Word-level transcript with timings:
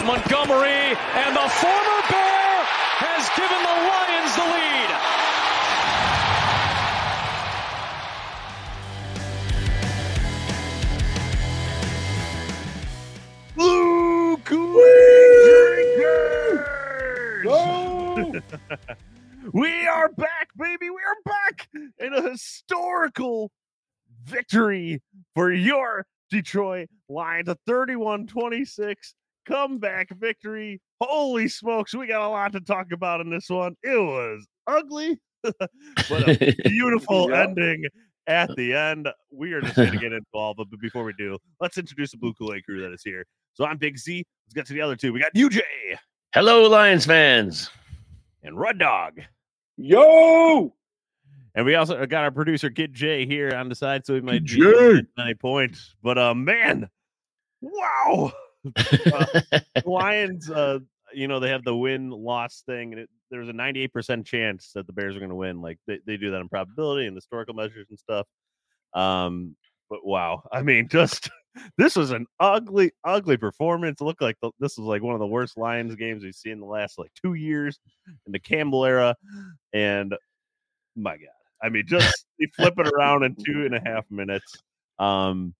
It's 0.00 0.06
Montgomery, 0.06 0.96
and 1.12 1.36
the 1.36 1.46
former 1.60 2.00
Bear 2.08 2.64
has 2.96 3.28
given 3.36 3.60
the 3.60 3.76
Lions 3.90 4.34
the 4.34 4.44
lead. 4.56 4.90
Luke 13.58 14.48
oh! 17.46 18.32
we 19.52 19.86
are 19.86 20.08
back, 20.08 20.48
baby. 20.56 20.88
We 20.88 20.96
are 20.96 21.20
back 21.26 21.68
in 21.98 22.14
a 22.14 22.22
historical 22.30 23.52
victory 24.24 25.02
for 25.34 25.52
your 25.52 26.06
Detroit 26.30 26.88
Lions. 27.10 27.50
A 27.50 27.58
31 27.66 28.28
26 28.28 29.14
comeback 29.46 30.08
victory. 30.18 30.80
Holy 31.00 31.48
smokes, 31.48 31.94
we 31.94 32.06
got 32.06 32.22
a 32.26 32.28
lot 32.28 32.52
to 32.52 32.60
talk 32.60 32.92
about 32.92 33.20
in 33.20 33.30
this 33.30 33.48
one. 33.48 33.74
It 33.82 33.98
was 34.00 34.46
ugly, 34.66 35.18
but 35.42 35.62
a 36.10 36.54
beautiful 36.64 37.30
Yeah. 37.30 37.42
ending 37.44 37.84
at 38.26 38.54
the 38.56 38.74
end. 38.74 39.08
We 39.32 39.52
are 39.54 39.60
just 39.60 39.76
going 39.76 39.92
to 39.92 39.98
get 39.98 40.12
involved, 40.34 40.58
but 40.58 40.68
before 40.80 41.04
we 41.04 41.12
do, 41.14 41.38
let's 41.60 41.78
introduce 41.78 42.10
the 42.12 42.18
Blue 42.18 42.34
Kool 42.34 42.54
Aid 42.54 42.64
crew 42.64 42.80
that 42.82 42.92
is 42.92 43.02
here. 43.02 43.24
So 43.54 43.64
I'm 43.64 43.78
Big 43.78 43.98
Z. 43.98 44.24
Let's 44.46 44.54
get 44.54 44.66
to 44.66 44.72
the 44.74 44.80
other 44.82 44.96
two. 44.96 45.12
We 45.12 45.20
got 45.20 45.32
UJ 45.34 45.60
Hello, 46.34 46.68
Lions 46.68 47.06
fans. 47.06 47.70
and 48.42 48.56
Rud 48.58 48.78
Dog. 48.78 49.20
Yo! 49.76 50.74
And 51.56 51.66
we 51.66 51.74
also 51.74 52.06
got 52.06 52.22
our 52.22 52.30
producer 52.30 52.70
Kid 52.70 52.94
J 52.94 53.26
here 53.26 53.52
on 53.54 53.68
the 53.68 53.74
side, 53.74 54.06
so 54.06 54.14
he 54.14 54.20
might 54.20 54.44
be 54.46 55.02
nine 55.16 55.36
points. 55.40 55.96
But 56.02 56.16
uh 56.18 56.34
man, 56.34 56.88
wow. 57.60 58.30
Uh, 58.76 59.26
Lions, 59.84 60.50
uh, 60.54 60.78
you 61.12 61.28
know, 61.28 61.40
they 61.40 61.50
have 61.50 61.64
the 61.64 61.76
win 61.76 62.10
loss 62.10 62.62
thing, 62.66 62.92
and 62.92 63.02
it, 63.02 63.10
there's 63.30 63.48
a 63.48 63.52
98% 63.52 64.24
chance 64.24 64.70
that 64.74 64.86
the 64.86 64.92
Bears 64.92 65.16
are 65.16 65.20
going 65.20 65.30
to 65.30 65.36
win. 65.36 65.60
Like 65.60 65.78
they, 65.86 65.98
they 66.06 66.16
do 66.16 66.30
that 66.30 66.40
in 66.40 66.48
probability 66.48 67.06
and 67.06 67.16
historical 67.16 67.54
measures 67.54 67.86
and 67.90 67.98
stuff. 67.98 68.26
Um, 68.94 69.56
but 69.88 70.04
wow, 70.04 70.42
I 70.52 70.62
mean, 70.62 70.88
just 70.90 71.30
this 71.76 71.96
was 71.96 72.12
an 72.12 72.26
ugly, 72.38 72.92
ugly 73.04 73.36
performance. 73.36 74.00
It 74.00 74.04
looked 74.04 74.22
like 74.22 74.36
the, 74.40 74.50
this 74.60 74.78
was 74.78 74.86
like 74.86 75.02
one 75.02 75.14
of 75.14 75.20
the 75.20 75.26
worst 75.26 75.58
Lions 75.58 75.94
games 75.96 76.22
we've 76.22 76.34
seen 76.34 76.52
in 76.52 76.60
the 76.60 76.66
last 76.66 76.98
like 76.98 77.10
two 77.20 77.34
years 77.34 77.78
in 78.26 78.32
the 78.32 78.38
Campbell 78.38 78.84
era. 78.84 79.16
And 79.72 80.14
my 80.96 81.16
God, 81.16 81.28
I 81.62 81.68
mean, 81.68 81.84
just 81.86 82.24
flip 82.56 82.74
it 82.78 82.88
around 82.88 83.24
in 83.24 83.34
two 83.34 83.64
and 83.64 83.74
a 83.74 83.80
half 83.84 84.04
minutes. 84.10 84.56
Um, 84.98 85.54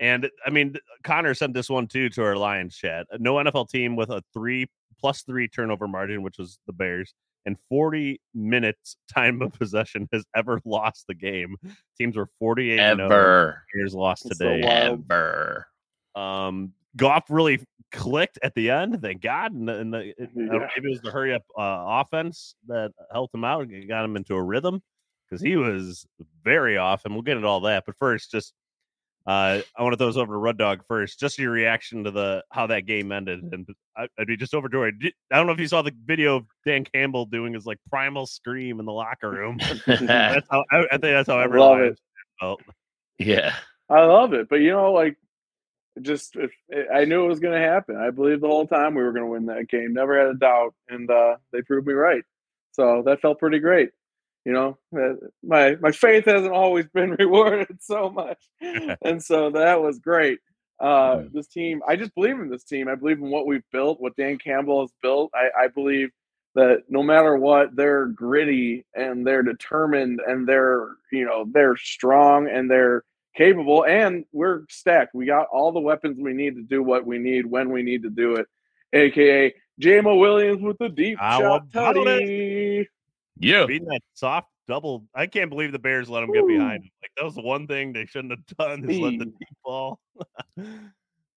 and 0.00 0.30
I 0.46 0.50
mean, 0.50 0.76
Connor 1.04 1.34
sent 1.34 1.54
this 1.54 1.70
one 1.70 1.86
too 1.86 2.08
to 2.10 2.22
our 2.22 2.36
Lions 2.36 2.76
chat. 2.76 3.06
No 3.18 3.34
NFL 3.34 3.68
team 3.68 3.96
with 3.96 4.10
a 4.10 4.22
three 4.32 4.66
plus 4.98 5.22
three 5.22 5.48
turnover 5.48 5.88
margin, 5.88 6.22
which 6.22 6.38
was 6.38 6.58
the 6.66 6.72
Bears, 6.72 7.14
and 7.46 7.56
40 7.68 8.20
minutes 8.34 8.96
time 9.12 9.42
of 9.42 9.52
possession 9.52 10.08
has 10.12 10.24
ever 10.34 10.60
lost 10.64 11.06
the 11.08 11.14
game. 11.14 11.56
Teams 11.98 12.16
were 12.16 12.28
48 12.38 12.78
and 12.78 13.00
oh. 13.00 13.04
Ever. 13.04 13.62
Bears 13.74 13.94
lost 13.94 14.24
That's 14.24 14.38
so 14.38 14.48
today. 14.48 14.66
wild. 14.66 15.04
Ever. 15.10 15.66
Um, 16.14 16.72
Goff 16.96 17.24
really 17.30 17.64
clicked 17.90 18.38
at 18.42 18.54
the 18.54 18.70
end, 18.70 19.00
thank 19.02 19.22
God. 19.22 19.52
And, 19.52 19.68
the, 19.68 19.78
and 19.78 19.92
the, 19.94 19.98
it, 20.22 20.30
I 20.36 20.40
know, 20.40 20.68
maybe 20.74 20.88
it 20.88 20.90
was 20.90 21.00
the 21.00 21.10
hurry 21.10 21.34
up 21.34 21.42
uh, 21.58 22.02
offense 22.02 22.54
that 22.66 22.92
helped 23.12 23.34
him 23.34 23.44
out 23.44 23.62
and 23.62 23.88
got 23.88 24.04
him 24.04 24.16
into 24.16 24.34
a 24.34 24.42
rhythm 24.42 24.82
because 25.28 25.40
he 25.40 25.56
was 25.56 26.06
very 26.42 26.76
off. 26.76 27.04
And 27.04 27.14
we'll 27.14 27.22
get 27.22 27.36
into 27.36 27.48
all 27.48 27.60
that. 27.60 27.84
But 27.86 27.96
first, 27.96 28.30
just 28.30 28.54
uh, 29.26 29.60
I 29.76 29.82
want 29.82 29.92
to 29.92 29.96
throw 29.96 30.08
this 30.08 30.16
over 30.16 30.32
to 30.32 30.38
Rud 30.38 30.58
Dog 30.58 30.82
first. 30.88 31.20
Just 31.20 31.38
your 31.38 31.52
reaction 31.52 32.04
to 32.04 32.10
the 32.10 32.44
how 32.50 32.66
that 32.66 32.86
game 32.86 33.12
ended, 33.12 33.40
and 33.52 33.66
I, 33.96 34.08
I'd 34.18 34.26
be 34.26 34.36
just 34.36 34.54
overjoyed. 34.54 34.94
I 35.30 35.36
don't 35.36 35.46
know 35.46 35.52
if 35.52 35.60
you 35.60 35.68
saw 35.68 35.82
the 35.82 35.92
video 36.04 36.36
of 36.36 36.46
Dan 36.66 36.84
Campbell 36.84 37.26
doing 37.26 37.54
his 37.54 37.64
like 37.64 37.78
primal 37.88 38.26
scream 38.26 38.80
in 38.80 38.86
the 38.86 38.92
locker 38.92 39.30
room. 39.30 39.58
that's 39.86 40.46
how 40.50 40.64
I, 40.72 40.78
I 40.78 40.88
think 40.90 41.02
that's 41.02 41.28
how 41.28 41.38
I 41.38 41.46
love 41.46 41.78
Lions 41.78 41.98
fan 41.98 42.48
felt. 42.48 42.62
yeah. 43.18 43.54
I 43.88 44.04
love 44.04 44.32
it. 44.32 44.48
But 44.48 44.56
you 44.56 44.70
know, 44.70 44.92
like, 44.92 45.16
just 46.00 46.34
if, 46.36 46.50
I 46.92 47.04
knew 47.04 47.24
it 47.24 47.28
was 47.28 47.40
going 47.40 47.60
to 47.60 47.68
happen. 47.68 47.96
I 47.96 48.10
believed 48.10 48.42
the 48.42 48.48
whole 48.48 48.66
time 48.66 48.94
we 48.94 49.02
were 49.02 49.12
going 49.12 49.26
to 49.26 49.30
win 49.30 49.46
that 49.46 49.68
game. 49.68 49.92
Never 49.92 50.18
had 50.18 50.34
a 50.34 50.38
doubt, 50.38 50.74
and 50.88 51.10
uh, 51.10 51.36
they 51.52 51.62
proved 51.62 51.86
me 51.86 51.92
right. 51.92 52.24
So 52.72 53.02
that 53.04 53.20
felt 53.20 53.38
pretty 53.38 53.58
great. 53.58 53.90
You 54.44 54.52
know, 54.52 54.78
Uh, 54.96 55.14
my 55.42 55.76
my 55.76 55.92
faith 55.92 56.24
hasn't 56.24 56.52
always 56.52 56.86
been 56.88 57.10
rewarded 57.18 57.78
so 57.80 58.10
much, 58.10 58.38
and 59.02 59.22
so 59.22 59.50
that 59.50 59.80
was 59.80 59.98
great. 59.98 60.40
Uh, 60.80 61.22
this 61.32 61.46
team, 61.46 61.80
I 61.86 61.94
just 61.94 62.12
believe 62.14 62.40
in 62.40 62.50
this 62.50 62.64
team. 62.64 62.88
I 62.88 62.96
believe 62.96 63.18
in 63.18 63.30
what 63.30 63.46
we've 63.46 63.62
built, 63.70 64.00
what 64.00 64.16
Dan 64.16 64.36
Campbell 64.38 64.80
has 64.80 64.90
built. 65.00 65.30
I, 65.32 65.64
I 65.64 65.68
believe 65.68 66.10
that 66.56 66.82
no 66.88 67.04
matter 67.04 67.36
what, 67.36 67.76
they're 67.76 68.06
gritty 68.06 68.84
and 68.94 69.24
they're 69.24 69.44
determined 69.44 70.20
and 70.26 70.46
they're 70.46 70.88
you 71.12 71.24
know 71.24 71.46
they're 71.52 71.76
strong 71.76 72.48
and 72.48 72.68
they're 72.70 73.04
capable 73.36 73.84
and 73.84 74.24
we're 74.32 74.64
stacked. 74.68 75.14
We 75.14 75.26
got 75.26 75.46
all 75.52 75.72
the 75.72 75.80
weapons 75.80 76.18
we 76.20 76.32
need 76.32 76.56
to 76.56 76.62
do 76.62 76.82
what 76.82 77.06
we 77.06 77.18
need 77.18 77.46
when 77.46 77.70
we 77.70 77.82
need 77.82 78.02
to 78.02 78.10
do 78.10 78.34
it. 78.36 78.46
AKA 78.92 79.54
Jamo 79.80 80.18
Williams 80.18 80.60
with 80.60 80.78
the 80.78 80.88
deep 80.88 81.18
How 81.18 81.40
shot 81.40 81.62
about 81.70 81.96
it? 81.96 82.06
tutty. 82.06 82.86
Yeah. 83.38 83.66
beating 83.66 83.88
that 83.88 84.02
soft 84.14 84.48
double. 84.68 85.06
I 85.14 85.26
can't 85.26 85.50
believe 85.50 85.72
the 85.72 85.78
Bears 85.78 86.08
let 86.08 86.22
him 86.22 86.32
get 86.32 86.46
behind. 86.46 86.84
him. 86.84 86.90
Like 87.02 87.10
that 87.16 87.24
was 87.24 87.34
the 87.34 87.42
one 87.42 87.66
thing 87.66 87.92
they 87.92 88.06
shouldn't 88.06 88.32
have 88.32 88.46
done 88.58 88.88
is 88.88 88.98
let 88.98 89.18
the 89.18 89.24
deep 89.26 89.48
ball. 89.64 89.98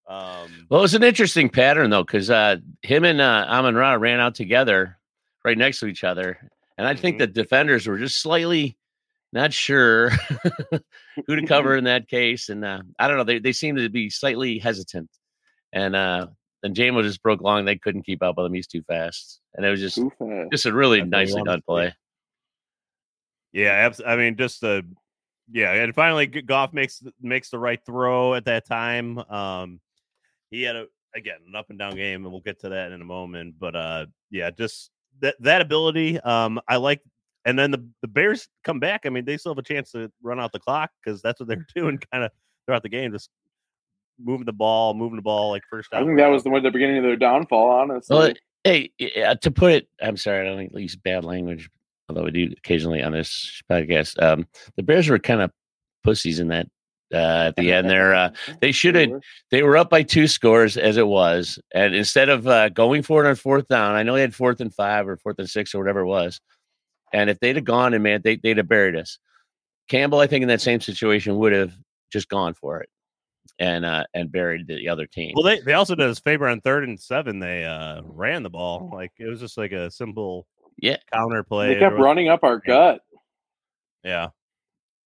um, 0.08 0.68
Well, 0.70 0.84
it's 0.84 0.94
an 0.94 1.04
interesting 1.04 1.50
pattern 1.50 1.90
though, 1.90 2.04
because 2.04 2.30
uh, 2.30 2.58
him 2.82 3.04
and 3.04 3.22
uh, 3.22 3.46
Amon 3.48 3.76
Ra 3.76 3.94
ran 3.94 4.20
out 4.20 4.36
together 4.36 4.98
right 5.44 5.58
next 5.58 5.80
to 5.80 5.88
each 5.88 6.04
other, 6.04 6.38
and 6.78 6.88
I 6.88 6.96
think 6.96 7.16
Mhm. 7.18 7.20
the 7.20 7.28
defenders 7.28 7.88
were 7.88 7.98
just 7.98 8.22
slightly 8.22 8.78
not 9.34 9.52
sure 9.54 10.10
who 11.28 11.36
to 11.36 11.46
cover 11.48 11.76
in 11.78 11.86
that 11.86 12.08
case, 12.08 12.50
and 12.50 12.64
uh, 12.64 12.82
I 13.00 13.08
don't 13.08 13.18
know. 13.18 13.24
They 13.24 13.40
they 13.40 13.54
seemed 13.54 13.80
to 13.80 13.90
be 13.90 14.10
slightly 14.10 14.60
hesitant, 14.60 15.10
and 15.74 15.96
uh, 15.96 16.28
then 16.62 16.74
Jamo 16.76 17.02
just 17.04 17.22
broke 17.24 17.42
long. 17.42 17.66
They 17.66 17.78
couldn't 17.78 18.04
keep 18.06 18.22
up 18.24 18.38
with 18.38 18.46
him. 18.46 18.54
He's 18.54 18.68
too 18.68 18.84
fast, 18.84 19.42
and 19.56 19.66
it 19.66 19.70
was 19.70 19.80
just 19.80 20.00
just 20.52 20.66
a 20.66 20.74
really 20.74 21.00
That's 21.00 21.10
what 21.12 21.18
nicely 21.18 21.44
done 21.44 21.62
play. 21.68 21.94
yeah, 23.54 23.72
abs- 23.72 24.02
I 24.06 24.16
mean, 24.16 24.36
just 24.36 24.62
the 24.62 24.86
yeah, 25.52 25.72
and 25.74 25.94
finally 25.94 26.28
G- 26.28 26.42
Goff 26.42 26.74
makes 26.74 27.04
makes 27.22 27.50
the 27.50 27.60
right 27.60 27.80
throw 27.86 28.34
at 28.34 28.46
that 28.46 28.66
time. 28.68 29.18
Um, 29.20 29.80
he 30.52 30.64
had 30.64 30.76
a 30.76 30.88
again 31.16 31.38
an 31.48 31.56
up 31.56 31.70
and 31.70 31.80
down 31.80 31.96
game, 31.96 32.24
and 32.24 32.32
we'll 32.32 32.42
get 32.42 32.60
to 32.62 32.70
that 32.70 32.92
in 32.92 33.02
a 33.02 33.06
moment. 33.06 33.56
But 33.60 33.76
uh, 33.76 34.06
yeah, 34.32 34.50
just 34.52 34.92
that 35.22 35.36
that 35.42 35.62
ability. 35.62 36.20
Um, 36.20 36.60
I 36.68 36.78
like. 36.78 37.02
And 37.48 37.60
then 37.60 37.70
the, 37.70 37.88
the 38.02 38.08
Bears 38.08 38.48
come 38.64 38.80
back. 38.80 39.02
I 39.06 39.10
mean, 39.10 39.24
they 39.24 39.38
still 39.38 39.52
have 39.52 39.60
a 39.60 39.62
chance 39.62 39.92
to 39.92 40.12
run 40.24 40.40
out 40.40 40.52
the 40.52 40.58
clock 40.60 40.90
because 41.04 41.22
that's 41.22 41.40
what 41.40 41.48
they're 41.48 41.64
doing 41.76 42.00
kind 42.12 42.24
of 42.24 42.32
throughout 42.66 42.82
the 42.82 42.90
game, 42.90 43.12
just 43.12 43.30
moving 44.20 44.48
the 44.48 44.52
ball, 44.52 44.96
moving 44.96 45.16
the 45.16 45.22
ball 45.22 45.52
like 45.52 45.62
first 45.70 45.90
I 45.94 46.00
down. 46.00 46.08
think 46.08 46.18
that 46.18 46.26
was 46.30 46.44
the, 46.44 46.50
the 46.60 46.72
beginning 46.72 46.98
of 46.98 47.04
their 47.04 47.16
downfall, 47.16 47.70
honestly. 47.70 48.18
Well, 48.18 48.34
hey, 48.66 48.92
uh, 49.24 49.36
to 49.36 49.52
put 49.52 49.72
it, 49.72 49.88
I'm 50.02 50.18
sorry, 50.18 50.42
I 50.42 50.52
don't 50.52 50.74
use 50.74 50.96
bad 50.96 51.24
language, 51.24 51.70
although 52.10 52.24
we 52.24 52.32
do 52.32 52.54
occasionally 52.58 53.02
on 53.02 53.14
this 53.14 53.62
podcast. 53.72 54.22
Um, 54.22 54.48
the 54.76 54.84
Bears 54.84 55.08
were 55.08 55.20
kind 55.20 55.42
of 55.42 55.52
pussies 56.04 56.40
in 56.40 56.50
that 56.50 56.68
uh, 57.14 57.48
at 57.48 57.56
the 57.56 57.72
end 57.72 57.90
there. 57.90 58.16
Uh, 58.16 58.32
they 58.62 58.72
should 58.72 58.96
have. 58.96 59.12
They 59.52 59.64
were 59.64 59.78
up 59.78 59.90
by 59.90 60.04
two 60.04 60.28
scores 60.28 60.76
as 60.76 60.98
it 60.98 61.08
was, 61.08 61.60
and 61.74 61.96
instead 61.96 62.28
of 62.28 62.48
uh, 62.48 62.70
going 62.70 63.04
for 63.04 63.24
it 63.24 63.30
on 63.30 63.36
fourth 63.36 63.68
down, 63.68 63.96
I 63.96 64.04
know 64.04 64.16
they 64.16 64.22
had 64.22 64.36
fourth 64.36 64.60
and 64.60 64.74
five 64.74 65.08
or 65.08 65.16
fourth 65.16 65.40
and 65.40 65.50
six 65.50 65.74
or 65.74 65.80
whatever 65.80 66.02
it 66.02 66.08
was, 66.08 66.42
and 67.14 67.30
if 67.30 67.40
they'd 67.40 67.56
have 67.56 67.66
gone 67.66 67.94
and 67.94 68.04
man, 68.04 68.22
they, 68.24 68.36
they'd 68.36 68.58
have 68.58 68.68
buried 68.68 68.96
us. 68.96 69.20
Campbell, 69.88 70.20
I 70.20 70.28
think, 70.28 70.42
in 70.42 70.48
that 70.48 70.62
same 70.62 70.82
situation, 70.82 71.38
would 71.38 71.54
have 71.54 71.74
just 72.12 72.28
gone 72.28 72.56
for 72.56 72.82
it 72.82 72.90
and 73.60 73.86
uh, 73.86 74.04
and 74.14 74.32
buried 74.32 74.68
the 74.68 74.88
other 74.90 75.06
team. 75.08 75.34
Well, 75.36 75.44
they, 75.44 75.60
they 75.62 75.74
also 75.74 75.96
did 75.96 76.10
us 76.10 76.20
a 76.20 76.22
favor 76.22 76.48
on 76.48 76.62
third 76.62 76.84
and 76.84 77.00
seven. 77.00 77.40
They 77.40 77.64
uh 77.66 78.02
ran 78.04 78.44
the 78.44 78.50
ball 78.50 78.90
like 78.94 79.12
it 79.18 79.28
was 79.28 79.40
just 79.40 79.58
like 79.58 79.72
a 79.72 79.90
simple 79.92 80.46
Yeah. 80.78 80.98
counter 81.14 81.44
play. 81.44 81.74
They 81.74 81.80
kept 81.80 81.96
running 81.98 82.30
up 82.30 82.44
our 82.44 82.60
gut. 82.60 83.02
Yeah, 84.04 84.30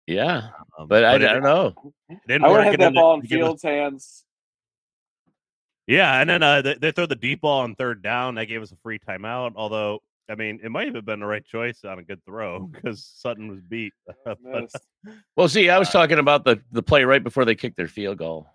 yeah, 0.08 0.50
um, 0.78 0.88
but 0.88 1.06
I, 1.06 1.12
I 1.12 1.16
it 1.16 1.20
don't 1.20 1.44
know. 1.44 1.74
didn't 2.28 2.44
I 2.44 2.48
would 2.50 2.54
work, 2.56 2.64
have 2.66 2.72
had 2.72 2.74
and 2.74 2.82
then 2.82 2.94
that 2.96 3.00
ball 3.00 3.14
in 3.14 3.20
they 3.22 3.26
us- 3.26 3.30
Fields' 3.30 3.64
hands. 3.64 4.26
Yeah, 5.88 6.20
and 6.22 6.30
then 6.30 6.44
uh, 6.44 6.62
they, 6.62 6.76
they 6.76 6.92
throw 6.92 7.08
the 7.08 7.16
deep 7.16 7.42
ball 7.42 7.62
on 7.62 7.74
third 7.76 8.04
down. 8.04 8.36
That 8.36 8.46
gave 8.46 8.62
us 8.62 8.72
a 8.72 8.76
free 8.84 9.00
timeout. 9.00 9.54
Although, 9.56 10.00
I 10.30 10.36
mean, 10.36 10.60
it 10.64 10.70
might 10.70 10.94
have 10.94 11.06
been 11.06 11.20
the 11.22 11.26
right 11.26 11.44
choice 11.44 11.84
on 11.84 11.98
a 12.00 12.04
good 12.04 12.24
throw 12.24 12.68
because 12.68 13.04
Sutton 13.04 13.50
was 13.50 13.62
beat. 13.62 13.94
but, 14.26 14.70
Well, 15.36 15.50
see, 15.50 15.70
I 15.70 15.80
was 15.80 15.90
Uh, 15.90 15.94
talking 15.94 16.20
about 16.20 16.44
the 16.46 16.62
the 16.72 16.84
play 16.84 17.04
right 17.04 17.24
before 17.24 17.46
they 17.46 17.56
kicked 17.56 17.78
their 17.78 17.88
field 17.88 18.18
goal. 18.18 18.48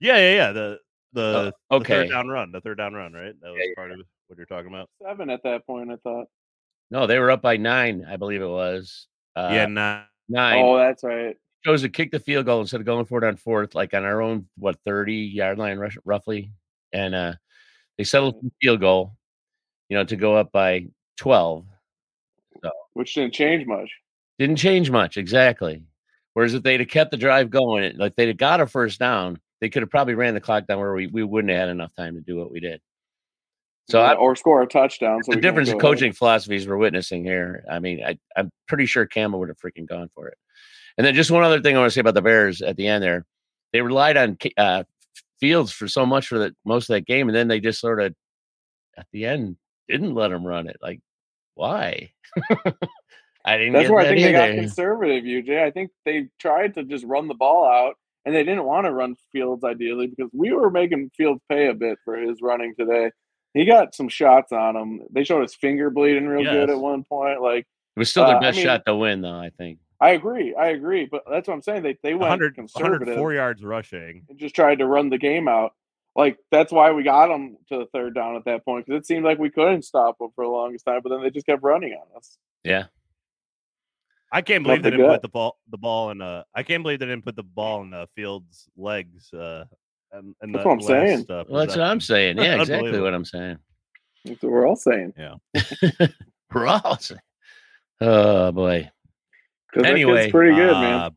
yeah, 0.00 0.16
yeah, 0.18 0.34
yeah. 0.34 0.52
The 0.52 0.78
the, 1.14 1.54
Oh, 1.70 1.78
the 1.78 1.84
third 1.86 2.10
down 2.10 2.28
run, 2.28 2.52
the 2.52 2.60
third 2.60 2.76
down 2.76 2.92
run, 2.92 3.14
right? 3.14 3.34
That 3.40 3.50
was 3.50 3.60
Yeah, 3.64 3.72
part 3.74 3.90
of 3.92 4.00
what 4.26 4.36
you're 4.36 4.46
talking 4.46 4.68
about. 4.68 4.90
Seven 5.02 5.30
at 5.30 5.42
that 5.44 5.66
point, 5.66 5.90
I 5.90 5.96
thought. 5.96 6.26
No, 6.90 7.06
they 7.06 7.18
were 7.18 7.30
up 7.30 7.40
by 7.42 7.56
nine, 7.56 8.06
I 8.08 8.16
believe 8.16 8.42
it 8.42 8.46
was. 8.48 9.08
Uh, 9.34 9.50
yeah, 9.52 9.66
nah. 9.66 10.02
nine. 10.28 10.62
Oh, 10.62 10.76
that's 10.76 11.02
right. 11.02 11.36
chose 11.64 11.82
to 11.82 11.88
kick 11.88 12.10
the 12.12 12.20
field 12.20 12.44
goal 12.46 12.60
instead 12.60 12.80
of 12.80 12.86
going 12.86 13.06
for 13.06 13.22
it 13.22 13.26
on 13.26 13.36
fourth, 13.36 13.74
like 13.74 13.94
on 13.94 14.04
our 14.04 14.20
own 14.20 14.48
what 14.58 14.76
thirty 14.84 15.14
yard 15.14 15.58
line, 15.58 15.78
rush, 15.78 15.96
roughly, 16.04 16.52
and 16.92 17.14
uh, 17.14 17.32
they 17.96 18.04
settled 18.04 18.34
for 18.36 18.44
the 18.44 18.52
field 18.60 18.80
goal, 18.80 19.16
you 19.88 19.96
know, 19.96 20.04
to 20.04 20.16
go 20.16 20.36
up 20.36 20.52
by 20.52 20.86
twelve. 21.18 21.66
Which 22.94 23.14
didn't 23.14 23.34
change 23.34 23.66
much. 23.66 23.90
Didn't 24.38 24.56
change 24.56 24.90
much 24.90 25.16
exactly. 25.16 25.84
Whereas 26.34 26.54
if 26.54 26.62
they'd 26.62 26.80
have 26.80 26.88
kept 26.88 27.10
the 27.10 27.16
drive 27.16 27.50
going, 27.50 27.96
like 27.96 28.16
they'd 28.16 28.28
have 28.28 28.36
got 28.36 28.60
a 28.60 28.66
first 28.66 28.98
down, 28.98 29.38
they 29.60 29.68
could 29.68 29.82
have 29.82 29.90
probably 29.90 30.14
ran 30.14 30.34
the 30.34 30.40
clock 30.40 30.66
down 30.66 30.78
where 30.78 30.94
we, 30.94 31.06
we 31.06 31.22
wouldn't 31.22 31.50
have 31.50 31.60
had 31.60 31.68
enough 31.68 31.94
time 31.96 32.14
to 32.14 32.20
do 32.20 32.36
what 32.36 32.50
we 32.50 32.60
did. 32.60 32.80
So 33.88 34.00
Yeah, 34.00 34.12
I, 34.12 34.14
or 34.14 34.36
score 34.36 34.62
a 34.62 34.66
touchdown. 34.66 35.22
So 35.22 35.32
the 35.32 35.40
difference 35.40 35.68
in 35.68 35.78
go 35.78 35.86
ahead. 35.86 35.96
coaching 35.96 36.12
philosophies 36.12 36.66
we're 36.66 36.76
witnessing 36.76 37.24
here. 37.24 37.64
I 37.70 37.78
mean, 37.78 38.04
I, 38.04 38.18
I'm 38.36 38.50
pretty 38.66 38.86
sure 38.86 39.06
Campbell 39.06 39.40
would 39.40 39.48
have 39.48 39.58
freaking 39.58 39.88
gone 39.88 40.10
for 40.14 40.28
it. 40.28 40.38
And 40.96 41.06
then 41.06 41.14
just 41.14 41.30
one 41.30 41.44
other 41.44 41.60
thing 41.60 41.76
I 41.76 41.80
want 41.80 41.90
to 41.90 41.94
say 41.94 42.00
about 42.00 42.14
the 42.14 42.22
Bears 42.22 42.60
at 42.62 42.76
the 42.76 42.88
end 42.88 43.02
there, 43.02 43.24
they 43.72 43.80
relied 43.80 44.16
on 44.16 44.36
uh, 44.56 44.84
Fields 45.40 45.70
for 45.70 45.86
so 45.86 46.04
much 46.04 46.26
for 46.26 46.38
the 46.38 46.54
most 46.64 46.90
of 46.90 46.94
that 46.94 47.06
game, 47.06 47.28
and 47.28 47.36
then 47.36 47.46
they 47.46 47.60
just 47.60 47.80
sort 47.80 48.02
of 48.02 48.12
at 48.96 49.06
the 49.12 49.24
end 49.24 49.56
didn't 49.88 50.14
let 50.14 50.32
him 50.32 50.44
run 50.44 50.66
it. 50.66 50.76
Like, 50.82 51.00
why? 51.58 52.12
I 53.44 53.56
didn't. 53.56 53.72
That's 53.72 53.84
get 53.88 53.90
where 53.92 54.00
I 54.00 54.04
that 54.04 54.10
think 54.14 54.26
they 54.26 54.32
got 54.32 54.50
conservative, 54.50 55.24
UJ. 55.24 55.62
I 55.62 55.70
think 55.70 55.90
they 56.04 56.28
tried 56.38 56.74
to 56.74 56.84
just 56.84 57.04
run 57.04 57.28
the 57.28 57.34
ball 57.34 57.64
out, 57.66 57.94
and 58.24 58.34
they 58.34 58.44
didn't 58.44 58.64
want 58.64 58.86
to 58.86 58.92
run 58.92 59.16
Fields 59.32 59.64
ideally 59.64 60.06
because 60.06 60.30
we 60.32 60.52
were 60.52 60.70
making 60.70 61.10
Fields 61.16 61.40
pay 61.48 61.66
a 61.68 61.74
bit 61.74 61.98
for 62.04 62.16
his 62.16 62.38
running 62.42 62.74
today. 62.78 63.10
He 63.54 63.64
got 63.64 63.94
some 63.94 64.08
shots 64.08 64.52
on 64.52 64.76
him. 64.76 65.00
They 65.10 65.24
showed 65.24 65.42
his 65.42 65.54
finger 65.54 65.90
bleeding 65.90 66.26
real 66.28 66.44
good 66.44 66.70
at 66.70 66.78
one 66.78 67.02
point. 67.04 67.40
Like 67.42 67.66
It 67.96 67.98
was 67.98 68.10
still 68.10 68.26
their 68.26 68.36
uh, 68.36 68.38
I 68.38 68.42
best 68.42 68.56
mean- 68.58 68.66
shot 68.66 68.82
to 68.86 68.94
win, 68.94 69.22
though. 69.22 69.38
I 69.40 69.50
think. 69.56 69.78
I 70.00 70.10
agree, 70.10 70.54
I 70.54 70.68
agree, 70.68 71.08
but 71.10 71.24
that's 71.28 71.48
what 71.48 71.54
I'm 71.54 71.62
saying. 71.62 71.82
They 71.82 71.98
they 72.04 72.12
went 72.14 72.20
100, 72.30 72.54
conservative 72.54 73.00
104 73.08 73.32
yards 73.34 73.64
rushing. 73.64 74.22
and 74.28 74.38
just 74.38 74.54
tried 74.54 74.78
to 74.78 74.86
run 74.86 75.10
the 75.10 75.18
game 75.18 75.48
out. 75.48 75.72
Like 76.18 76.36
that's 76.50 76.72
why 76.72 76.90
we 76.90 77.04
got 77.04 77.28
them 77.28 77.56
to 77.68 77.78
the 77.78 77.86
third 77.94 78.16
down 78.16 78.34
at 78.34 78.44
that 78.46 78.64
point 78.64 78.84
because 78.84 79.02
it 79.02 79.06
seemed 79.06 79.24
like 79.24 79.38
we 79.38 79.50
couldn't 79.50 79.84
stop 79.84 80.18
them 80.18 80.30
for 80.34 80.44
the 80.44 80.50
longest 80.50 80.84
time, 80.84 81.00
but 81.00 81.10
then 81.10 81.22
they 81.22 81.30
just 81.30 81.46
kept 81.46 81.62
running 81.62 81.92
on 81.92 82.16
us. 82.16 82.38
Yeah. 82.64 82.86
I 84.32 84.42
can't 84.42 84.64
believe 84.64 84.82
they 84.82 84.90
didn't 84.90 85.06
good. 85.06 85.12
put 85.12 85.22
the 85.22 85.28
ball 85.28 85.58
the 85.70 85.78
ball 85.78 86.10
in 86.10 86.20
uh 86.20 86.42
I 86.52 86.64
can't 86.64 86.82
believe 86.82 86.98
they 86.98 87.06
didn't 87.06 87.24
put 87.24 87.36
the 87.36 87.44
ball 87.44 87.82
in 87.82 87.90
the 87.90 88.08
Fields' 88.16 88.68
legs 88.76 89.32
uh 89.32 89.64
and, 90.10 90.34
and 90.42 90.52
That's 90.52 90.64
the 90.64 90.68
what 90.68 90.74
I'm 90.74 90.80
saying. 90.80 91.26
Uh, 91.30 91.44
Well, 91.48 91.60
that's 91.64 91.76
what 91.76 91.86
I'm 91.86 92.00
saying. 92.00 92.36
Yeah, 92.38 92.60
exactly 92.60 93.00
what 93.00 93.14
I'm 93.14 93.24
saying. 93.24 93.58
That's 94.24 94.42
what 94.42 94.50
we're 94.50 94.66
all 94.66 94.74
saying. 94.74 95.14
Yeah, 95.16 95.34
we're 96.52 96.66
all 96.66 96.98
saying. 96.98 97.20
Oh 98.00 98.50
boy. 98.50 98.90
Anyway, 99.76 100.14
that 100.14 100.20
kid's 100.22 100.32
pretty 100.32 100.56
good, 100.56 100.72
man. 100.72 101.12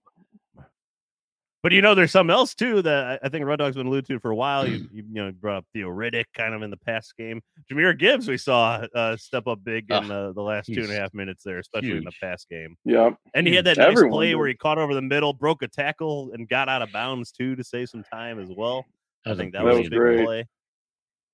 But 1.63 1.73
you 1.73 1.81
know, 1.83 1.93
there's 1.93 2.11
something 2.11 2.33
else 2.33 2.55
too 2.55 2.81
that 2.81 3.03
I- 3.21 3.27
I 3.27 3.29
think 3.29 3.45
Rud 3.45 3.59
Dog's 3.59 3.75
been 3.75 3.85
alluded 3.85 4.07
to 4.07 4.19
for 4.19 4.31
a 4.31 4.35
while. 4.35 4.67
You, 4.67 4.87
you, 4.93 5.03
you 5.11 5.23
know 5.23 5.31
brought 5.31 5.57
up 5.57 5.65
Theo 5.73 5.89
Riddick 5.89 6.25
kind 6.35 6.55
of 6.55 6.63
in 6.63 6.71
the 6.71 6.77
past 6.77 7.15
game. 7.17 7.39
Jahmyr 7.71 7.97
Gibbs 7.97 8.27
we 8.27 8.37
saw 8.37 8.85
uh, 8.95 9.15
step 9.17 9.45
up 9.47 9.63
big 9.63 9.85
in 9.91 10.09
uh, 10.09 10.31
the 10.31 10.41
last 10.41 10.65
two 10.67 10.73
and 10.73 10.85
a 10.85 10.87
he's 10.87 10.97
half 10.97 11.13
minutes 11.13 11.43
there, 11.43 11.59
especially 11.59 11.91
in 11.91 11.97
the 12.03 12.11
huge. 12.11 12.19
pass 12.21 12.45
game. 12.49 12.75
Yeah, 12.83 13.11
And 13.35 13.45
he 13.45 13.53
had 13.55 13.65
that 13.65 13.77
nice 13.77 13.87
Everyone 13.89 14.11
play 14.11 14.29
did. 14.29 14.35
where 14.35 14.47
he 14.47 14.55
caught 14.55 14.79
over 14.79 14.95
the 14.95 15.01
middle, 15.03 15.33
broke 15.33 15.61
a 15.61 15.67
tackle, 15.67 16.31
and 16.33 16.49
got 16.49 16.67
out 16.67 16.81
of 16.81 16.91
bounds 16.91 17.31
too 17.31 17.55
to 17.55 17.63
save 17.63 17.89
some 17.89 18.03
time 18.11 18.39
as 18.39 18.49
well. 18.55 18.85
I 19.25 19.35
think 19.35 19.53
that 19.53 19.63
was 19.63 19.77
a 19.77 19.81
big 19.83 19.91
great. 19.91 20.25
play. 20.25 20.45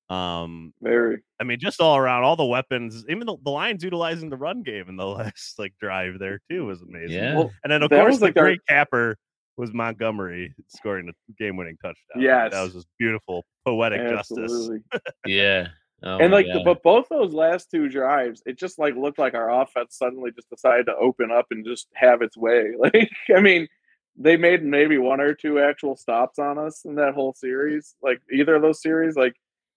Um, 0.09 0.73
Very. 0.81 1.19
I 1.39 1.43
mean, 1.43 1.59
just 1.59 1.81
all 1.81 1.97
around, 1.97 2.23
all 2.23 2.35
the 2.37 2.45
weapons, 2.45 3.03
even 3.09 3.25
the, 3.27 3.35
the 3.43 3.49
Lions 3.49 3.83
utilizing 3.83 4.29
the 4.29 4.37
run 4.37 4.63
game 4.63 4.87
in 4.89 4.95
the 4.95 5.05
last 5.07 5.57
like 5.59 5.73
drive 5.79 6.19
there 6.19 6.39
too 6.49 6.65
was 6.65 6.81
amazing. 6.81 7.11
Yeah. 7.17 7.35
Well, 7.35 7.51
And 7.63 7.71
then 7.71 7.83
of 7.83 7.89
course 7.89 8.11
was 8.13 8.19
the 8.19 8.25
like 8.27 8.37
our- 8.37 8.43
great 8.43 8.59
capper 8.67 9.17
was 9.57 9.73
Montgomery 9.73 10.53
scoring 10.67 11.07
the 11.07 11.13
game-winning 11.37 11.77
touchdown. 11.81 12.21
Yes. 12.21 12.51
that 12.51 12.61
was 12.61 12.73
just 12.73 12.87
beautiful 12.97 13.45
poetic 13.65 14.07
justice. 14.09 14.69
Yeah. 15.25 15.69
Oh 16.03 16.19
and 16.19 16.31
like, 16.31 16.45
the, 16.45 16.61
but 16.63 16.83
both 16.83 17.09
those 17.09 17.33
last 17.33 17.71
two 17.71 17.89
drives, 17.89 18.43
it 18.45 18.59
just 18.59 18.77
like 18.77 18.95
looked 18.95 19.17
like 19.17 19.33
our 19.33 19.61
offense 19.61 19.97
suddenly 19.97 20.29
just 20.31 20.47
decided 20.47 20.85
to 20.85 20.95
open 20.95 21.31
up 21.31 21.47
and 21.49 21.65
just 21.65 21.87
have 21.95 22.21
its 22.21 22.37
way. 22.37 22.75
Like, 22.79 23.09
I 23.35 23.41
mean, 23.41 23.67
they 24.15 24.37
made 24.37 24.63
maybe 24.63 24.99
one 24.99 25.21
or 25.21 25.33
two 25.33 25.59
actual 25.59 25.95
stops 25.95 26.37
on 26.37 26.59
us 26.59 26.85
in 26.85 26.95
that 26.95 27.15
whole 27.15 27.33
series. 27.33 27.95
Like 28.01 28.21
either 28.31 28.55
of 28.55 28.61
those 28.61 28.81
series, 28.81 29.15
like 29.15 29.33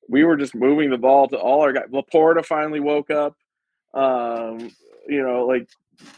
we 0.08 0.24
were 0.24 0.36
just 0.36 0.54
moving 0.54 0.90
the 0.90 0.98
ball 0.98 1.26
to 1.28 1.38
all 1.38 1.62
our 1.62 1.72
guys. 1.72 1.88
LaPorta 1.90 2.44
finally 2.44 2.80
woke 2.80 3.10
up. 3.10 3.34
Um, 3.94 4.70
you 5.08 5.22
know, 5.22 5.46
like 5.46 5.68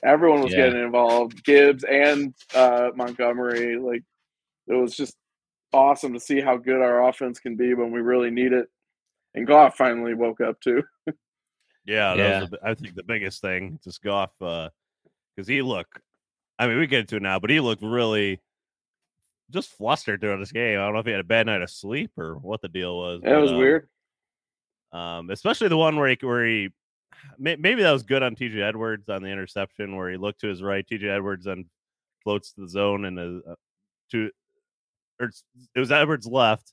everyone 0.03 0.43
was 0.43 0.53
Yeah. 0.53 0.67
getting 0.67 0.83
involved. 0.83 1.45
Gibbs 1.45 1.85
and 1.85 2.35
uh, 2.55 2.91
Montgomery. 2.95 3.77
Like 3.79 4.03
it 4.69 4.75
was 4.75 4.97
just 4.97 5.17
awesome 5.73 6.13
to 6.15 6.21
see 6.21 6.41
how 6.41 6.57
good 6.57 6.81
our 6.83 7.09
offense 7.09 7.39
can 7.41 7.57
be 7.57 7.75
when 7.75 7.91
we 7.93 8.01
really 8.01 8.31
need 8.31 8.53
it. 8.53 8.69
And 9.35 9.47
Goff 9.47 9.77
finally 9.77 10.15
woke 10.15 10.41
up 10.41 10.61
too. 10.61 10.83
Yeah, 11.85 12.15
that 12.15 12.19
Yeah. 12.19 12.41
was 12.43 12.51
the, 12.51 12.59
I 12.63 12.75
think 12.75 12.95
the 12.95 13.03
biggest 13.03 13.41
thing. 13.41 13.81
Just 13.83 14.03
Goff, 14.03 14.31
because 14.39 15.49
he 15.49 15.63
looked. 15.63 15.99
I 16.57 16.69
mean, 16.69 16.79
we 16.79 16.87
get 16.87 17.01
into 17.01 17.17
it 17.17 17.23
now, 17.23 17.41
but 17.41 17.51
he 17.51 17.59
looked 17.59 17.83
really 17.83 18.41
just 19.51 19.71
flustered 19.71 20.21
during 20.21 20.39
this 20.39 20.53
game. 20.53 20.79
I 20.79 20.85
don't 20.85 20.93
know 20.95 21.01
if 21.01 21.07
he 21.07 21.11
had 21.11 21.21
a 21.21 21.25
bad 21.25 21.47
night 21.47 21.61
of 21.61 21.71
sleep 21.71 22.13
or 22.17 22.37
what 22.37 22.63
the 22.63 22.69
deal 22.69 22.97
was. 22.97 23.19
It 23.19 23.25
but, 23.25 23.41
was 23.41 23.51
um, 23.51 23.59
weird. 23.59 23.89
Um, 24.93 25.31
especially 25.31 25.69
the 25.69 25.77
one 25.77 25.97
where 25.97 26.09
he 26.09 26.19
where 26.25 26.47
he 26.47 26.53
may, 26.63 26.71
maybe 27.39 27.83
that 27.83 27.93
was 27.93 28.03
good 28.03 28.23
on 28.23 28.35
TJ 28.35 28.63
Edwards 28.63 29.09
on 29.09 29.23
the 29.23 29.29
interception 29.29 29.97
where 29.97 30.11
he 30.11 30.17
looked 30.17 30.41
to 30.41 30.49
his 30.49 30.63
right. 30.63 30.87
TJ 30.87 31.05
Edwards 31.05 31.45
then 31.45 31.67
floats 32.23 32.53
to 32.53 32.63
the 32.63 32.69
zone 32.69 33.05
and 33.05 33.19
is, 33.19 33.43
uh, 33.49 33.55
to 34.13 34.31
or 35.21 35.31
it 35.75 35.81
was 35.81 35.93
Edwards 35.93 36.27
left. 36.27 36.73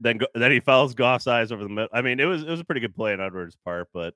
Then 0.00 0.18
then 0.34 0.50
he 0.50 0.60
follows 0.60 0.94
Goff's 0.94 1.26
eyes 1.26 1.52
over 1.52 1.62
the 1.62 1.68
middle. 1.68 1.88
I 1.92 2.02
mean, 2.02 2.20
it 2.20 2.24
was 2.24 2.42
it 2.42 2.48
was 2.48 2.60
a 2.60 2.64
pretty 2.64 2.80
good 2.80 2.94
play 2.94 3.12
on 3.12 3.20
Edwards' 3.20 3.56
part, 3.64 3.88
but 3.94 4.14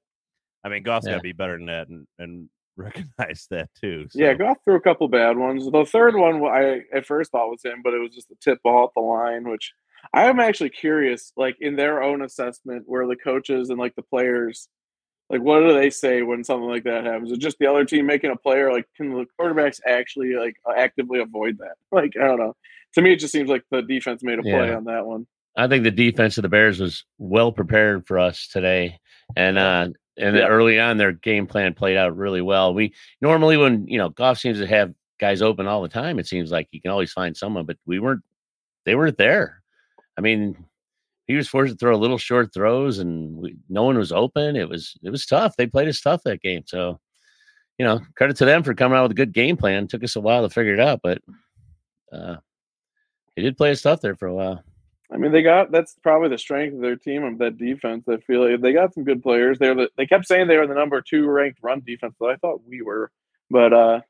I 0.65 0.69
mean, 0.69 0.83
Goff's 0.83 1.07
got 1.07 1.15
to 1.15 1.21
be 1.21 1.33
better 1.33 1.57
than 1.57 1.67
that 1.67 1.89
and 1.89 2.07
and 2.19 2.49
recognize 2.77 3.47
that 3.51 3.71
too. 3.81 4.07
Yeah, 4.15 4.33
so. 4.33 4.39
Goff 4.39 4.57
threw 4.65 4.77
a 4.77 4.81
couple 4.81 5.09
bad 5.09 5.37
ones. 5.37 5.69
The 5.71 5.85
third 5.85 6.15
one 6.15 6.45
I 6.45 6.83
at 6.95 7.07
first 7.07 7.33
thought 7.33 7.51
was 7.51 7.65
him, 7.65 7.81
but 7.83 7.95
it 7.95 7.99
was 7.99 8.15
just 8.15 8.31
a 8.31 8.37
tip 8.41 8.63
ball 8.63 8.85
at 8.85 8.91
the 8.95 9.01
line, 9.01 9.49
which 9.49 9.73
I 10.13 10.25
am 10.25 10.41
actually 10.41 10.71
curious, 10.71 11.33
like 11.37 11.57
in 11.61 11.77
their 11.77 12.03
own 12.03 12.23
assessment, 12.23 12.85
where 12.87 13.07
the 13.07 13.17
coaches 13.17 13.71
and 13.71 13.79
like 13.79 13.95
the 13.97 14.03
players, 14.03 14.69
like 15.31 15.43
what 15.43 15.61
do 15.61 15.73
they 15.75 15.91
say 15.91 16.23
when 16.23 16.43
something 16.45 16.69
like 16.69 16.85
that 16.85 17.05
happens? 17.05 17.31
Is 17.31 17.37
it 17.39 17.41
just 17.41 17.59
the 17.59 17.67
other 17.67 17.85
team 17.85 18.07
making 18.07 18.31
a 18.31 18.37
player? 18.37 18.73
Like, 18.73 18.87
can 18.97 19.11
the 19.13 19.27
quarterbacks 19.39 19.81
actually 19.87 20.35
like 20.35 20.57
actively 20.77 21.21
avoid 21.21 21.59
that? 21.59 21.75
Like, 21.93 22.13
I 22.17 22.27
don't 22.27 22.39
know. 22.39 22.55
To 22.95 23.03
me, 23.03 23.13
it 23.13 23.19
just 23.21 23.33
seems 23.33 23.49
like 23.51 23.65
the 23.71 23.83
defense 23.83 24.23
made 24.23 24.39
a 24.39 24.43
play 24.43 24.69
Yeah. 24.69 24.77
on 24.77 24.85
that 24.85 25.05
one. 25.07 25.27
I 25.57 25.67
think 25.69 25.85
the 25.85 25.91
defense 25.91 26.39
of 26.39 26.43
the 26.43 26.49
Bears 26.49 26.79
was 26.81 27.05
well 27.19 27.51
prepared 27.53 28.07
for 28.07 28.19
us 28.19 28.49
today, 28.49 28.99
and 29.37 29.59
uh, 29.59 29.89
and 30.17 30.37
Yeah. 30.37 30.47
early 30.47 30.79
on 30.81 30.97
their 30.97 31.13
game 31.13 31.47
plan 31.47 31.75
played 31.75 31.97
out 31.97 32.17
really 32.17 32.41
well. 32.43 32.73
We 32.75 32.95
normally 33.21 33.57
when 33.57 33.87
you 33.89 33.99
know 33.99 34.09
Goff 34.11 34.39
seems 34.39 34.59
to 34.61 34.67
have 34.67 34.95
guys 35.21 35.43
open 35.43 35.67
all 35.67 35.83
the 35.83 35.89
time, 35.89 36.19
it 36.19 36.27
seems 36.29 36.51
like 36.53 36.69
you 36.71 36.81
can 36.81 36.91
always 36.93 37.13
find 37.13 37.37
someone, 37.37 37.67
but 37.67 37.77
we 37.87 37.99
weren't. 37.99 38.23
They 38.87 38.95
weren't 38.95 39.19
there. 39.19 39.61
I 40.17 40.21
mean, 40.21 40.65
he 41.29 41.37
was 41.37 41.47
forced 41.47 41.73
to 41.73 41.79
throw 41.79 41.95
a 41.95 41.97
little 41.97 42.19
short 42.19 42.53
throws, 42.53 42.99
and 42.99 43.37
we, 43.37 43.57
no 43.69 43.85
one 43.85 43.99
was 43.99 44.11
open. 44.11 44.57
It 44.57 44.69
was 44.69 44.99
it 45.03 45.11
was 45.11 45.27
tough. 45.27 45.57
They 45.57 45.67
played 45.67 45.89
us 45.89 46.01
tough 46.01 46.23
that 46.25 46.43
game, 46.43 46.65
so 46.67 46.99
you 47.79 47.85
know 47.85 48.01
credit 48.17 48.37
to 48.39 48.47
them 48.47 48.63
for 48.65 48.75
coming 48.75 48.99
out 48.99 49.03
with 49.03 49.13
a 49.13 49.15
good 49.15 49.33
game 49.33 49.57
plan. 49.57 49.87
took 49.87 50.03
us 50.03 50.17
a 50.17 50.21
while 50.21 50.43
to 50.43 50.53
figure 50.53 50.75
it 50.75 50.81
out, 50.81 51.01
but 51.03 51.23
uh, 52.13 52.37
they 53.37 53.43
did 53.43 53.57
play 53.59 53.71
us 53.71 53.83
tough 53.83 54.01
there 54.01 54.17
for 54.17 54.27
a 54.27 54.35
while. 54.35 54.65
I 55.13 55.17
mean, 55.17 55.33
they 55.33 55.43
got 55.43 55.71
that's 55.71 55.97
probably 56.03 56.31
the 56.31 56.39
strength 56.39 56.75
of 56.75 56.81
their 56.81 56.97
team 56.97 57.25
of 57.25 57.39
that 57.39 57.59
defense. 57.59 58.05
I 58.09 58.17
feel 58.19 58.51
like 58.51 58.61
they 58.61 58.73
got 58.73 58.95
some 58.95 59.05
good 59.05 59.23
players. 59.23 59.59
They're 59.59 59.75
the, 59.75 59.91
they 59.97 60.07
kept 60.07 60.27
saying 60.27 60.49
they 60.49 60.57
were 60.57 60.67
the 60.67 60.75
number 60.75 61.01
two 61.03 61.29
ranked 61.29 61.61
run 61.63 61.83
defense, 61.87 62.15
but 62.19 62.31
I 62.31 62.37
thought 62.37 62.67
we 62.67 62.83
were. 62.83 63.11
But 63.51 63.73
uh 63.73 64.01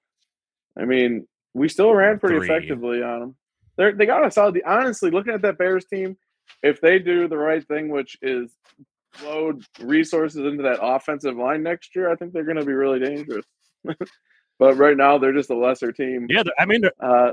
I 0.79 0.85
mean, 0.85 1.27
we 1.55 1.69
still 1.69 1.93
ran 1.93 2.21
pretty 2.21 2.39
Three. 2.39 2.47
effectively 2.47 3.03
on 3.03 3.21
them. 3.21 3.37
They 3.77 3.93
they 3.93 4.07
got 4.07 4.27
a 4.27 4.31
solid. 4.31 4.61
Honestly, 4.65 5.11
looking 5.11 5.35
at 5.35 5.43
that 5.43 5.59
Bears 5.59 5.85
team, 5.85 6.17
if 6.63 6.81
they 6.81 6.99
do 6.99 7.29
the 7.29 7.37
right 7.37 7.67
thing, 7.67 7.89
which 7.89 8.17
is 8.23 8.57
load 9.25 9.65
resources 9.81 10.45
into 10.45 10.63
that 10.65 10.79
offensive 10.83 11.37
line 11.37 11.63
next 11.63 11.95
year, 11.97 12.11
I 12.11 12.17
think 12.17 12.33
they're 12.33 12.45
going 12.45 12.59
to 12.59 12.65
be 12.65 12.73
really 12.73 13.01
dangerous. 13.01 13.47
but 14.59 14.77
right 14.77 14.97
now, 14.97 15.19
they're 15.19 15.33
just 15.33 15.51
a 15.51 15.57
lesser 15.57 15.93
team. 15.93 16.27
Yeah, 16.29 16.43
I 16.59 16.67
mean, 16.67 16.83
they're- 16.83 16.93
Uh, 17.01 17.33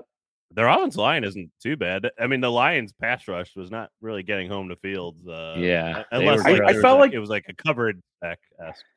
Their 0.52 0.68
offensive 0.68 1.00
line 1.00 1.24
isn't 1.24 1.52
too 1.62 1.76
bad. 1.76 2.10
I 2.20 2.28
mean, 2.28 2.40
the 2.40 2.52
Lions' 2.52 2.94
pass 2.94 3.28
rush 3.28 3.56
was 3.56 3.72
not 3.72 3.90
really 4.00 4.24
getting 4.24 4.48
home 4.50 4.70
to 4.70 4.76
Fields. 4.78 5.28
Uh, 5.28 5.56
Yeah, 5.58 6.04
unless 6.12 6.44
were 6.44 6.52
like, 6.52 6.62
I- 6.62 6.66
I 6.70 6.82
felt 6.82 6.98
a- 6.98 7.02
like- 7.02 7.14
it 7.14 7.20
was 7.20 7.30
like 7.30 7.46
a 7.50 7.54
covered 7.56 8.02
back 8.22 8.40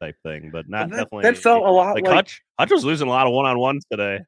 type 0.01 0.17
thing, 0.23 0.51
but 0.53 0.69
not 0.69 0.91
that, 0.91 0.97
definitely. 0.97 1.23
that 1.23 1.37
felt 1.39 1.65
a 1.65 1.71
lot 1.71 1.95
like, 1.95 2.05
like, 2.05 2.15
Hutch. 2.15 2.43
Hutch 2.59 2.71
was 2.71 2.85
losing 2.85 3.09
a 3.09 3.11
lot 3.11 3.27
of 3.27 3.33
one 3.33 3.47
on 3.47 3.59
ones 3.59 3.85
today. 3.91 4.21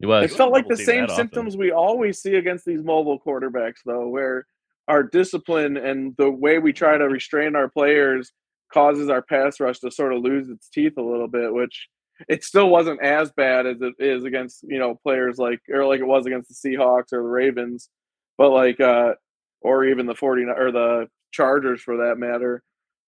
It 0.00 0.06
was. 0.06 0.32
it 0.32 0.36
felt 0.36 0.50
like 0.52 0.66
the 0.66 0.76
same 0.76 1.02
that 1.02 1.10
often. 1.10 1.16
symptoms 1.16 1.56
we 1.58 1.72
always 1.72 2.20
see 2.22 2.36
against 2.36 2.64
these 2.64 2.82
mobile 2.82 3.20
quarterbacks, 3.20 3.78
though, 3.84 4.08
where 4.08 4.46
our 4.90 5.04
discipline 5.04 5.76
and 5.76 6.14
the 6.18 6.28
way 6.28 6.58
we 6.58 6.72
try 6.72 6.98
to 6.98 7.08
restrain 7.08 7.54
our 7.54 7.68
players 7.68 8.32
causes 8.72 9.08
our 9.08 9.22
pass 9.22 9.60
rush 9.60 9.78
to 9.78 9.90
sort 9.90 10.12
of 10.12 10.22
lose 10.22 10.48
its 10.48 10.68
teeth 10.68 10.94
a 10.98 11.02
little 11.02 11.28
bit, 11.28 11.54
which 11.54 11.88
it 12.28 12.42
still 12.42 12.68
wasn't 12.68 13.00
as 13.00 13.30
bad 13.30 13.66
as 13.66 13.76
it 13.80 13.94
is 14.00 14.24
against, 14.24 14.64
you 14.64 14.78
know, 14.78 14.98
players 15.02 15.38
like 15.38 15.60
or 15.72 15.86
like 15.86 16.00
it 16.00 16.06
was 16.06 16.26
against 16.26 16.48
the 16.48 16.70
Seahawks 16.70 17.12
or 17.12 17.22
the 17.22 17.28
Ravens, 17.28 17.88
but 18.36 18.50
like 18.50 18.80
uh 18.80 19.14
or 19.60 19.84
even 19.84 20.06
the 20.06 20.14
49 20.14 20.54
or 20.58 20.72
the 20.72 21.06
Chargers 21.30 21.80
for 21.80 21.96
that 21.98 22.16
matter. 22.18 22.62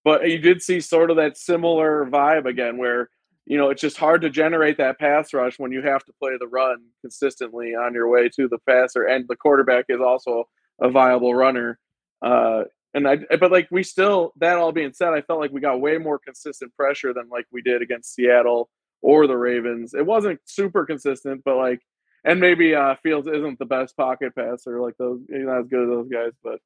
But 0.04 0.28
you 0.28 0.38
did 0.38 0.62
see 0.62 0.80
sort 0.80 1.10
of 1.10 1.16
that 1.16 1.36
similar 1.36 2.06
vibe 2.06 2.46
again 2.46 2.78
where 2.78 3.08
you 3.44 3.58
know, 3.58 3.70
it's 3.70 3.80
just 3.80 3.96
hard 3.96 4.22
to 4.22 4.30
generate 4.30 4.78
that 4.78 5.00
pass 5.00 5.34
rush 5.34 5.58
when 5.58 5.72
you 5.72 5.82
have 5.82 6.04
to 6.04 6.12
play 6.20 6.36
the 6.38 6.46
run 6.46 6.76
consistently 7.00 7.74
on 7.74 7.92
your 7.92 8.08
way 8.08 8.28
to 8.36 8.46
the 8.46 8.58
passer, 8.68 9.02
and 9.02 9.26
the 9.26 9.34
quarterback 9.34 9.86
is 9.88 10.00
also 10.00 10.44
a 10.80 10.90
viable 10.90 11.34
runner. 11.34 11.78
Uh, 12.20 12.64
and 12.94 13.08
I, 13.08 13.18
but 13.40 13.50
like 13.52 13.68
we 13.70 13.82
still, 13.82 14.32
that 14.36 14.58
all 14.58 14.72
being 14.72 14.92
said, 14.92 15.08
I 15.14 15.22
felt 15.22 15.40
like 15.40 15.52
we 15.52 15.60
got 15.60 15.80
way 15.80 15.98
more 15.98 16.18
consistent 16.18 16.74
pressure 16.76 17.12
than 17.12 17.28
like 17.28 17.46
we 17.52 17.62
did 17.62 17.82
against 17.82 18.14
Seattle 18.14 18.68
or 19.00 19.26
the 19.26 19.36
Ravens. 19.36 19.94
It 19.94 20.06
wasn't 20.06 20.40
super 20.44 20.84
consistent, 20.84 21.42
but 21.44 21.56
like, 21.56 21.80
and 22.24 22.38
maybe 22.40 22.74
uh, 22.74 22.94
Fields 23.02 23.26
isn't 23.26 23.58
the 23.58 23.64
best 23.66 23.96
pocket 23.96 24.34
passer 24.34 24.80
like 24.80 24.96
those, 24.98 25.20
he's 25.28 25.44
not 25.44 25.60
as 25.60 25.66
good 25.68 25.82
as 25.84 25.88
those 25.88 26.08
guys, 26.08 26.32
but. 26.44 26.60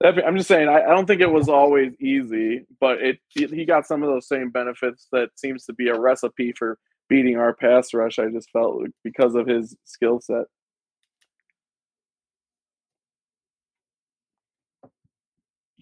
that- 0.00 0.26
I'm 0.26 0.36
just 0.36 0.48
saying, 0.48 0.68
I, 0.68 0.82
I 0.82 0.88
don't 0.94 1.06
think 1.06 1.20
it 1.20 1.30
was 1.30 1.48
always 1.48 1.92
easy, 2.00 2.66
but 2.80 3.00
it, 3.02 3.18
it 3.36 3.50
he 3.50 3.64
got 3.64 3.86
some 3.86 4.02
of 4.02 4.08
those 4.08 4.26
same 4.28 4.50
benefits 4.50 5.06
that 5.12 5.28
seems 5.36 5.64
to 5.66 5.72
be 5.74 5.88
a 5.88 5.98
recipe 5.98 6.52
for 6.52 6.78
beating 7.08 7.36
our 7.36 7.54
pass 7.54 7.92
rush. 7.94 8.18
I 8.18 8.28
just 8.30 8.50
felt 8.50 8.82
because 9.04 9.34
of 9.34 9.46
his 9.46 9.76
skill 9.84 10.20
set. 10.20 10.44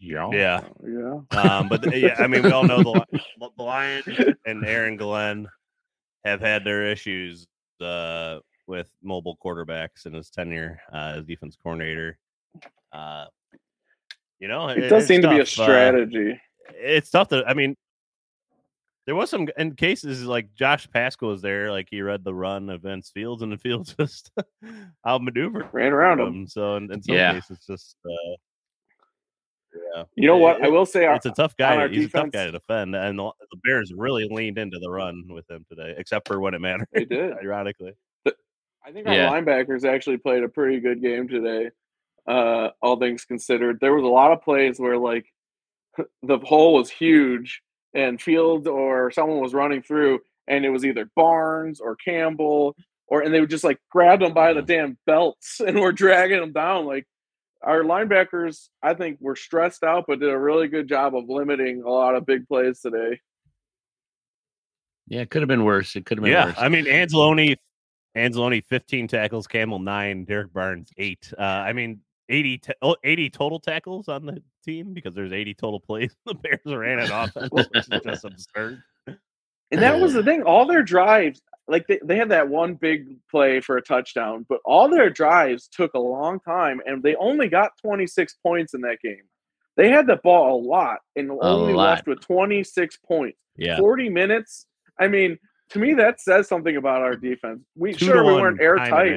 Yeah. 0.00 0.28
Yeah. 0.32 0.60
Yeah. 0.86 1.20
Um, 1.58 1.68
but 1.68 1.96
yeah, 1.96 2.14
I 2.18 2.26
mean, 2.26 2.42
we 2.44 2.52
all 2.52 2.64
know 2.64 2.82
the, 2.82 2.90
Li- 2.90 3.50
the 3.56 3.62
Lions 3.62 4.04
and 4.46 4.64
Aaron 4.64 4.96
Glenn 4.96 5.48
have 6.24 6.40
had 6.40 6.64
their 6.64 6.86
issues 6.86 7.46
uh, 7.80 8.38
with 8.66 8.90
mobile 9.02 9.36
quarterbacks 9.44 10.06
in 10.06 10.12
his 10.14 10.30
tenure 10.30 10.80
uh, 10.92 11.14
as 11.16 11.24
defense 11.24 11.56
coordinator. 11.62 12.18
Uh, 12.92 13.26
you 14.38 14.48
know, 14.48 14.68
It 14.68 14.88
does 14.88 15.02
it's 15.02 15.08
seem 15.08 15.22
to 15.22 15.28
be 15.28 15.36
a 15.36 15.44
tough, 15.44 15.58
uh, 15.58 15.62
strategy. 15.64 16.40
it's 16.74 17.10
tough 17.10 17.28
to. 17.28 17.44
I 17.46 17.54
mean, 17.54 17.76
there 19.06 19.14
was 19.16 19.30
some 19.30 19.48
in 19.56 19.74
cases 19.74 20.24
like 20.24 20.54
Josh 20.54 20.88
Paschal 20.90 21.28
was 21.30 21.40
there, 21.42 21.70
like 21.70 21.88
he 21.90 22.02
read 22.02 22.24
the 22.24 22.34
run 22.34 22.68
of 22.70 22.82
Vince 22.82 23.10
Fields, 23.10 23.42
and 23.42 23.50
the 23.50 23.56
Fields 23.58 23.94
just 24.00 24.30
outmaneuvered 25.06 25.68
Ran 25.72 25.92
around 25.92 26.20
him. 26.20 26.26
him. 26.28 26.46
So 26.46 26.76
in, 26.76 26.92
in 26.92 27.02
some 27.02 27.14
Yeah. 27.16 27.32
cases, 27.32 27.58
just 27.66 27.96
uh, 28.04 28.36
yeah, 29.94 30.04
You 30.16 30.26
know 30.28 30.36
what? 30.38 30.58
It- 30.60 30.64
I 30.64 30.68
will 30.68 30.86
say 30.86 31.04
our, 31.04 31.14
it's 31.16 31.26
a 31.26 31.30
tough 31.32 31.56
guy. 31.56 31.74
on 31.74 31.80
our 31.80 31.88
He's 31.88 32.06
a 32.06 32.08
tough 32.08 32.30
guy 32.30 32.46
to 32.46 32.52
defend, 32.52 32.94
and 32.94 33.18
the, 33.18 33.30
the 33.50 33.56
Bears 33.64 33.92
really 33.96 34.26
leaned 34.30 34.58
into 34.58 34.78
the 34.78 34.90
run 34.90 35.24
with 35.28 35.48
him 35.50 35.64
today, 35.68 35.94
except 35.98 36.28
for 36.28 36.40
when 36.40 36.54
it 36.54 36.60
mattered. 36.60 36.88
They 36.92 37.04
did. 37.04 37.32
ironically. 37.42 37.92
I 38.26 38.92
think 38.92 39.06
our 39.06 39.14
Yeah. 39.14 39.30
linebackers 39.30 39.84
actually 39.84 40.16
played 40.18 40.42
a 40.44 40.48
pretty 40.48 40.80
good 40.80 41.02
game 41.02 41.28
today. 41.28 41.70
Uh, 42.26 42.70
all 42.82 42.98
things 42.98 43.24
considered, 43.24 43.78
there 43.80 43.94
was 43.94 44.04
a 44.04 44.08
lot 44.08 44.32
of 44.32 44.42
plays 44.42 44.78
where 44.78 44.96
like 44.98 45.26
the 46.22 46.38
hole 46.38 46.74
was 46.74 46.90
huge 46.90 47.62
and 47.94 48.20
Fields 48.20 48.66
or 48.66 49.10
someone 49.10 49.40
was 49.40 49.54
running 49.54 49.82
through, 49.82 50.20
and 50.46 50.64
it 50.64 50.70
was 50.70 50.84
either 50.84 51.10
Barnes 51.16 51.80
or 51.80 51.96
Campbell, 51.96 52.76
or 53.06 53.22
and 53.22 53.32
they 53.34 53.40
would 53.40 53.50
just 53.50 53.64
like 53.64 53.78
grab 53.90 54.20
them 54.20 54.32
by 54.34 54.52
the 54.52 54.62
damn 54.62 54.96
belts 55.06 55.60
and 55.66 55.78
were 55.80 55.92
dragging 55.92 56.40
them 56.40 56.52
down. 56.52 56.86
Like 56.86 57.06
our 57.62 57.82
linebackers, 57.82 58.68
I 58.82 58.94
think 58.94 59.18
were 59.20 59.36
stressed 59.36 59.82
out, 59.82 60.04
but 60.06 60.20
did 60.20 60.30
a 60.30 60.38
really 60.38 60.68
good 60.68 60.88
job 60.88 61.16
of 61.16 61.28
limiting 61.28 61.82
a 61.84 61.90
lot 61.90 62.14
of 62.14 62.24
big 62.26 62.46
plays 62.46 62.80
today. 62.80 63.20
Yeah, 65.08 65.20
it 65.22 65.30
could 65.30 65.42
have 65.42 65.48
been 65.48 65.64
worse. 65.64 65.96
It 65.96 66.04
could 66.06 66.18
have 66.18 66.22
been 66.24 66.32
Yeah, 66.32 66.46
worse. 66.46 66.54
I 66.58 66.68
mean 66.68 66.84
Anzalone, 66.84 67.56
Anzalone, 68.16 68.64
fifteen 68.66 69.08
tackles, 69.08 69.46
Campbell 69.46 69.78
nine, 69.78 70.24
Derrick 70.24 70.52
Barnes 70.52 70.90
eight. 70.98 71.32
Uh, 71.38 71.42
I 71.42 71.72
mean 71.72 72.00
80, 72.30 72.58
ta- 72.58 72.72
oh, 72.82 72.94
80 73.04 73.30
total 73.30 73.58
tackles 73.58 74.06
on 74.06 74.26
the 74.26 74.42
team 74.62 74.92
because 74.92 75.14
there's 75.14 75.32
eighty 75.32 75.54
total 75.54 75.80
plays 75.80 76.14
the 76.26 76.34
Bears 76.34 76.60
ran 76.66 76.98
an 76.98 77.10
offense, 77.12 77.48
which 77.50 77.68
is 77.74 77.88
just 78.04 78.24
absurd. 78.24 78.82
And 79.70 79.82
that 79.82 79.98
was 79.98 80.12
the 80.12 80.22
thing. 80.22 80.42
All 80.42 80.66
their 80.66 80.82
drives, 80.82 81.40
like 81.68 81.86
they, 81.86 82.00
they 82.02 82.16
had 82.16 82.30
that 82.30 82.48
one 82.48 82.74
big 82.74 83.16
play 83.30 83.60
for 83.60 83.76
a 83.76 83.82
touchdown, 83.82 84.46
but 84.48 84.60
all 84.64 84.88
their 84.88 85.10
drives 85.10 85.68
took 85.68 85.94
a 85.94 85.98
long 85.98 86.40
time 86.40 86.80
and 86.86 87.02
they 87.02 87.14
only 87.16 87.48
got 87.48 87.72
26 87.82 88.34
points 88.42 88.74
in 88.74 88.80
that 88.82 88.98
game. 89.02 89.22
They 89.76 89.90
had 89.90 90.06
the 90.06 90.16
ball 90.16 90.60
a 90.60 90.62
lot 90.66 90.98
and 91.14 91.30
only 91.40 91.74
lot. 91.74 91.90
left 91.90 92.06
with 92.08 92.20
26 92.20 92.98
points. 93.06 93.38
yeah. 93.56 93.76
40 93.76 94.08
minutes. 94.08 94.66
I 94.98 95.06
mean, 95.06 95.38
to 95.70 95.78
me, 95.78 95.94
that 95.94 96.20
says 96.20 96.48
something 96.48 96.76
about 96.76 97.02
our 97.02 97.14
defense. 97.14 97.60
We 97.76 97.92
Two 97.92 98.06
sure 98.06 98.24
we 98.24 98.32
weren't 98.32 98.60
airtight. 98.60 99.14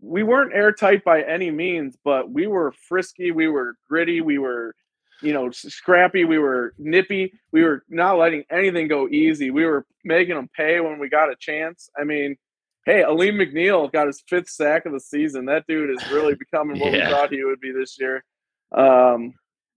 We 0.00 0.22
weren't 0.22 0.54
airtight 0.54 1.04
by 1.04 1.22
any 1.22 1.50
means, 1.50 1.96
but 2.04 2.30
we 2.30 2.46
were 2.46 2.72
frisky. 2.88 3.32
We 3.32 3.48
were 3.48 3.76
gritty. 3.88 4.20
We 4.20 4.38
were, 4.38 4.74
you 5.22 5.32
know, 5.32 5.50
scrappy. 5.50 6.24
We 6.24 6.38
were 6.38 6.74
nippy. 6.78 7.32
We 7.52 7.62
were 7.62 7.82
not 7.88 8.18
letting 8.18 8.44
anything 8.50 8.88
go 8.88 9.08
easy. 9.08 9.50
We 9.50 9.64
were 9.64 9.86
making 10.04 10.34
them 10.34 10.48
pay 10.56 10.80
when 10.80 10.98
we 10.98 11.08
got 11.08 11.30
a 11.30 11.36
chance. 11.38 11.88
I 11.98 12.04
mean, 12.04 12.36
hey, 12.86 13.02
Alim 13.02 13.36
McNeill 13.36 13.90
got 13.92 14.06
his 14.06 14.22
fifth 14.28 14.50
sack 14.50 14.86
of 14.86 14.92
the 14.92 15.00
season. 15.00 15.46
That 15.46 15.64
dude 15.66 15.90
is 15.90 16.10
really 16.10 16.34
becoming 16.34 16.78
what 16.78 16.92
Yeah. 16.92 17.06
we 17.08 17.12
thought 17.14 17.32
he 17.32 17.42
would 17.44 17.60
be 17.60 17.72
this 17.72 17.98
year. 17.98 18.22
Um, 18.72 19.34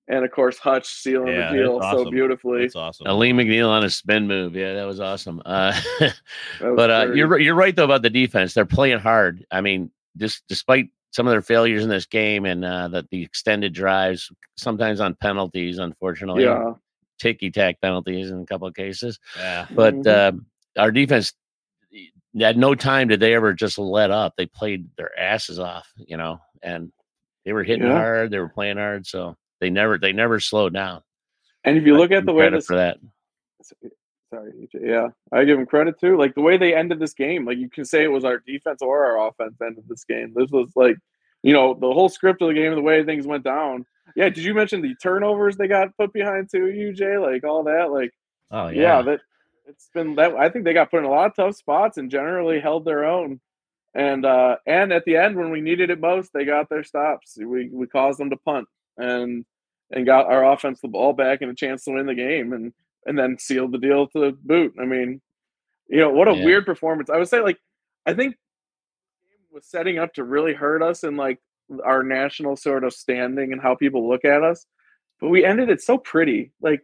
and 0.10 0.24
of 0.24 0.32
course, 0.32 0.58
Hutch 0.58 0.88
sealing 0.88 1.34
Yeah, 1.34 1.52
the 1.52 1.58
deal 1.58 1.80
that's 1.80 1.92
so 1.98 2.10
beautifully. 2.10 2.62
That's 2.62 2.76
awesome. 2.76 3.20
Lee 3.20 3.32
McNeill 3.32 3.70
on 3.70 3.84
a 3.84 3.90
spin 3.90 4.26
move. 4.28 4.56
Yeah, 4.56 4.74
that 4.76 4.86
was 4.86 5.00
awesome. 5.00 5.42
Uh, 5.46 5.78
That 6.00 6.14
was 6.62 6.76
but 6.76 6.90
uh, 6.90 7.14
you're 7.14 7.38
you're 7.40 7.56
right 7.56 7.76
though 7.76 7.84
about 7.84 8.02
the 8.04 8.10
defense. 8.10 8.54
They're 8.54 8.66
playing 8.66 9.00
hard. 9.00 9.46
I 9.52 9.62
mean, 9.62 9.92
just 10.18 10.44
despite 10.48 10.90
some 11.12 11.28
of 11.28 11.32
their 11.32 11.42
failures 11.42 11.84
in 11.84 11.90
this 11.90 12.06
game 12.06 12.46
and 12.46 12.64
uh, 12.66 12.88
that 12.90 13.10
the 13.10 13.24
extended 13.24 13.74
drives, 13.74 14.32
sometimes 14.58 15.00
on 15.00 15.16
penalties, 15.16 15.78
unfortunately, 15.80 16.44
yeah. 16.44 16.74
ticky 17.20 17.50
tack 17.50 17.80
penalties 17.82 18.30
in 18.30 18.42
a 18.42 18.46
couple 18.46 18.68
of 18.68 18.74
cases. 18.76 19.20
Yeah. 19.36 19.66
But 19.72 19.96
Mhm. 19.96 20.08
uh, 20.08 20.82
our 20.82 20.92
defense, 20.92 21.34
at 22.40 22.58
no 22.58 22.76
time 22.76 23.08
did 23.08 23.20
they 23.20 23.34
ever 23.34 23.54
just 23.54 23.80
let 23.80 24.12
up. 24.12 24.34
They 24.38 24.46
played 24.46 24.90
their 24.98 25.18
asses 25.18 25.60
off, 25.60 25.88
you 25.98 26.18
know, 26.18 26.40
and 26.62 26.92
they 27.46 27.54
were 27.54 27.64
hitting 27.64 27.88
Yeah. 27.88 27.94
hard. 27.94 28.32
They 28.32 28.40
were 28.40 28.50
playing 28.50 28.78
hard, 28.78 29.08
so 29.08 29.36
they 29.60 29.70
never 29.70 29.98
they 29.98 30.12
never 30.14 30.40
slowed 30.40 30.74
down. 30.74 31.02
And 31.64 31.78
if 31.78 31.86
you 31.86 31.98
look 31.98 32.12
at 32.12 32.26
the 32.26 32.34
way 32.34 32.50
this 32.50 32.66
for 32.68 32.76
that. 32.76 32.98
Sorry, 34.30 34.52
UJ, 34.52 34.86
yeah, 34.86 35.08
I 35.32 35.46
give 35.46 35.58
him 35.58 35.66
credit 35.66 36.00
too. 36.00 36.18
Like 36.18 36.36
the 36.36 36.42
way 36.42 36.58
they 36.58 36.76
ended 36.76 37.00
this 37.00 37.14
game, 37.14 37.46
like 37.46 37.58
you 37.58 37.70
can 37.70 37.86
say 37.86 38.04
it 38.04 38.12
was 38.12 38.26
our 38.26 38.40
defense 38.40 38.82
or 38.82 39.06
our 39.06 39.28
offense 39.28 39.56
ended 39.66 39.86
this 39.88 40.04
game. 40.04 40.34
This 40.36 40.52
was 40.52 40.70
like, 40.76 40.98
you 41.44 41.54
know, 41.54 41.74
the 41.74 41.92
whole 41.92 42.10
script 42.10 42.42
of 42.42 42.50
the 42.50 42.54
game, 42.54 42.76
the 42.76 42.82
way 42.82 43.04
things 43.04 43.26
went 43.26 43.46
down. 43.46 43.86
Yeah, 44.16 44.30
did 44.30 44.44
you 44.44 44.54
mention 44.54 44.82
the 44.82 44.96
turnovers 44.96 45.56
they 45.56 45.68
got 45.68 45.96
put 45.98 46.12
behind 46.12 46.50
too, 46.52 46.66
UJ? 46.66 47.22
Like 47.22 47.46
all 47.46 47.64
that, 47.64 47.92
like 47.92 48.12
Oh 48.52 48.68
yeah, 48.70 49.02
that 49.02 49.20
it's 49.66 49.90
been 49.94 50.16
that. 50.16 50.36
I 50.36 50.50
think 50.50 50.66
they 50.66 50.74
got 50.74 50.92
put 50.92 51.00
in 51.00 51.06
a 51.06 51.10
lot 51.10 51.28
of 51.28 51.36
tough 51.36 51.56
spots 51.56 51.98
and 51.98 52.12
generally 52.12 52.60
held 52.60 52.86
their 52.86 53.06
own. 53.06 53.40
And 53.94 54.26
uh 54.26 54.58
and 54.66 54.94
at 54.94 55.06
the 55.06 55.18
end, 55.18 55.36
when 55.36 55.52
we 55.52 55.62
needed 55.62 55.90
it 55.90 56.00
most, 56.00 56.32
they 56.34 56.46
got 56.46 56.70
their 56.70 56.84
stops. 56.84 57.38
We 57.38 57.70
we 57.70 57.88
caused 57.88 58.20
them 58.20 58.30
to 58.30 58.38
punt 58.38 58.68
and 58.98 59.46
and 59.92 60.06
got 60.06 60.28
our 60.28 60.54
offense 60.54 60.80
the 60.82 60.88
ball 60.88 61.14
back 61.14 61.42
and 61.42 61.52
a 61.52 61.56
chance 61.56 61.84
to 61.86 61.92
win 61.92 62.06
the 62.06 62.16
game 62.16 62.54
and 62.54 62.74
and 63.06 63.18
then 63.18 63.38
sealed 63.40 63.72
the 63.72 63.78
deal 63.78 64.08
to 64.10 64.32
boot. 64.44 64.74
I 64.82 64.86
mean, 64.86 65.22
you 65.88 65.98
know, 66.00 66.10
what 66.10 66.28
a 66.28 66.34
Yeah. 66.36 66.46
weird 66.46 66.66
performance. 66.66 67.10
I 67.10 67.18
would 67.18 67.28
say 67.30 67.40
like 67.42 67.58
I 68.06 68.14
think 68.14 68.36
was 69.52 69.66
setting 69.66 69.98
up 69.98 70.14
to 70.16 70.24
really 70.24 70.54
hurt 70.54 70.82
us 70.82 71.04
in 71.04 71.16
like 71.16 71.40
our 71.84 72.04
national 72.04 72.56
sort 72.56 72.84
of 72.84 72.94
standing 72.94 73.52
and 73.54 73.62
how 73.62 73.76
people 73.76 74.08
look 74.08 74.24
at 74.26 74.44
us. 74.44 74.66
But 75.20 75.30
we 75.30 75.44
ended 75.46 75.70
it 75.70 75.82
so 75.82 75.98
pretty. 75.98 76.52
Like 76.62 76.82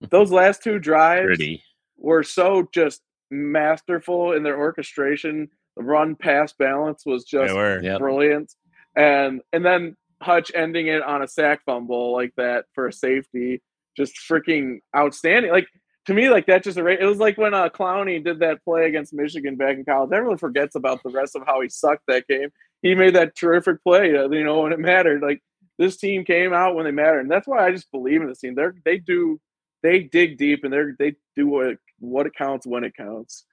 those 0.10 0.30
last 0.32 0.62
two 0.62 0.78
drives 0.78 1.26
pretty. 1.26 1.62
were 1.98 2.22
so 2.22 2.68
just 2.72 3.02
masterful 3.30 4.32
in 4.32 4.42
their 4.42 4.58
orchestration. 4.58 5.48
The 5.76 5.82
run 5.82 6.14
pass 6.14 6.52
balance 6.52 7.04
was 7.04 7.24
just. 7.24 7.54
Yep. 7.54 7.98
brilliant. 7.98 8.54
And 8.96 9.42
and 9.52 9.64
then 9.64 9.96
Hutch 10.22 10.52
ending 10.54 10.86
it 10.86 11.02
on 11.02 11.22
a 11.22 11.28
sack 11.28 11.62
fumble 11.66 12.12
like 12.12 12.32
that 12.36 12.66
for 12.74 12.86
a 12.86 12.92
safety, 12.92 13.60
just 13.96 14.14
freaking 14.28 14.78
outstanding. 14.96 15.50
Like 15.50 15.68
to 16.06 16.14
me, 16.14 16.28
like 16.28 16.46
that 16.46 16.64
just 16.64 16.78
a 16.78 16.86
it 16.86 17.04
was 17.04 17.18
like 17.18 17.38
when 17.38 17.54
uh, 17.54 17.68
Clowney 17.68 18.22
did 18.22 18.40
that 18.40 18.62
play 18.64 18.86
against 18.86 19.14
Michigan 19.14 19.56
back 19.56 19.76
in 19.76 19.84
college. 19.84 20.12
Everyone 20.12 20.38
forgets 20.38 20.74
about 20.74 21.02
the 21.02 21.10
rest 21.10 21.36
of 21.36 21.42
how 21.46 21.60
he 21.60 21.68
sucked 21.68 22.04
that 22.08 22.26
game. 22.28 22.50
He 22.82 22.94
made 22.94 23.14
that 23.14 23.34
terrific 23.36 23.82
play, 23.82 24.16
uh, 24.16 24.28
you 24.28 24.44
know, 24.44 24.60
when 24.60 24.72
it 24.72 24.78
mattered. 24.78 25.22
Like 25.22 25.42
this 25.78 25.96
team 25.96 26.24
came 26.24 26.52
out 26.52 26.74
when 26.74 26.84
they 26.84 26.90
mattered, 26.90 27.20
and 27.20 27.30
that's 27.30 27.48
why 27.48 27.66
I 27.66 27.72
just 27.72 27.90
believe 27.90 28.20
in 28.20 28.28
this 28.28 28.40
team. 28.40 28.54
They're 28.54 28.74
they 28.84 28.98
do 28.98 29.40
they 29.82 30.00
dig 30.00 30.38
deep 30.38 30.64
and 30.64 30.72
they 30.72 30.82
they 30.98 31.16
do 31.36 31.46
what 31.46 31.76
what 32.00 32.26
it 32.26 32.34
counts 32.34 32.66
when 32.66 32.84
it 32.84 32.96
counts. 32.96 33.44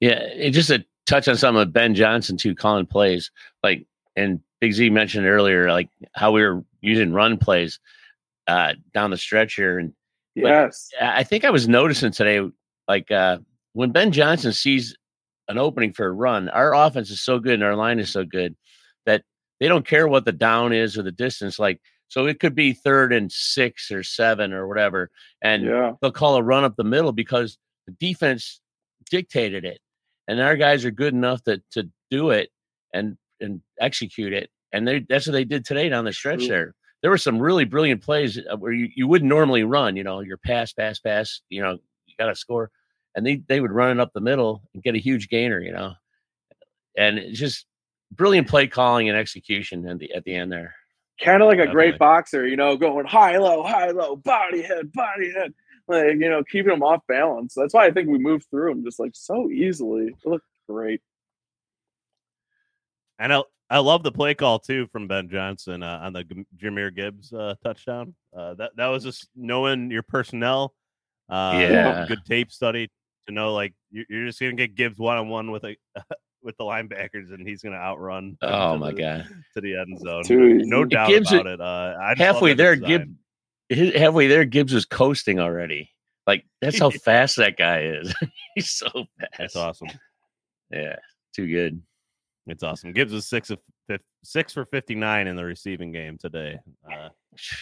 Yeah, 0.00 0.50
just 0.50 0.70
a 0.70 0.84
touch 1.06 1.26
on 1.26 1.36
some 1.36 1.56
of 1.56 1.72
Ben 1.72 1.94
Johnson 1.94 2.36
too, 2.36 2.54
calling 2.54 2.86
plays 2.86 3.30
like 3.62 3.86
and 4.14 4.40
Big 4.60 4.72
Z 4.72 4.90
mentioned 4.90 5.26
earlier, 5.26 5.70
like 5.70 5.88
how 6.14 6.32
we 6.32 6.42
were 6.42 6.64
using 6.80 7.12
run 7.12 7.38
plays 7.38 7.78
uh, 8.48 8.74
down 8.94 9.10
the 9.10 9.18
stretch 9.18 9.54
here, 9.54 9.78
and 9.78 9.92
yes, 10.34 10.88
I 11.00 11.22
think 11.22 11.44
I 11.44 11.50
was 11.50 11.68
noticing 11.68 12.10
today, 12.10 12.40
like 12.88 13.10
uh, 13.10 13.38
when 13.74 13.92
Ben 13.92 14.10
Johnson 14.10 14.52
sees 14.52 14.96
an 15.48 15.58
opening 15.58 15.92
for 15.92 16.06
a 16.06 16.12
run, 16.12 16.48
our 16.48 16.74
offense 16.74 17.10
is 17.10 17.22
so 17.22 17.38
good 17.38 17.54
and 17.54 17.62
our 17.62 17.76
line 17.76 17.98
is 17.98 18.10
so 18.10 18.24
good 18.24 18.56
that 19.06 19.22
they 19.60 19.68
don't 19.68 19.86
care 19.86 20.08
what 20.08 20.24
the 20.24 20.32
down 20.32 20.72
is 20.72 20.96
or 20.96 21.02
the 21.02 21.12
distance. 21.12 21.58
Like, 21.58 21.80
so 22.08 22.26
it 22.26 22.40
could 22.40 22.54
be 22.54 22.72
third 22.72 23.12
and 23.12 23.30
six 23.30 23.90
or 23.90 24.02
seven 24.02 24.52
or 24.52 24.66
whatever, 24.66 25.10
and 25.42 25.64
yeah. 25.64 25.92
they'll 26.00 26.10
call 26.10 26.36
a 26.36 26.42
run 26.42 26.64
up 26.64 26.76
the 26.76 26.84
middle 26.84 27.12
because 27.12 27.58
the 27.86 27.92
defense 27.92 28.60
dictated 29.10 29.64
it, 29.64 29.80
and 30.26 30.40
our 30.40 30.56
guys 30.56 30.84
are 30.84 30.90
good 30.90 31.12
enough 31.12 31.42
to 31.44 31.62
to 31.72 31.88
do 32.10 32.30
it 32.30 32.48
and 32.94 33.18
and 33.40 33.60
execute 33.78 34.32
it. 34.32 34.50
And 34.72 34.88
they 34.88 35.04
that's 35.06 35.26
what 35.26 35.32
they 35.32 35.44
did 35.44 35.64
today 35.64 35.88
down 35.88 36.06
the 36.06 36.12
stretch 36.12 36.44
Ooh. 36.44 36.48
there. 36.48 36.74
There 37.02 37.10
were 37.10 37.18
some 37.18 37.38
really 37.38 37.64
brilliant 37.64 38.02
plays 38.02 38.38
uh, 38.38 38.56
where 38.56 38.72
you, 38.72 38.88
you 38.94 39.06
wouldn't 39.06 39.28
normally 39.28 39.64
run, 39.64 39.96
you 39.96 40.04
know, 40.04 40.20
your 40.20 40.36
pass, 40.36 40.72
pass, 40.72 40.98
pass, 40.98 41.42
you 41.48 41.62
know, 41.62 41.78
you 42.06 42.14
got 42.18 42.26
to 42.26 42.34
score. 42.34 42.70
And 43.14 43.24
they, 43.26 43.36
they 43.48 43.60
would 43.60 43.72
run 43.72 43.98
it 43.98 44.00
up 44.00 44.12
the 44.12 44.20
middle 44.20 44.62
and 44.74 44.82
get 44.82 44.94
a 44.94 44.98
huge 44.98 45.28
gainer, 45.28 45.60
you 45.60 45.72
know. 45.72 45.94
And 46.96 47.18
it's 47.18 47.38
just 47.38 47.66
brilliant 48.12 48.48
play 48.48 48.66
calling 48.66 49.08
and 49.08 49.18
execution 49.18 49.86
at 49.86 49.98
the 49.98 50.12
at 50.14 50.24
the 50.24 50.34
end 50.34 50.52
there. 50.52 50.74
Kind 51.22 51.42
of 51.42 51.48
like 51.48 51.56
a 51.56 51.66
Definitely. 51.66 51.74
great 51.74 51.98
boxer, 51.98 52.46
you 52.46 52.56
know, 52.56 52.76
going 52.76 53.06
high, 53.06 53.36
low, 53.38 53.62
high, 53.62 53.90
low, 53.90 54.16
body 54.16 54.62
head, 54.62 54.92
body 54.92 55.32
head, 55.32 55.52
like 55.88 56.12
you 56.18 56.28
know, 56.28 56.44
keeping 56.44 56.70
them 56.70 56.82
off 56.82 57.02
balance. 57.08 57.54
That's 57.54 57.74
why 57.74 57.86
I 57.86 57.90
think 57.90 58.08
we 58.08 58.18
moved 58.18 58.46
through 58.50 58.72
them 58.72 58.84
just 58.84 59.00
like 59.00 59.12
so 59.14 59.50
easily. 59.50 60.06
It 60.08 60.14
looked 60.24 60.46
great. 60.68 61.00
And 63.18 63.32
I, 63.32 63.42
I 63.70 63.78
love 63.80 64.02
the 64.02 64.12
play 64.12 64.34
call 64.34 64.58
too 64.58 64.86
from 64.92 65.08
Ben 65.08 65.28
Johnson 65.28 65.82
uh, 65.82 66.00
on 66.02 66.12
the 66.14 66.24
G- 66.24 66.46
Jahmyr 66.56 66.94
Gibbs 66.94 67.32
uh, 67.32 67.54
touchdown. 67.62 68.14
Uh, 68.36 68.54
that 68.54 68.70
that 68.76 68.86
was 68.86 69.04
just 69.04 69.28
knowing 69.36 69.90
your 69.90 70.02
personnel. 70.02 70.74
Uh, 71.28 71.58
Yeah. 71.60 72.06
good 72.08 72.24
tape 72.26 72.50
study 72.50 72.88
to 73.26 73.34
know 73.34 73.52
like 73.52 73.74
you're, 73.90 74.06
you're 74.08 74.26
just 74.26 74.40
gonna 74.40 74.52
get 74.54 74.74
Gibbs 74.74 74.98
one 74.98 75.18
on 75.18 75.28
one 75.28 75.50
with 75.50 75.64
a 75.64 75.76
with 76.42 76.56
the 76.56 76.64
linebackers, 76.64 77.32
and 77.34 77.46
he's 77.46 77.60
gonna 77.62 77.76
outrun. 77.76 78.38
Oh 78.40 78.78
my 78.78 78.92
the- 78.92 78.96
god! 78.98 79.28
to 79.54 79.60
the 79.60 79.76
end 79.78 79.98
zone. 80.00 80.24
Too 80.24 80.54
No 80.64 80.84
doubt 80.84 81.08
Gibbs 81.08 81.30
about 81.32 81.46
it. 81.46 81.60
Uh, 81.60 81.94
I 82.00 82.14
Halfway 82.16 82.54
there. 82.54 82.74
Gibbs 82.76 83.10
halfway 83.70 84.28
there, 84.28 84.46
Gibbs 84.46 84.72
was 84.72 84.86
coasting 84.86 85.38
already. 85.40 85.90
Like 86.26 86.46
that's 86.62 86.78
how 86.78 86.88
fast 87.04 87.36
that 87.36 87.58
guy 87.58 87.82
is. 87.82 88.14
He's 88.54 88.70
so 88.70 88.86
fast. 89.18 89.32
That's 89.38 89.56
awesome. 89.56 89.88
Yeah, 90.70 90.96
too 91.34 91.46
good. 91.48 91.82
It's 92.48 92.62
awesome. 92.62 92.92
Gibbs 92.92 93.12
was 93.12 93.26
six 93.26 93.50
of 93.50 93.58
six 94.24 94.52
for 94.52 94.64
fifty 94.64 94.94
nine 94.94 95.26
in 95.26 95.36
the 95.36 95.44
receiving 95.44 95.92
game 95.92 96.16
today, 96.18 96.58
uh, 96.90 97.08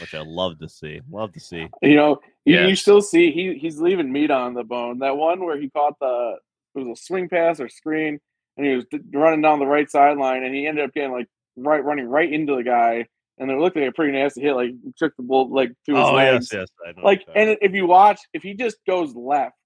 which 0.00 0.14
I 0.14 0.21
love 0.26 0.59
to 0.61 0.69
see. 0.69 1.00
Love 1.11 1.33
to 1.33 1.40
see. 1.40 1.66
You 1.83 1.97
know, 1.97 2.21
you, 2.45 2.61
you 2.69 2.76
still 2.76 3.00
see 3.02 3.33
he 3.33 3.55
he's 3.59 3.81
leaving 3.81 4.12
meat 4.12 4.31
on 4.31 4.55
the 4.55 4.64
bone. 4.64 5.00
That 5.00 5.16
one 5.16 5.45
where 5.45 5.59
he 5.61 5.69
caught 5.71 5.99
the 6.00 6.37
it 6.75 6.78
was 6.81 6.99
a 6.99 7.02
swing 7.02 7.28
pass 7.28 7.59
or 7.61 7.69
screen, 7.69 8.21
and 8.57 8.66
he 8.66 8.75
was 8.76 8.85
d- 8.90 9.00
running 9.12 9.43
down 9.43 9.59
the 9.59 9.66
right 9.66 9.90
sideline, 9.90 10.45
and 10.45 10.55
he 10.55 10.66
ended 10.66 10.85
up 10.85 10.93
getting 10.95 11.12
like 11.12 11.26
right 11.57 11.83
running 11.85 12.07
right 12.09 12.33
into 12.33 12.55
the 12.55 12.62
guy, 12.62 13.07
and 13.38 13.50
it 13.50 13.59
looked 13.59 13.76
like 13.76 13.88
a 13.88 13.93
pretty 13.93 14.12
nasty 14.12 14.43
hit. 14.43 14.55
Like 14.55 14.71
took 14.97 15.16
the 15.16 15.23
bull 15.25 15.52
like 15.52 15.71
to 15.87 15.95
his 15.97 16.05
Oh 16.05 16.12
legs. 16.12 16.49
yes, 16.52 16.61
yes. 16.61 16.69
I 16.87 16.93
know 16.93 17.05
Like, 17.05 17.25
and 17.35 17.57
if 17.61 17.73
you 17.73 17.87
watch, 17.87 18.21
if 18.33 18.43
he 18.43 18.55
just 18.55 18.76
goes 18.87 19.15
left, 19.17 19.56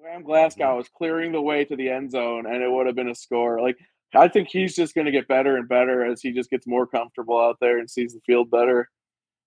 Graham. 0.00 0.22
Glasgow 0.22 0.76
was 0.76 0.88
clearing 0.88 1.32
the 1.32 1.40
way 1.42 1.64
to 1.66 1.76
the 1.76 1.90
end 1.90 2.10
zone, 2.12 2.46
and 2.46 2.62
it 2.62 2.70
would 2.70 2.86
have 2.86 2.96
been 2.96 3.08
a 3.08 3.14
score. 3.14 3.60
Like, 3.60 3.76
I 4.16 4.28
think 4.28 4.48
he's 4.48 4.74
just 4.74 4.94
going 4.94 5.06
to 5.06 5.10
get 5.12 5.28
better 5.28 5.56
and 5.56 5.68
better 5.68 6.04
as 6.04 6.20
he 6.22 6.32
just 6.32 6.50
gets 6.50 6.66
more 6.66 6.86
comfortable 6.86 7.38
out 7.40 7.58
there 7.60 7.78
and 7.78 7.90
sees 7.90 8.14
the 8.14 8.20
field 8.26 8.50
better. 8.50 8.90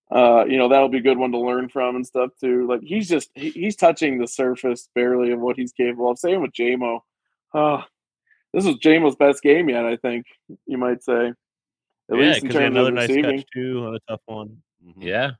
Uh, 0.10 0.46
you 0.48 0.58
know, 0.58 0.70
that'll 0.70 0.88
be 0.90 1.00
a 1.00 1.02
good 1.02 1.18
one 1.18 1.32
to 1.34 1.38
learn 1.40 1.68
from 1.70 1.96
and 1.98 2.08
stuff 2.08 2.30
too. 2.40 2.66
Like, 2.68 2.82
he's 2.82 3.10
just 3.10 3.30
he, 3.36 3.50
he's 3.52 3.76
touching 3.76 4.18
the 4.20 4.28
surface 4.28 4.90
barely 4.96 5.32
of 5.32 5.40
what 5.40 5.58
he's 5.58 5.74
capable 5.74 6.10
of. 6.12 6.18
Same 6.20 6.42
with 6.42 6.52
Jamo. 6.54 7.02
Oh, 7.54 7.84
this 8.54 8.64
was 8.66 8.76
Jamo's 8.78 9.16
best 9.18 9.42
game 9.44 9.70
yet. 9.70 9.86
I 9.86 9.98
think 9.98 10.26
you 10.66 10.78
might 10.78 11.04
say. 11.04 11.34
At 12.10 12.18
yeah, 12.18 12.24
least 12.28 12.38
in 12.44 12.48
because 12.48 12.62
terms 12.62 12.76
another 12.76 12.90
of 12.90 12.96
nice 12.96 13.10
receiving. 13.10 13.38
catch 13.40 13.48
too 13.54 13.86
on 13.86 13.96
a 13.96 14.00
tough 14.10 14.22
one. 14.28 14.58
Mhm. 14.86 14.94
Yeah, 15.04 15.32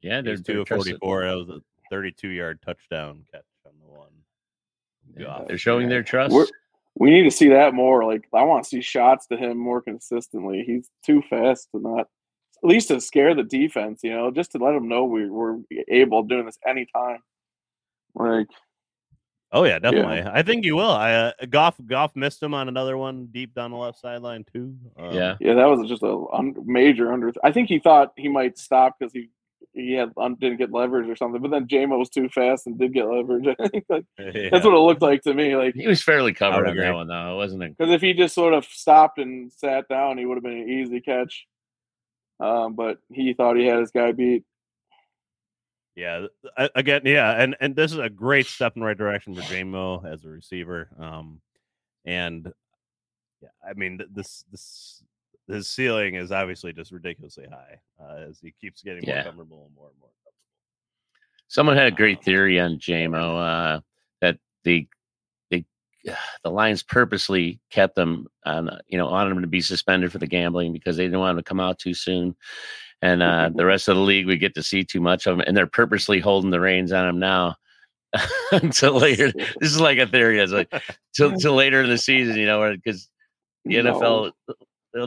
yeah. 0.00 0.22
there's 0.22 0.42
two 0.42 0.60
of 0.62 0.68
they're 0.68 0.76
forty. 0.76 0.92
That 0.92 1.36
was 1.36 1.48
a 1.50 1.60
thirty 1.88 2.10
two 2.10 2.30
yard 2.30 2.60
touchdown 2.66 3.24
catch 3.32 3.44
on 3.64 3.72
the 3.80 3.86
one. 3.86 4.08
Yeah, 5.16 5.44
They're 5.46 5.56
showing 5.56 5.88
their 5.88 6.02
trust. 6.02 6.34
We're- 6.34 6.48
we 6.98 7.10
need 7.10 7.22
to 7.22 7.30
see 7.30 7.48
that 7.48 7.74
more. 7.74 8.04
Like 8.04 8.28
I 8.34 8.42
want 8.42 8.64
to 8.64 8.68
see 8.68 8.80
shots 8.80 9.26
to 9.28 9.36
him 9.36 9.56
more 9.56 9.80
consistently. 9.80 10.64
He's 10.66 10.88
too 11.06 11.22
fast 11.28 11.68
to 11.72 11.80
not, 11.80 12.00
at 12.00 12.68
least 12.68 12.88
to 12.88 13.00
scare 13.00 13.34
the 13.34 13.44
defense. 13.44 14.00
You 14.02 14.10
know, 14.10 14.30
just 14.30 14.52
to 14.52 14.58
let 14.58 14.72
them 14.72 14.88
know 14.88 15.04
we, 15.04 15.28
we're 15.28 15.58
able 15.88 16.20
of 16.20 16.28
doing 16.28 16.46
this 16.46 16.58
anytime. 16.66 17.20
Like 18.14 18.48
Oh 19.50 19.64
yeah, 19.64 19.78
definitely. 19.78 20.22
I 20.30 20.42
think 20.42 20.66
you 20.66 20.76
will. 20.76 20.90
I 20.90 21.12
uh, 21.12 21.32
Goff 21.48 21.76
Goff 21.86 22.14
missed 22.14 22.42
him 22.42 22.52
on 22.52 22.68
another 22.68 22.98
one 22.98 23.28
deep 23.32 23.54
down 23.54 23.70
the 23.70 23.78
left 23.78 23.98
sideline 23.98 24.44
too. 24.52 24.76
Um, 24.98 25.14
yeah, 25.14 25.36
yeah, 25.40 25.54
that 25.54 25.64
was 25.64 25.88
just 25.88 26.02
a 26.02 26.24
un- 26.34 26.54
major 26.66 27.12
under. 27.12 27.32
I 27.42 27.50
think 27.50 27.68
he 27.68 27.78
thought 27.78 28.12
he 28.16 28.28
might 28.28 28.58
stop 28.58 28.96
because 28.98 29.12
he 29.12 29.30
he 29.78 29.92
had 29.92 30.12
un- 30.16 30.36
didn't 30.40 30.58
get 30.58 30.72
leverage 30.72 31.08
or 31.08 31.16
something. 31.16 31.40
But 31.40 31.50
then 31.50 31.66
Jamo 31.66 31.98
was 31.98 32.08
too 32.08 32.28
fast 32.28 32.66
and 32.66 32.78
did 32.78 32.92
get 32.92 33.06
leverage. 33.06 33.46
I 33.60 33.68
think 33.68 33.84
like, 33.88 34.04
yeah. 34.18 34.48
that's 34.50 34.64
what 34.64 34.74
it 34.74 34.80
looked 34.80 35.02
like 35.02 35.22
to 35.22 35.34
me. 35.34 35.56
Like 35.56 35.74
he 35.74 35.86
was 35.86 36.02
fairly 36.02 36.34
covered 36.34 36.66
would 36.66 36.70
on 36.70 36.76
that 36.76 36.94
one 36.94 37.08
though, 37.08 37.36
wasn't 37.36 37.62
it? 37.62 37.76
Because 37.76 37.92
if 37.92 38.00
he 38.00 38.12
just 38.12 38.34
sort 38.34 38.54
of 38.54 38.64
stopped 38.64 39.18
and 39.18 39.52
sat 39.52 39.88
down, 39.88 40.18
he 40.18 40.26
would 40.26 40.36
have 40.36 40.44
been 40.44 40.58
an 40.58 40.68
easy 40.68 41.00
catch. 41.00 41.46
Um, 42.40 42.74
but 42.74 42.98
he 43.12 43.34
thought 43.34 43.56
he 43.56 43.66
had 43.66 43.80
his 43.80 43.90
guy 43.90 44.12
beat. 44.12 44.44
Yeah, 45.96 46.26
again, 46.76 47.02
yeah, 47.04 47.32
and 47.32 47.56
and 47.60 47.74
this 47.74 47.92
is 47.92 47.98
a 47.98 48.08
great 48.08 48.46
step 48.46 48.74
in 48.76 48.80
the 48.80 48.86
right 48.86 48.96
direction 48.96 49.34
for 49.34 49.40
Jamo 49.40 50.04
as 50.04 50.24
a 50.24 50.28
receiver. 50.28 50.88
Um, 50.96 51.40
and 52.04 52.52
yeah, 53.42 53.48
I 53.68 53.72
mean 53.74 54.00
this 54.12 54.44
this 54.52 55.02
his 55.48 55.68
ceiling 55.68 56.14
is 56.14 56.30
obviously 56.30 56.72
just 56.72 56.92
ridiculously 56.92 57.46
high 57.50 57.80
uh, 58.00 58.28
as 58.28 58.38
he 58.40 58.52
keeps 58.60 58.82
getting 58.82 59.02
more 59.06 59.22
comfortable 59.22 59.64
and 59.66 59.74
more 59.74 59.88
and 59.88 59.98
more 59.98 60.10
comfortable. 60.24 60.32
Someone 61.48 61.76
had 61.76 61.86
a 61.86 61.96
great 61.96 62.22
theory 62.22 62.60
on 62.60 62.78
Jamo 62.78 63.76
uh, 63.76 63.80
that 64.20 64.38
the 64.64 64.86
they 65.50 65.64
the 66.44 66.50
Lions 66.50 66.82
purposely 66.82 67.60
kept 67.70 67.94
them 67.94 68.26
on 68.44 68.68
uh, 68.68 68.78
you 68.86 68.98
know 68.98 69.08
on 69.08 69.30
him 69.30 69.40
to 69.40 69.48
be 69.48 69.62
suspended 69.62 70.12
for 70.12 70.18
the 70.18 70.26
gambling 70.26 70.72
because 70.72 70.96
they 70.96 71.04
didn't 71.04 71.20
want 71.20 71.32
him 71.32 71.42
to 71.42 71.48
come 71.48 71.60
out 71.60 71.78
too 71.78 71.94
soon, 71.94 72.36
and 73.00 73.22
uh, 73.22 73.50
the 73.54 73.64
rest 73.66 73.88
of 73.88 73.96
the 73.96 74.02
league 74.02 74.26
we 74.26 74.36
get 74.36 74.54
to 74.54 74.62
see 74.62 74.84
too 74.84 75.00
much 75.00 75.26
of 75.26 75.34
him, 75.34 75.44
and 75.46 75.56
they're 75.56 75.66
purposely 75.66 76.20
holding 76.20 76.50
the 76.50 76.60
reins 76.60 76.92
on 76.92 77.08
him 77.08 77.18
now. 77.18 77.56
until 78.52 78.94
later, 78.94 79.30
this 79.32 79.70
is 79.70 79.80
like 79.80 79.98
a 79.98 80.06
theory. 80.06 80.40
It's 80.40 80.50
like 80.50 80.72
till, 81.14 81.36
till 81.36 81.52
later 81.52 81.82
in 81.82 81.90
the 81.90 81.98
season, 81.98 82.36
you 82.36 82.46
know, 82.46 82.74
because 82.74 83.06
the 83.66 83.74
NFL 83.74 84.32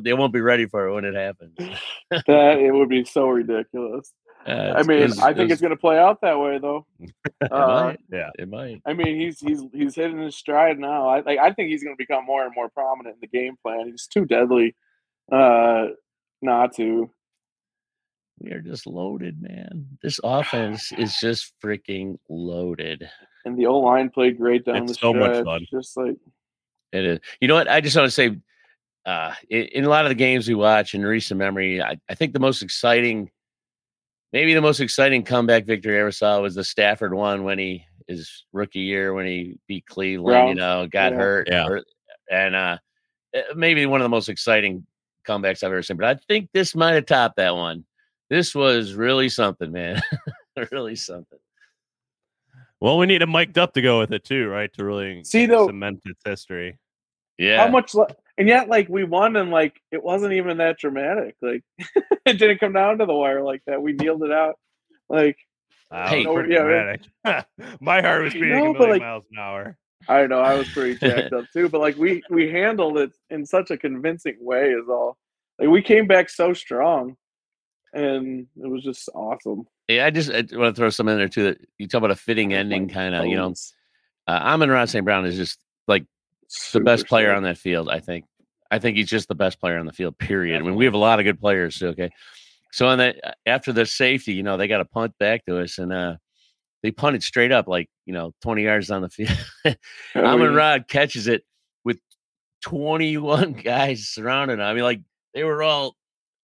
they 0.03 0.13
won't 0.13 0.33
be 0.33 0.41
ready 0.41 0.65
for 0.67 0.87
it 0.87 0.93
when 0.93 1.05
it 1.05 1.15
happens. 1.15 1.55
that 2.11 2.57
it 2.59 2.71
would 2.73 2.89
be 2.89 3.03
so 3.05 3.27
ridiculous. 3.27 4.13
Uh, 4.47 4.73
I 4.75 4.83
mean, 4.83 5.03
I 5.21 5.33
think 5.33 5.37
it's- 5.37 5.51
it's 5.51 5.61
going 5.61 5.69
to 5.69 5.77
play 5.79 5.99
out 5.99 6.21
that 6.21 6.39
way, 6.39 6.57
though. 6.57 6.85
it 6.99 7.51
Uh, 7.51 7.83
might. 7.83 7.99
Yeah. 8.11 8.29
It 8.39 8.49
might. 8.49 8.81
I 8.87 8.93
mean, 8.93 9.19
he's 9.19 9.39
he's 9.39 9.61
he's 9.73 9.93
hitting 9.95 10.19
his 10.19 10.35
stride 10.35 10.79
now. 10.79 11.07
I 11.07 11.19
like. 11.21 11.37
I 11.37 11.51
think 11.53 11.69
he's 11.69 11.83
going 11.83 11.95
to 11.95 11.97
become 11.97 12.25
more 12.25 12.43
and 12.43 12.51
more 12.55 12.67
prominent 12.69 13.15
in 13.15 13.19
the 13.21 13.27
game 13.27 13.55
plan. 13.63 13.89
He's 13.91 14.07
too 14.07 14.25
deadly, 14.25 14.75
uh, 15.31 15.87
not 16.41 16.75
to. 16.77 17.11
We 18.39 18.51
are 18.53 18.61
just 18.61 18.87
loaded, 18.87 19.39
man. 19.39 19.85
This 20.01 20.19
offense 20.23 20.91
is 20.97 21.15
just 21.21 21.53
freaking 21.63 22.17
loaded. 22.27 23.07
And 23.45 23.55
the 23.57 23.67
O 23.67 23.77
line 23.79 24.09
played 24.09 24.37
great 24.37 24.65
down 24.65 24.77
It's 24.83 24.93
the 24.93 24.97
so 24.97 25.13
much 25.13 25.31
stretch. 25.33 25.45
fun. 25.45 25.65
Just 25.69 25.97
like 25.97 26.17
It 26.91 27.05
is. 27.05 27.19
You 27.39 27.47
know 27.47 27.53
what? 27.55 27.67
I 27.67 27.79
just 27.81 27.95
want 27.95 28.07
to 28.07 28.11
say, 28.11 28.37
uh, 29.05 29.33
in, 29.49 29.63
in 29.73 29.85
a 29.85 29.89
lot 29.89 30.05
of 30.05 30.09
the 30.09 30.15
games 30.15 30.47
we 30.47 30.55
watch 30.55 30.93
in 30.93 31.03
recent 31.05 31.37
memory, 31.37 31.81
I, 31.81 31.97
I 32.09 32.15
think 32.15 32.33
the 32.33 32.39
most 32.39 32.61
exciting, 32.61 33.31
maybe 34.33 34.53
the 34.53 34.61
most 34.61 34.79
exciting 34.79 35.23
comeback 35.23 35.65
victory 35.65 35.97
I 35.97 36.01
ever 36.01 36.11
saw 36.11 36.39
was 36.41 36.55
the 36.55 36.63
Stafford 36.63 37.13
one 37.13 37.43
when 37.43 37.57
he 37.59 37.85
his 38.07 38.45
rookie 38.51 38.79
year 38.79 39.13
when 39.13 39.25
he 39.25 39.57
beat 39.67 39.85
Cleveland. 39.85 40.49
You 40.49 40.55
know, 40.55 40.87
got 40.87 41.11
Yeah. 41.13 41.17
hurt. 41.17 41.47
Yeah. 41.49 41.65
hurt, 41.65 41.85
and 42.29 42.55
uh, 42.55 42.77
eh, 43.33 43.43
maybe 43.55 43.85
one 43.85 44.01
of 44.01 44.05
the 44.05 44.09
most 44.09 44.29
exciting 44.29 44.85
comebacks 45.27 45.63
I've 45.63 45.71
ever 45.71 45.83
seen. 45.83 45.97
But 45.97 46.05
I 46.07 46.19
think 46.27 46.49
this 46.53 46.75
might 46.75 46.93
have 46.93 47.05
topped 47.05 47.37
that 47.37 47.55
one. 47.55 47.85
This 48.29 48.53
was 48.55 48.93
really 48.93 49.29
something, 49.29 49.71
man. 49.71 50.01
really 50.71 50.95
something. 50.95 51.39
Well, 52.79 52.97
we 52.97 53.05
need 53.05 53.21
a 53.21 53.27
mic'd 53.27 53.57
up 53.57 53.73
to 53.73 53.81
go 53.81 53.99
with 53.99 54.11
it 54.11 54.23
too, 54.23 54.47
right? 54.47 54.71
To 54.73 54.83
really 54.85 55.23
See, 55.23 55.45
though- 55.45 55.67
cement 55.67 56.01
its 56.05 56.21
history. 56.25 56.77
Yeah. 57.37 57.63
How 57.63 57.69
much? 57.69 57.93
Le- 57.93 58.07
and 58.41 58.47
yet, 58.49 58.67
like 58.69 58.89
we 58.89 59.03
won, 59.03 59.35
and 59.35 59.51
like 59.51 59.79
it 59.91 60.03
wasn't 60.03 60.33
even 60.33 60.57
that 60.57 60.77
dramatic. 60.79 61.35
Like 61.41 61.63
it 62.25 62.33
didn't 62.39 62.57
come 62.59 62.73
down 62.73 62.97
to 62.97 63.05
the 63.05 63.13
wire 63.13 63.43
like 63.43 63.61
that. 63.67 63.81
We 63.81 63.93
kneeled 63.93 64.23
it 64.23 64.31
out. 64.31 64.55
Like 65.09 65.37
Wow, 65.91 66.07
Hey. 66.07 66.23
it 66.23 66.27
was 66.27 66.35
pretty 66.35 66.53
Yeah, 66.53 66.63
dramatic. 66.63 67.01
My 67.81 68.01
heart 68.01 68.23
was 68.23 68.33
beating 68.33 68.49
know, 68.49 68.71
a 68.71 68.73
million 68.73 68.89
like- 68.91 69.01
miles 69.01 69.25
an 69.31 69.37
hour. 69.39 69.77
I 70.09 70.17
don't 70.19 70.29
know, 70.29 70.39
I 70.39 70.55
was 70.55 70.67
pretty 70.69 70.95
jacked 71.07 71.31
up 71.33 71.45
too. 71.53 71.69
But 71.69 71.81
like 71.81 71.95
we 71.97 72.23
we 72.29 72.49
handled 72.51 72.97
it 72.97 73.11
in 73.29 73.45
such 73.45 73.69
a 73.69 73.77
convincing 73.77 74.37
way. 74.39 74.69
Is 74.71 74.89
all. 74.89 75.17
Like 75.59 75.69
we 75.69 75.83
came 75.83 76.07
back 76.07 76.29
so 76.29 76.53
strong, 76.53 77.15
and 77.93 78.47
it 78.55 78.67
was 78.67 78.83
just 78.83 79.09
awesome. 79.13 79.67
Yeah, 79.87 80.05
I 80.05 80.09
just 80.09 80.31
I 80.31 80.37
want 80.57 80.73
to 80.75 80.79
throw 80.79 80.89
some 80.89 81.07
in 81.07 81.17
there 81.17 81.27
too. 81.27 81.43
That 81.43 81.57
you 81.77 81.87
talk 81.87 81.99
about 81.99 82.09
a 82.11 82.15
fitting 82.15 82.53
ending, 82.53 82.87
kind 82.89 83.13
of. 83.13 83.25
You 83.27 83.35
know, 83.35 83.53
uh, 84.27 84.31
Amon 84.31 84.69
Ra 84.71 84.85
St. 84.85 85.03
Brown 85.05 85.25
is 85.25 85.35
just 85.35 85.59
like 85.87 86.05
the 86.73 86.79
best 86.79 87.05
player 87.07 87.33
on 87.33 87.43
that 87.43 87.57
field. 87.57 87.89
I 87.89 87.99
think. 87.99 88.25
I 88.71 88.79
think 88.79 88.97
he's 88.97 89.09
just 89.09 89.27
the 89.27 89.35
best 89.35 89.59
player 89.59 89.77
on 89.77 89.85
the 89.85 89.91
field. 89.91 90.17
Period. 90.17 90.59
I 90.59 90.63
mean, 90.63 90.75
we 90.75 90.85
have 90.85 90.93
a 90.93 90.97
lot 90.97 91.19
of 91.19 91.25
good 91.25 91.39
players. 91.39 91.77
too, 91.77 91.87
Okay, 91.89 92.09
so 92.71 92.87
on 92.87 92.97
that 92.99 93.17
uh, 93.23 93.31
after 93.45 93.73
the 93.73 93.85
safety, 93.85 94.33
you 94.33 94.43
know, 94.43 94.57
they 94.57 94.67
got 94.67 94.81
a 94.81 94.85
punt 94.85 95.13
back 95.19 95.45
to 95.45 95.59
us, 95.59 95.77
and 95.77 95.93
uh 95.93 96.15
they 96.81 96.91
punted 96.91 97.21
straight 97.21 97.51
up, 97.51 97.67
like 97.67 97.89
you 98.05 98.13
know, 98.13 98.33
twenty 98.41 98.63
yards 98.63 98.89
on 98.89 99.01
the 99.01 99.09
field. 99.09 99.37
Oh, 100.15 100.25
Amon 100.25 100.55
Ra 100.55 100.79
catches 100.79 101.27
it 101.27 101.43
with 101.83 101.99
twenty 102.61 103.17
one 103.17 103.53
guys 103.63 104.07
surrounding 104.07 104.57
him. 104.57 104.65
I 104.65 104.73
mean, 104.73 104.83
like 104.83 105.01
they 105.33 105.43
were 105.43 105.61
all 105.61 105.95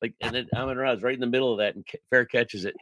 like, 0.02 0.14
and 0.22 0.36
then 0.36 0.48
Amon 0.56 0.78
Ra's 0.78 1.02
right 1.02 1.16
in 1.16 1.20
the 1.20 1.28
middle 1.28 1.52
of 1.52 1.60
that, 1.60 1.76
and 1.76 1.86
Fair 2.10 2.26
catches 2.26 2.66
it. 2.66 2.76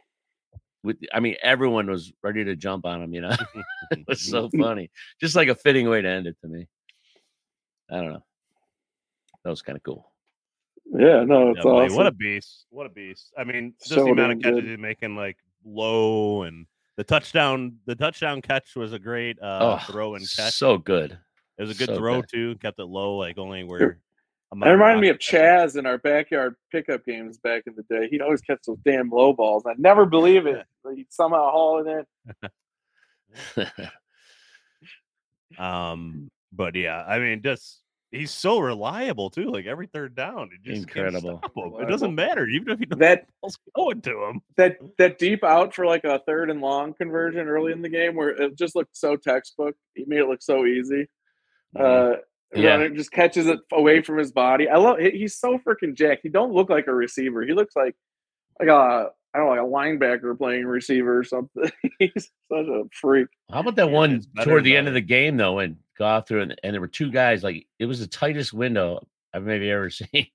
With, 0.82 0.98
I 1.12 1.20
mean, 1.20 1.36
everyone 1.42 1.88
was 1.88 2.12
ready 2.22 2.44
to 2.44 2.54
jump 2.54 2.84
on 2.84 3.02
him. 3.02 3.14
You 3.14 3.22
know, 3.22 3.34
it 3.90 4.04
was 4.06 4.20
so 4.20 4.50
funny, 4.50 4.90
just 5.20 5.34
like 5.34 5.48
a 5.48 5.54
fitting 5.54 5.88
way 5.88 6.02
to 6.02 6.08
end 6.08 6.26
it 6.26 6.36
to 6.42 6.48
me. 6.48 6.66
I 7.90 7.96
don't 7.96 8.12
know. 8.12 8.24
That 9.46 9.50
was 9.50 9.62
kind 9.62 9.76
of 9.76 9.84
cool. 9.84 10.10
Yeah, 10.92 11.22
no, 11.22 11.50
it's 11.50 11.58
Yeah, 11.58 11.62
buddy, 11.62 11.86
awesome. 11.86 11.96
What 11.96 12.06
a 12.08 12.10
beast! 12.10 12.66
What 12.70 12.84
a 12.86 12.88
beast! 12.88 13.32
I 13.38 13.44
mean, 13.44 13.74
just 13.78 13.94
So 13.94 14.04
the 14.06 14.10
amount 14.10 14.32
of 14.32 14.38
catches 14.40 14.62
good. 14.62 14.70
he's 14.70 14.78
making, 14.78 15.14
like 15.14 15.36
low, 15.64 16.42
and 16.42 16.66
the 16.96 17.04
touchdown. 17.04 17.76
The 17.86 17.94
touchdown 17.94 18.42
catch 18.42 18.74
was 18.74 18.92
a 18.92 18.98
great 18.98 19.40
uh, 19.40 19.78
oh, 19.80 19.92
throw 19.92 20.16
and 20.16 20.28
catch. 20.28 20.54
so 20.54 20.78
good. 20.78 21.16
it 21.58 21.62
was 21.62 21.70
a 21.70 21.78
good 21.78 21.90
so 21.90 21.96
throw 21.96 22.22
good. 22.22 22.30
too. 22.32 22.56
Kept 22.56 22.80
it 22.80 22.86
low, 22.86 23.18
like 23.18 23.38
only 23.38 23.62
where. 23.62 24.00
It 24.52 24.68
reminded 24.68 25.00
me 25.00 25.10
of 25.10 25.18
Chaz 25.18 25.76
in 25.76 25.86
our 25.86 25.98
backyard 25.98 26.56
pickup 26.72 27.04
games 27.04 27.38
back 27.38 27.62
in 27.68 27.74
the 27.76 27.84
day. 27.84 28.08
He'd 28.08 28.20
always 28.20 28.40
catch 28.40 28.62
those 28.66 28.78
damn 28.84 29.10
low 29.10 29.32
balls. 29.32 29.62
I'd 29.64 29.78
never 29.78 30.06
believe 30.06 30.46
it. 30.46 30.66
but 30.82 30.96
He'd 30.96 31.12
somehow 31.12 31.52
haul 31.52 31.86
it 31.86 32.06
in. 33.56 33.66
Um, 35.58 36.28
but 36.52 36.74
yeah, 36.74 37.02
I 37.02 37.18
mean, 37.18 37.42
just 37.42 37.80
he's 38.16 38.30
so 38.30 38.58
reliable 38.58 39.30
too. 39.30 39.50
Like 39.50 39.66
every 39.66 39.86
third 39.86 40.14
down, 40.14 40.50
it 40.54 40.62
just 40.62 40.88
can't 40.88 41.06
Incredible. 41.08 41.38
stop 41.38 41.56
him. 41.56 41.72
It 41.80 41.88
doesn't 41.88 42.14
matter, 42.14 42.46
even 42.48 42.70
if 42.70 42.78
he 42.78 42.86
knows 42.86 42.98
That 42.98 43.26
the 43.26 43.32
ball's 43.42 43.58
going 43.76 44.00
to 44.02 44.24
him. 44.24 44.40
that 44.56 44.76
that 44.98 45.18
deep 45.18 45.44
out 45.44 45.74
for 45.74 45.86
like 45.86 46.04
a 46.04 46.20
third 46.26 46.50
and 46.50 46.60
long 46.60 46.94
conversion 46.94 47.46
early 47.48 47.72
in 47.72 47.82
the 47.82 47.88
game 47.88 48.14
where 48.16 48.30
it 48.30 48.56
just 48.58 48.74
looked 48.74 48.96
so 48.96 49.16
textbook. 49.16 49.74
He 49.94 50.04
made 50.06 50.18
it 50.20 50.28
look 50.28 50.42
so 50.42 50.64
easy. 50.66 51.08
Mm-hmm. 51.76 52.14
Uh 52.14 52.16
Yeah. 52.54 52.78
it 52.80 52.94
just 52.94 53.10
catches 53.12 53.46
it 53.46 53.58
away 53.72 54.02
from 54.02 54.18
his 54.18 54.32
body. 54.32 54.68
I 54.68 54.76
love 54.76 54.98
he- 54.98 55.10
he's 55.10 55.36
so 55.36 55.58
freaking 55.58 55.94
jacked. 55.94 56.22
He 56.22 56.28
don't 56.28 56.52
look 56.52 56.70
like 56.70 56.86
a 56.86 56.94
receiver. 56.94 57.42
He 57.42 57.52
looks 57.52 57.76
like 57.76 57.94
like 58.60 58.68
a 58.68 59.10
I 59.34 59.38
don't 59.38 59.54
know, 59.54 59.62
like 59.62 59.68
a 59.68 59.98
linebacker 59.98 60.38
playing 60.38 60.64
receiver 60.64 61.18
or 61.18 61.24
something. 61.24 61.70
he's 61.98 62.12
such 62.50 62.66
a 62.66 62.84
freak. 62.92 63.28
How 63.52 63.60
about 63.60 63.76
that 63.76 63.88
Yeah, 63.88 63.92
one 63.92 64.22
toward 64.42 64.64
the 64.64 64.74
end 64.76 64.88
of 64.88 64.94
the 64.94 65.00
game 65.02 65.36
though, 65.36 65.58
when 65.98 66.06
Goff 66.08 66.28
threw 66.28 66.42
and, 66.42 66.58
and 66.62 66.74
there 66.74 66.80
were 66.80 66.86
two 66.88 67.10
guys 67.10 67.42
like 67.42 67.66
it 67.78 67.86
was 67.86 68.00
the 68.00 68.06
tightest 68.06 68.52
window 68.52 69.06
I've 69.34 69.44
maybe 69.44 69.70
ever 69.70 69.90
seen, 69.90 70.26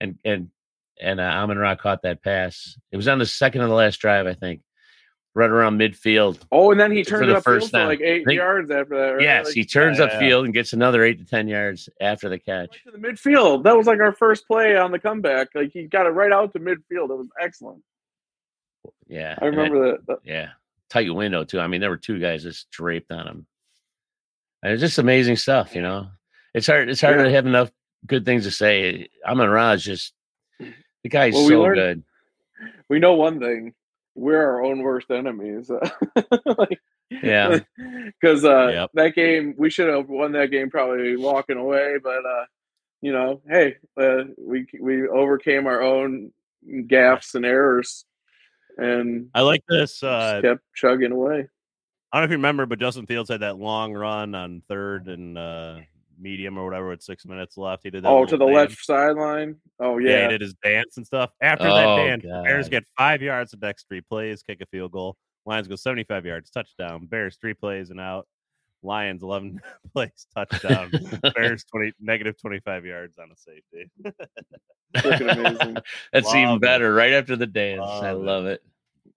and 0.00 0.18
and 0.24 0.50
and 1.00 1.20
uh, 1.20 1.24
Amon 1.24 1.58
Ra 1.58 1.74
caught 1.74 2.02
that 2.02 2.22
pass. 2.22 2.78
It 2.90 2.96
was 2.96 3.08
on 3.08 3.18
the 3.18 3.26
second 3.26 3.60
of 3.62 3.68
the 3.68 3.74
last 3.74 3.96
drive, 3.98 4.26
I 4.26 4.32
think, 4.34 4.62
right 5.34 5.50
around 5.50 5.78
midfield. 5.78 6.38
Oh, 6.50 6.70
and 6.70 6.80
then 6.80 6.90
he 6.90 7.04
For 7.04 7.10
turned 7.10 7.30
the 7.30 7.40
first 7.42 7.70
for 7.70 7.84
like 7.84 8.00
eight 8.00 8.24
Think- 8.24 8.36
yards 8.38 8.70
after 8.70 8.96
that. 8.96 9.10
Right? 9.16 9.22
Yes, 9.22 9.46
Like, 9.46 9.54
he 9.54 9.64
turns 9.66 9.98
yeah. 9.98 10.08
upfield 10.08 10.44
and 10.46 10.54
gets 10.54 10.72
another 10.72 11.04
eight 11.04 11.18
to 11.18 11.24
ten 11.26 11.48
yards 11.48 11.88
after 12.00 12.28
the 12.30 12.38
catch. 12.38 12.70
right 12.86 12.94
to 12.94 12.98
the 12.98 13.08
midfield. 13.08 13.64
That 13.64 13.76
was 13.76 13.86
like 13.86 14.00
our 14.00 14.12
first 14.12 14.46
play 14.46 14.76
on 14.76 14.90
the 14.90 14.98
comeback. 14.98 15.48
Like 15.54 15.72
he 15.72 15.82
got 15.84 16.06
it 16.06 16.10
right 16.10 16.32
out 16.32 16.52
to 16.54 16.60
midfield. 16.60 17.10
It 17.10 17.18
was 17.18 17.28
excellent. 17.40 17.82
Yeah, 19.08 19.36
I 19.40 19.46
remember 19.46 19.92
that. 19.92 20.06
that. 20.06 20.18
yeah, 20.24 20.50
tight 20.90 21.12
window 21.14 21.44
too. 21.44 21.60
I 21.60 21.66
mean, 21.66 21.80
there 21.80 21.90
were 21.90 21.96
two 21.96 22.18
guys 22.18 22.42
just 22.42 22.70
draped 22.70 23.12
on 23.12 23.26
him. 23.26 23.46
And 24.62 24.72
it's 24.72 24.80
just 24.80 24.98
amazing 24.98 25.36
stuff, 25.36 25.74
you 25.74 25.82
know. 25.82 26.08
It's 26.54 26.66
hard. 26.66 26.88
It's 26.88 27.00
hard 27.00 27.18
Yeah. 27.18 27.24
to 27.24 27.30
have 27.32 27.46
enough 27.46 27.70
good 28.06 28.24
things 28.24 28.44
to 28.44 28.50
say. 28.50 29.08
Amon 29.26 29.48
Ra's 29.50 29.84
just 29.84 30.12
the 30.58 31.08
guy's 31.08 31.34
Well, 31.34 31.44
we 31.46 31.52
so 31.52 31.62
learned- 31.62 31.76
good. 31.76 32.02
We 32.88 32.98
know 32.98 33.14
one 33.14 33.38
thing: 33.40 33.74
we're 34.14 34.42
our 34.42 34.64
own 34.64 34.80
worst 34.80 35.10
enemies. 35.10 35.70
like, 36.46 36.80
Yeah, 37.10 37.60
because 38.20 38.44
uh, 38.44 38.68
Yep. 38.72 38.90
that 38.94 39.14
game 39.14 39.54
we 39.58 39.70
should 39.70 39.88
have 39.88 40.08
won 40.08 40.32
that 40.32 40.50
game 40.50 40.70
probably 40.70 41.16
walking 41.16 41.58
away, 41.58 41.96
but 42.02 42.24
uh, 42.24 42.46
you 43.02 43.12
know, 43.12 43.42
hey, 43.48 43.76
uh, 44.00 44.24
we 44.38 44.66
we 44.80 45.06
overcame 45.06 45.66
our 45.66 45.82
own 45.82 46.32
gaffes 46.66 47.34
and 47.34 47.44
errors, 47.44 48.04
and 48.78 49.28
I 49.34 49.42
like 49.42 49.62
this. 49.68 50.02
Uh, 50.02 50.40
kept 50.42 50.62
chugging 50.74 51.12
away. 51.12 51.48
I 52.16 52.20
don't 52.20 52.22
know 52.22 52.24
if 52.24 52.30
you 52.30 52.36
remember, 52.38 52.64
but 52.66 52.78
Justin 52.78 53.04
Fields 53.06 53.28
had 53.28 53.40
that 53.40 53.58
long 53.58 53.92
run 53.92 54.34
on 54.34 54.62
third 54.68 55.08
and 55.08 55.36
uh, 55.36 55.76
medium 56.18 56.56
or 56.56 56.64
whatever 56.64 56.88
with 56.88 57.02
six 57.02 57.26
minutes 57.26 57.58
left. 57.58 57.82
He 57.84 57.90
did 57.90 58.04
that. 58.04 58.08
Oh, 58.08 58.24
to 58.24 58.36
the 58.38 58.46
dance. 58.46 58.56
left 58.56 58.84
sideline. 58.86 59.56
Oh 59.80 59.98
Yeah. 59.98 60.10
yeah, 60.10 60.22
he 60.22 60.28
did 60.28 60.40
his 60.40 60.54
dance 60.54 60.96
and 60.96 61.06
stuff. 61.06 61.30
After 61.42 61.68
Oh, 61.68 61.74
that 61.74 61.96
dance, 62.06 62.22
the 62.22 62.42
Bears 62.42 62.68
get 62.70 62.84
five 62.96 63.20
yards 63.20 63.50
the 63.50 63.58
next 63.60 63.86
three 63.88 64.00
plays, 64.00 64.42
kick 64.42 64.62
a 64.62 64.66
field 64.66 64.92
goal. 64.92 65.16
Lions 65.44 65.68
go 65.68 65.76
75 65.76 66.24
yards, 66.24 66.48
touchdown. 66.50 67.04
Bears 67.06 67.36
three 67.38 67.52
plays 67.54 67.90
and 67.90 68.00
out. 68.00 68.26
Lions 68.82 69.22
11 69.22 69.60
plays, 69.92 70.26
touchdown. 70.34 70.90
Bears 71.34 71.64
20 71.64 71.92
negative 72.00 72.40
25 72.40 72.86
yards 72.86 73.18
on 73.18 73.28
a 73.30 73.36
safety. 73.36 73.90
freaking 74.96 75.32
amazing, 75.38 75.76
That's 76.14 76.28
even 76.34 76.44
Love 76.48 76.56
it. 76.56 76.60
better. 76.62 76.94
Right 76.94 77.12
after 77.12 77.36
the 77.36 77.46
dance, 77.46 77.82
I 77.84 78.12
Love 78.12 78.46
it. 78.46 78.52
it. 78.54 78.62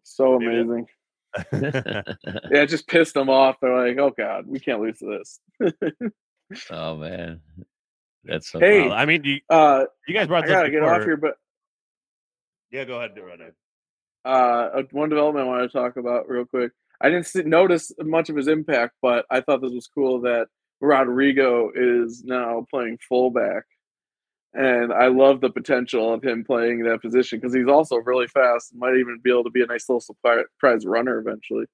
so 0.03 0.37
Maybe- 0.37 0.59
amazing. 0.59 0.87
Yeah, 2.51 2.65
just 2.65 2.87
pissed 2.87 3.13
them 3.15 3.29
off. 3.29 3.57
They're 3.61 3.87
like, 3.89 3.97
oh 3.99 4.11
god, 4.17 4.45
we 4.47 4.59
can't 4.59 4.81
lose 4.81 4.99
to 4.99 5.19
this. 5.19 5.39
oh 6.71 6.97
man, 6.97 7.41
that's 8.23 8.49
so 8.51 8.59
Hey, 8.59 8.81
cool. 8.81 8.89
Well, 8.89 8.97
I 8.97 9.05
mean, 9.05 9.23
you, 9.23 9.39
Uh, 9.49 9.85
you 10.07 10.15
guys 10.15 10.27
brought 10.27 10.45
this 10.45 10.51
up 10.53 10.57
gotta 10.57 10.71
get 10.71 10.83
off 10.83 11.03
here, 11.03 11.17
but 11.17 11.35
Yeah, 12.71 12.85
go 12.85 12.97
ahead, 12.97 13.15
do 13.15 13.27
it. 13.27 13.55
uh, 14.25 14.29
uh, 14.29 14.83
one 14.91 15.09
development 15.09 15.45
I 15.45 15.49
want 15.49 15.71
to 15.71 15.77
talk 15.77 15.97
about 15.97 16.29
real 16.29 16.45
quick. 16.45 16.71
I 17.01 17.09
didn't 17.09 17.27
see, 17.27 17.43
notice 17.43 17.91
much 17.99 18.29
of 18.29 18.35
his 18.35 18.47
impact, 18.47 18.95
but 19.01 19.25
I 19.31 19.41
thought 19.41 19.61
this 19.61 19.71
was 19.73 19.87
cool 19.93 20.21
that 20.21 20.47
Rodrigo 20.81 21.71
is 21.75 22.23
now 22.25 22.65
playing 22.69 22.99
fullback, 23.07 23.63
and 24.53 24.91
I 24.93 25.07
love 25.07 25.41
the 25.41 25.49
potential 25.49 26.13
of 26.13 26.23
him 26.23 26.43
playing 26.43 26.83
that 26.83 27.01
position 27.01 27.39
because 27.39 27.53
he's 27.53 27.67
also 27.67 27.97
really 27.97 28.27
fast. 28.27 28.73
Might 28.75 28.95
even 28.97 29.19
be 29.23 29.29
able 29.31 29.43
to 29.43 29.49
be 29.51 29.61
a 29.61 29.65
nice 29.67 29.87
little 29.89 30.01
surprise 30.01 30.85
runner 30.85 31.19
eventually. 31.19 31.65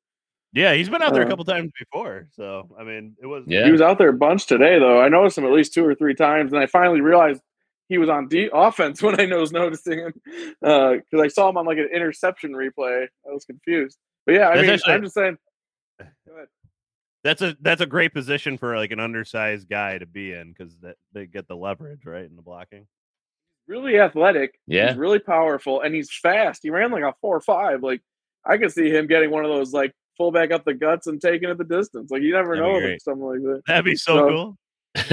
Yeah, 0.53 0.73
he's 0.73 0.87
been 0.89 1.01
out 1.01 1.13
there 1.13 1.23
a 1.23 1.25
Uh, 1.25 1.29
couple 1.29 1.43
times 1.45 1.71
before. 1.77 2.27
So, 2.31 2.69
I 2.79 2.83
mean, 2.83 3.15
it 3.21 3.25
was. 3.27 3.43
Yeah. 3.47 3.65
He 3.65 3.71
was 3.71 3.81
out 3.81 3.97
there 3.97 4.09
a 4.09 4.13
bunch 4.13 4.45
today, 4.47 4.79
though. 4.79 5.01
I 5.01 5.09
noticed 5.09 5.37
him 5.37 5.45
at 5.45 5.51
least 5.51 5.73
two 5.73 5.85
or 5.85 5.95
three 5.95 6.15
times, 6.15 6.53
and 6.53 6.61
I 6.61 6.65
finally 6.65 7.01
realized 7.01 7.41
he 7.89 7.97
was 7.97 8.07
on 8.09 8.27
de- 8.29 8.49
offense 8.53 9.01
when 9.03 9.19
I 9.19 9.35
was 9.35 9.51
noticing 9.51 9.99
him 9.99 10.13
because 10.61 11.19
I 11.21 11.27
saw 11.27 11.49
him 11.49 11.57
on 11.57 11.65
like 11.65 11.77
an 11.77 11.89
interception 11.93 12.51
replay. 12.53 13.03
I 13.03 13.33
was 13.33 13.43
confused, 13.45 13.97
but 14.25 14.35
yeah, 14.35 14.47
I 14.49 14.55
That's 14.55 14.61
mean, 14.61 14.69
actually- 14.75 14.93
I'm 14.93 15.01
just 15.03 15.13
saying. 15.15 15.37
Go 17.25 17.29
ahead. 17.29 17.37
That's 17.39 17.41
a 17.41 17.57
that's 17.61 17.81
a 17.81 17.85
great 17.85 18.13
position 18.13 18.57
for 18.57 18.75
like 18.75 18.91
an 18.91 18.99
undersized 18.99 19.69
guy 19.69 19.97
to 19.97 20.05
be 20.05 20.33
in 20.33 20.53
because 20.53 20.75
that 20.81 20.95
they 21.13 21.25
get 21.25 21.47
the 21.47 21.55
leverage 21.55 22.05
right 22.05 22.25
in 22.25 22.35
the 22.35 22.41
blocking. 22.41 22.87
Really 23.67 23.99
athletic. 23.99 24.59
Yeah. 24.67 24.89
he's 24.89 24.97
really 24.97 25.19
powerful, 25.19 25.81
and 25.81 25.93
he's 25.95 26.09
fast. 26.11 26.61
He 26.63 26.69
ran 26.69 26.91
like 26.91 27.03
a 27.03 27.13
four 27.21 27.35
or 27.35 27.41
five. 27.41 27.81
Like 27.83 28.01
I 28.45 28.57
could 28.57 28.71
see 28.71 28.89
him 28.89 29.07
getting 29.07 29.31
one 29.31 29.43
of 29.43 29.49
those 29.51 29.73
like 29.73 29.91
fullback 30.17 30.51
up 30.51 30.65
the 30.65 30.73
guts 30.73 31.07
and 31.07 31.19
taking 31.19 31.49
it 31.49 31.57
the 31.57 31.63
distance. 31.63 32.11
Like 32.11 32.21
you 32.21 32.31
never 32.33 32.55
That'd 32.55 32.83
know 32.83 32.97
something 33.01 33.25
like 33.25 33.41
that. 33.41 33.61
That'd 33.67 33.85
be 33.85 33.95
so 33.95 34.15
So, 34.15 34.29
cool. 34.29 34.57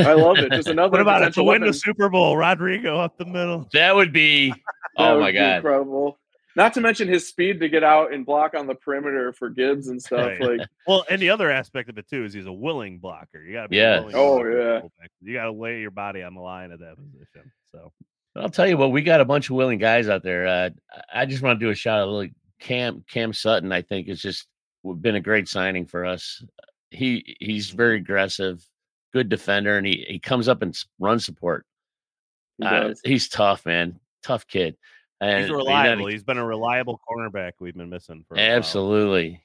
I 0.07 0.12
love 0.12 0.38
it. 0.38 0.53
Just 0.53 0.68
another. 0.68 0.92
What 0.92 1.01
about 1.01 1.22
it 1.22 1.27
to 1.27 1.31
potential 1.31 1.46
win 1.46 1.62
the. 1.62 1.72
Super 1.72 2.09
Bowl? 2.09 2.37
Rodrigo 2.37 2.98
up 3.01 3.16
the 3.18 3.25
middle. 3.25 3.68
That 3.72 3.94
would 3.96 4.12
be. 4.12 4.51
That 4.51 4.57
oh 4.98 5.14
would 5.14 5.20
my 5.22 5.33
be 5.33 5.38
god. 5.38 5.57
incredible. 5.57 6.18
Not 6.55 6.75
to 6.75 6.81
mention 6.81 7.09
his 7.09 7.27
speed 7.29 7.61
to 7.61 7.69
get 7.69 7.83
out 7.83 8.12
and 8.12 8.27
block 8.27 8.55
on 8.55 8.67
the 8.67 8.75
perimeter 8.75 9.33
for 9.33 9.49
Gibbs 9.49 9.88
and 9.88 10.01
stuff. 10.03 10.27
Right. 10.38 10.59
Like 10.59 10.69
Well, 10.87 11.05
and 11.09 11.21
the 11.21 11.31
other 11.31 11.51
aspect 11.51 11.88
of 11.88 11.97
it 11.99 12.09
too 12.09 12.25
is 12.25 12.35
he's 12.35 12.47
a 12.47 12.53
willing 12.53 12.99
blocker. 12.99 13.43
You 13.43 13.55
got 13.55 13.62
to 13.65 13.69
be. 13.69 13.79
a 13.79 13.83
Yes. 14.03 14.12
willing 14.12 14.17
Oh, 14.17 14.45
yeah. 14.45 14.81
You 15.23 15.33
got 15.35 15.45
to 15.45 15.53
lay 15.53 15.81
your 15.81 15.91
body 15.91 16.23
on 16.23 16.35
the 16.35 16.41
line 16.41 16.71
at 16.73 16.81
that 16.81 16.97
position. 16.97 17.51
So 17.71 17.93
I'll 18.37 18.51
tell 18.51 18.67
you 18.67 18.77
what, 18.77 18.93
we 18.93 19.03
got 19.03 19.21
a 19.21 19.25
bunch 19.25 19.49
of 19.51 19.57
willing 19.57 19.79
guys 19.79 20.09
out 20.09 20.23
there. 20.23 20.47
Uh, 20.47 20.71
I- 21.15 21.23
I 21.23 21.27
just 21.27 21.43
want 21.43 21.59
to 21.59 21.65
do 21.67 21.71
a 21.71 21.75
shout 21.75 22.01
out. 22.01 22.09
Like 22.09 22.33
Cam 22.61 23.05
Cam 23.09 23.33
Sutton, 23.33 23.73
I 23.73 23.83
think 23.83 24.09
is 24.09 24.21
just 24.21 24.47
been 24.85 25.17
a 25.17 25.21
great 25.21 25.49
signing 25.49 25.87
for 25.87 26.05
us. 26.05 26.45
He 26.91 27.37
he's 27.41 27.71
very 27.71 27.97
aggressive, 27.97 28.62
good 29.15 29.29
defender, 29.31 29.79
and 29.79 29.87
he 29.87 30.05
he 30.09 30.19
comes 30.19 30.49
up 30.49 30.61
and 30.62 30.77
run 30.99 31.19
support. 31.19 31.65
He 32.59 32.65
Uh, 32.67 32.95
he's 33.05 33.29
tough, 33.31 33.65
man. 33.65 33.99
Tough 34.23 34.47
kid. 34.47 34.77
And 35.23 35.39
He's 35.41 35.47
you 35.49 35.53
know, 35.53 35.59
reliable. 35.59 36.07
He's 36.09 36.25
been 36.25 36.39
a 36.39 36.45
reliable 36.45 37.01
cornerback 37.09 37.53
we've 37.61 37.77
been 37.77 37.91
missing 37.91 38.25
for 38.29 38.35
a 38.35 38.39
while. 38.39 38.51
absolutely, 38.57 39.45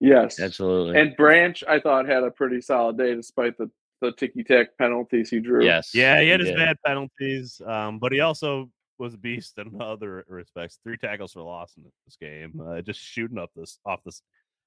yes. 0.00 0.40
absolutely. 0.40 0.98
And 1.00 1.14
Branch, 1.16 1.62
I 1.68 1.80
thought 1.80 2.08
had 2.08 2.22
a 2.22 2.30
pretty 2.30 2.60
solid 2.60 2.96
day 2.98 3.14
despite 3.14 3.56
the 3.58 3.70
the 4.02 4.12
ticky 4.12 4.44
tack 4.44 4.68
penalties 4.78 5.30
he 5.30 5.40
drew. 5.40 5.64
yes, 5.64 5.90
Yeah, 5.94 6.20
he 6.20 6.28
had 6.28 6.40
his 6.40 6.50
did. 6.50 6.56
bad 6.58 6.76
penalties, 6.84 7.60
um, 7.66 7.98
but 7.98 8.12
he 8.12 8.20
also 8.20 8.70
was 8.98 9.14
a 9.14 9.18
beast 9.18 9.58
in 9.58 9.70
other 9.80 10.24
respects. 10.28 10.78
Three 10.84 10.96
tackles 10.98 11.32
for 11.32 11.40
loss 11.42 11.74
in 11.78 11.84
this 12.06 12.16
game, 12.20 12.60
uh, 12.66 12.80
just 12.82 13.00
shooting 13.00 13.38
up 13.38 13.50
this 13.56 13.78
off 13.86 14.00
this 14.04 14.20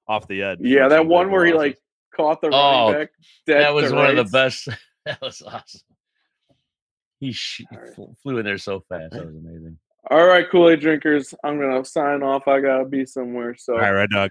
off 0.08 0.26
the 0.28 0.42
edge. 0.42 0.58
Yeah, 0.62 0.88
that 0.88 1.06
one 1.06 1.26
big 1.26 1.32
where 1.32 1.44
he 1.46 1.52
like 1.52 1.78
caught 2.16 2.40
the 2.40 2.50
Oh, 2.52 2.86
running 2.88 3.00
back. 3.02 3.10
Dead 3.46 3.62
That 3.62 3.74
was 3.74 3.90
to 3.90 3.96
one 3.96 4.10
of 4.10 4.16
the 4.16 4.24
best. 4.30 4.68
That 5.06 5.20
was 5.22 5.40
awesome. 5.42 5.80
He 7.20 7.32
sh- 7.32 7.62
All 7.72 7.78
right. 7.78 7.94
fl- 7.94 8.04
flew 8.22 8.38
in 8.38 8.44
there 8.44 8.58
so 8.58 8.80
fast. 8.88 9.12
That 9.12 9.26
was 9.26 9.34
amazing. 9.36 9.78
All 10.10 10.26
right, 10.26 10.48
Kool 10.50 10.70
Aid 10.70 10.80
drinkers. 10.80 11.34
I'm 11.44 11.60
gonna 11.60 11.84
sign 11.84 12.24
off. 12.24 12.48
I 12.48 12.60
gotta 12.60 12.84
be 12.84 13.06
somewhere. 13.06 13.54
So 13.56 13.74
All 13.74 13.80
right, 13.80 13.92
Rud 13.92 14.10
Dog. 14.10 14.30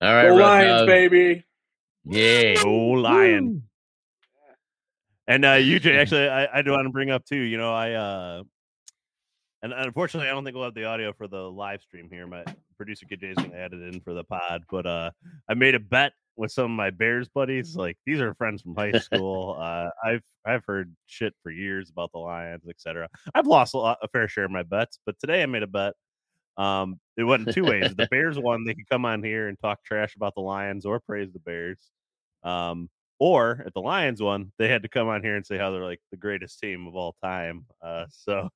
All 0.00 0.14
right, 0.14 0.28
go 0.28 0.36
Red 0.36 0.42
Lions, 0.42 0.80
Dog. 0.80 0.86
baby. 0.86 1.44
Yeah. 2.04 2.62
Go 2.62 2.72
Lion. 2.72 3.64
And 5.26 5.44
uh 5.44 5.54
UJ, 5.54 5.98
actually, 5.98 6.28
I, 6.28 6.58
I 6.58 6.62
do 6.62 6.70
want 6.70 6.86
to 6.86 6.90
bring 6.90 7.10
up 7.10 7.24
too. 7.24 7.36
You 7.36 7.56
know, 7.56 7.72
I 7.72 7.92
uh, 7.92 8.42
and 9.62 9.72
unfortunately, 9.72 10.28
I 10.28 10.32
don't 10.32 10.44
think 10.44 10.54
we'll 10.54 10.66
have 10.66 10.74
the 10.74 10.84
audio 10.84 11.12
for 11.12 11.26
the 11.26 11.40
live 11.40 11.80
stream 11.80 12.08
here. 12.10 12.26
My 12.26 12.44
producer 12.76 13.06
Kid 13.06 13.20
Jay's 13.20 13.36
gonna 13.36 13.56
add 13.56 13.72
it 13.72 13.80
in 13.82 14.00
for 14.00 14.14
the 14.14 14.22
pod, 14.22 14.64
but 14.70 14.86
uh, 14.86 15.10
I 15.48 15.54
made 15.54 15.74
a 15.74 15.80
bet 15.80 16.12
with 16.36 16.50
some 16.52 16.64
of 16.64 16.70
my 16.70 16.90
Bears 16.90 17.28
buddies. 17.28 17.76
Like 17.76 17.96
these 18.06 18.20
are 18.20 18.34
friends 18.34 18.62
from 18.62 18.74
high 18.74 18.92
school. 18.98 19.56
uh, 19.58 19.90
I've 20.04 20.22
I've 20.44 20.64
heard 20.66 20.94
shit 21.06 21.34
for 21.42 21.50
years 21.50 21.90
about 21.90 22.12
the 22.12 22.18
Lions, 22.18 22.64
etc. 22.68 23.08
I've 23.34 23.46
lost 23.46 23.74
a, 23.74 23.78
lot, 23.78 23.98
a 24.02 24.08
fair 24.08 24.28
share 24.28 24.44
of 24.44 24.50
my 24.50 24.62
bets, 24.62 24.98
but 25.06 25.18
today 25.18 25.42
I 25.42 25.46
made 25.46 25.62
a 25.62 25.66
bet. 25.66 25.94
Um, 26.56 27.00
it 27.16 27.24
went 27.24 27.46
in 27.48 27.52
two 27.54 27.64
ways. 27.64 27.94
The 27.94 28.06
Bears 28.10 28.38
won; 28.38 28.64
they 28.64 28.74
could 28.74 28.88
come 28.88 29.04
on 29.04 29.22
here 29.22 29.48
and 29.48 29.58
talk 29.58 29.82
trash 29.84 30.16
about 30.16 30.34
the 30.34 30.40
Lions 30.42 30.86
or 30.86 31.00
praise 31.00 31.32
the 31.32 31.40
Bears. 31.40 31.78
Um, 32.42 32.90
or 33.18 33.62
if 33.66 33.72
the 33.72 33.80
Lions 33.80 34.20
won, 34.20 34.52
they 34.58 34.68
had 34.68 34.82
to 34.82 34.88
come 34.88 35.08
on 35.08 35.22
here 35.22 35.36
and 35.36 35.46
say 35.46 35.56
how 35.56 35.70
they're 35.70 35.84
like 35.84 36.00
the 36.10 36.16
greatest 36.16 36.58
team 36.60 36.86
of 36.86 36.94
all 36.94 37.14
time. 37.22 37.64
Uh, 37.82 38.04
so 38.10 38.48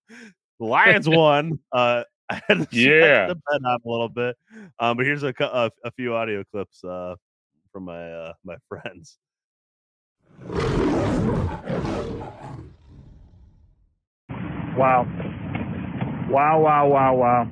the 0.60 0.66
Lions 0.66 1.08
won. 1.08 1.58
Uh, 1.72 2.04
I 2.28 2.42
had 2.46 2.68
to 2.70 2.76
Yeah. 2.76 3.28
the 3.28 3.34
bet 3.36 3.60
out 3.66 3.80
a 3.84 3.88
little 3.88 4.08
bit. 4.08 4.36
Um, 4.78 4.96
but 4.96 5.06
here's 5.06 5.22
a, 5.22 5.32
a 5.40 5.70
a 5.84 5.90
few 5.92 6.14
audio 6.14 6.44
clips 6.52 6.84
uh, 6.84 7.14
from 7.78 7.84
my 7.84 8.12
uh, 8.12 8.32
my 8.44 8.56
friends. 8.68 9.18
Wow. 14.76 15.06
Wow, 16.28 16.60
wow, 16.60 16.88
wow, 16.88 17.14
wow. 17.14 17.48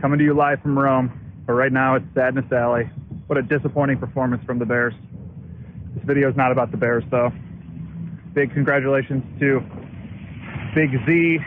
Coming 0.00 0.18
to 0.18 0.24
you 0.24 0.34
live 0.34 0.60
from 0.62 0.78
Rome, 0.78 1.42
but 1.46 1.54
right 1.54 1.72
now 1.72 1.94
it's 1.96 2.04
Sadness 2.14 2.44
Alley. 2.52 2.90
What 3.26 3.38
a 3.38 3.42
disappointing 3.42 3.98
performance 3.98 4.42
from 4.44 4.58
the 4.58 4.66
Bears. 4.66 4.94
This 5.94 6.04
video 6.04 6.28
is 6.28 6.36
not 6.36 6.52
about 6.52 6.70
the 6.70 6.76
Bears, 6.76 7.04
though. 7.10 7.30
Big 8.34 8.52
congratulations 8.52 9.24
to 9.40 9.60
Big 10.74 10.90
Z, 11.06 11.38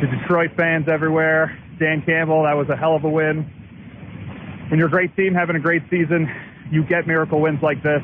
to 0.00 0.06
Detroit 0.06 0.50
fans 0.56 0.88
everywhere. 0.88 1.56
Dan 1.78 2.02
Campbell, 2.04 2.42
that 2.42 2.54
was 2.54 2.68
a 2.68 2.76
hell 2.76 2.96
of 2.96 3.04
a 3.04 3.10
win. 3.10 3.44
When 4.68 4.78
you're 4.78 4.88
a 4.88 4.90
great 4.90 5.14
team 5.16 5.34
having 5.34 5.56
a 5.56 5.60
great 5.60 5.82
season, 5.90 6.28
you 6.72 6.82
get 6.84 7.06
miracle 7.06 7.40
wins 7.40 7.60
like 7.62 7.82
this. 7.82 8.00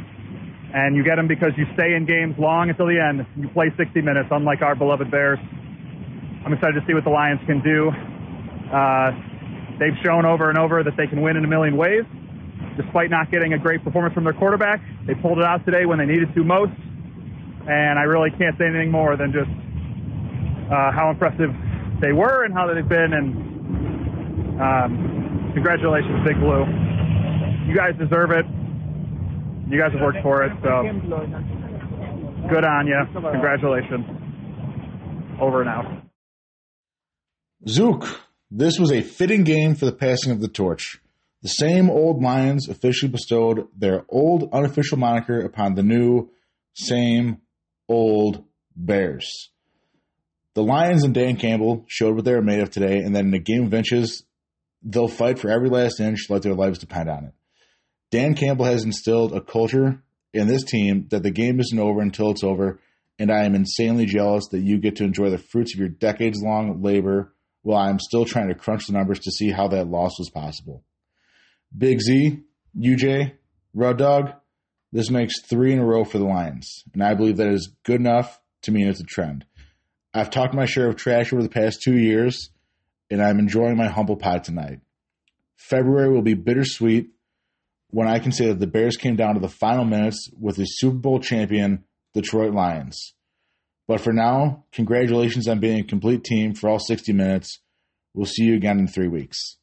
And 0.69 0.95
you 0.95 1.03
get 1.03 1.17
them 1.17 1.27
because 1.27 1.53
you 1.57 1.65
stay 1.73 1.95
in 1.97 2.05
games 2.05 2.37
long 2.39 2.69
until 2.69 2.87
the 2.87 3.01
end. 3.01 3.25
You 3.41 3.49
play 3.49 3.73
60 3.75 4.03
minutes, 4.03 4.29
unlike 4.31 4.61
our 4.61 4.77
beloved 4.77 5.11
Bears. 5.11 5.39
I'm 6.45 6.53
excited 6.53 6.79
to 6.79 6.85
see 6.87 6.93
what 6.93 7.05
the 7.05 7.11
Lions 7.11 7.41
can 7.49 7.65
do. 7.65 7.89
Uh, 8.69 9.17
they've 9.81 9.97
shown 10.05 10.27
over 10.27 10.51
and 10.51 10.59
over 10.59 10.85
that 10.85 10.93
they 10.95 11.07
can 11.07 11.23
win 11.23 11.39
in 11.39 11.45
a 11.45 11.49
million 11.49 11.79
ways. 11.79 12.05
Despite 12.77 13.09
not 13.09 13.31
getting 13.31 13.55
a 13.55 13.59
great 13.59 13.83
performance 13.83 14.13
from 14.13 14.25
their 14.25 14.35
quarterback, 14.35 14.85
they 15.07 15.15
pulled 15.15 15.39
it 15.39 15.45
out 15.45 15.65
today 15.65 15.87
when 15.87 15.99
they 15.99 16.07
needed 16.07 16.35
to 16.35 16.45
most. 16.45 16.77
And 17.67 17.99
I 17.99 18.03
really 18.05 18.31
can't 18.37 18.57
say 18.59 18.67
anything 18.69 18.91
more 18.93 19.17
than 19.17 19.33
just 19.33 19.49
uh, 20.69 20.93
how 20.93 21.09
impressive 21.11 21.49
they 22.03 22.13
were 22.13 22.45
and 22.45 22.53
how 22.53 22.69
they've 22.69 22.87
been. 22.87 23.17
And 23.17 24.61
um, 24.61 25.51
congratulations, 25.55 26.21
Big 26.29 26.39
Blue. 26.39 26.69
You 27.67 27.75
guys 27.75 27.97
deserve 27.97 28.33
it. 28.33 28.45
You 29.71 29.79
guys 29.79 29.93
have 29.93 30.01
worked 30.01 30.23
for 30.23 30.45
it, 30.45 30.53
so 30.63 30.83
good 32.49 32.65
on 32.65 32.87
you. 32.87 32.99
Congratulations. 33.13 34.07
Over 35.41 35.61
and 35.61 35.69
out. 35.69 36.05
Zook, 37.69 38.23
this 38.51 38.79
was 38.79 38.91
a 38.91 39.03
fitting 39.03 39.45
game 39.45 39.75
for 39.75 39.85
the 39.85 39.93
passing 39.93 40.33
of 40.33 40.41
the 40.41 40.49
torch. 40.49 41.01
The 41.43 41.49
same 41.49 41.91
old 41.91 42.23
Lions 42.23 42.69
officially 42.69 43.13
bestowed 43.13 43.69
their 43.77 44.05
old 44.09 44.49
unofficial 44.53 44.97
moniker 44.97 45.39
upon 45.41 45.75
the 45.75 45.83
new, 45.83 46.31
same 46.75 47.43
old 47.89 48.45
Bears. 48.75 49.51
The 50.55 50.63
Lions 50.63 51.05
and 51.05 51.13
Dan 51.13 51.37
Campbell 51.37 51.85
showed 51.89 52.17
what 52.17 52.25
they 52.25 52.35
were 52.35 52.43
made 52.43 52.61
of 52.61 52.71
today, 52.71 52.99
and 52.99 53.15
then 53.15 53.27
in 53.27 53.35
a 53.35 53.39
game 53.39 53.65
of 53.65 53.75
inches, 53.75 54.25
they'll 54.83 55.09
fight 55.09 55.39
for 55.39 55.51
every 55.51 55.69
last 55.69 56.01
inch 56.01 56.27
like 56.31 56.43
their 56.43 56.55
lives 56.55 56.79
depend 56.79 57.11
on 57.11 57.25
it. 57.27 57.35
Dan 58.11 58.35
Campbell 58.35 58.65
has 58.65 58.85
instilled 58.85 59.35
a 59.35 59.41
culture 59.41 60.03
in 60.33 60.47
this 60.47 60.65
team 60.65 61.07
that 61.11 61.23
the 61.23 61.31
game 61.31 61.61
isn't 61.61 61.79
over 61.79 62.01
until 62.01 62.31
it's 62.31 62.45
over, 62.45 62.81
and 63.19 63.31
I 63.31 63.45
am 63.45 63.55
insanely 63.55 64.07
jealous 64.07 64.49
that 64.49 64.61
you 64.61 64.79
get 64.79 64.97
to 64.97 65.05
enjoy 65.05 65.31
the 65.31 65.39
fruits 65.39 65.75
of 65.75 65.81
your 65.81 65.89
decades 65.89 66.41
long 66.43 66.83
labor 66.83 67.35
while 67.63 67.79
I'm 67.79 67.99
still 67.99 68.25
trying 68.25 68.49
to 68.49 68.55
crunch 68.55 68.87
the 68.87 68.93
numbers 68.93 69.19
to 69.21 69.31
see 69.31 69.51
how 69.51 69.69
that 69.69 69.89
loss 69.89 70.19
was 70.19 70.31
possible. 70.31 70.85
Big 71.77 72.01
Z, 72.01 72.41
UJ, 72.79 73.33
Rud 73.75 73.99
Dog, 73.99 74.33
this 74.93 75.11
makes 75.11 75.43
three 75.43 75.73
in 75.73 75.79
a 75.79 75.85
row 75.85 76.05
for 76.05 76.19
the 76.19 76.25
Lions, 76.25 76.85
and 76.95 77.03
I 77.03 77.15
believe 77.15 77.37
that 77.37 77.53
is 77.53 77.75
good 77.85 78.01
enough 78.01 78.41
to 78.63 78.73
mean 78.73 78.89
it's 78.89 79.01
a 79.01 79.05
trend. 79.05 79.45
I've 80.15 80.31
talked 80.31 80.55
my 80.55 80.65
share 80.65 80.89
of 80.89 80.97
trash 80.97 81.33
over 81.33 81.43
the 81.43 81.51
past 81.51 81.83
two 81.83 81.97
years, 81.97 82.51
and 83.11 83.23
I'm 83.23 83.39
enjoying 83.39 83.77
my 83.77 83.89
humble 83.89 84.17
pie 84.17 84.39
tonight. 84.39 84.81
February 85.57 86.11
will 86.11 86.23
be 86.23 86.35
bittersweet 86.35 87.11
when 87.91 88.09
I 88.09 88.19
can 88.19 88.33
say 88.33 88.47
that 88.47 88.61
the 88.61 88.67
Bears 88.67 88.97
came 88.97 89.17
down 89.17 89.35
to 89.35 89.41
the 89.41 89.49
final 89.49 89.85
minutes 89.85 90.31
with 90.39 90.57
the 90.57 90.65
Super 90.65 90.97
Bowl 90.97 91.21
champion 91.21 91.85
Detroit 92.15 92.53
Lions. 92.53 93.15
But 93.87 94.01
for 94.01 94.13
now, 94.13 94.65
congratulations 94.73 95.49
on 95.49 95.61
being 95.61 95.81
a 95.81 95.85
complete 95.85 96.23
team 96.23 96.55
for 96.55 96.69
all 96.69 96.79
60 96.79 97.13
minutes. 97.13 97.61
We'll 98.15 98.27
see 98.27 98.45
you 98.45 98.55
again 98.55 98.79
in 98.79 98.87
three 98.87 99.09
weeks. 99.09 99.57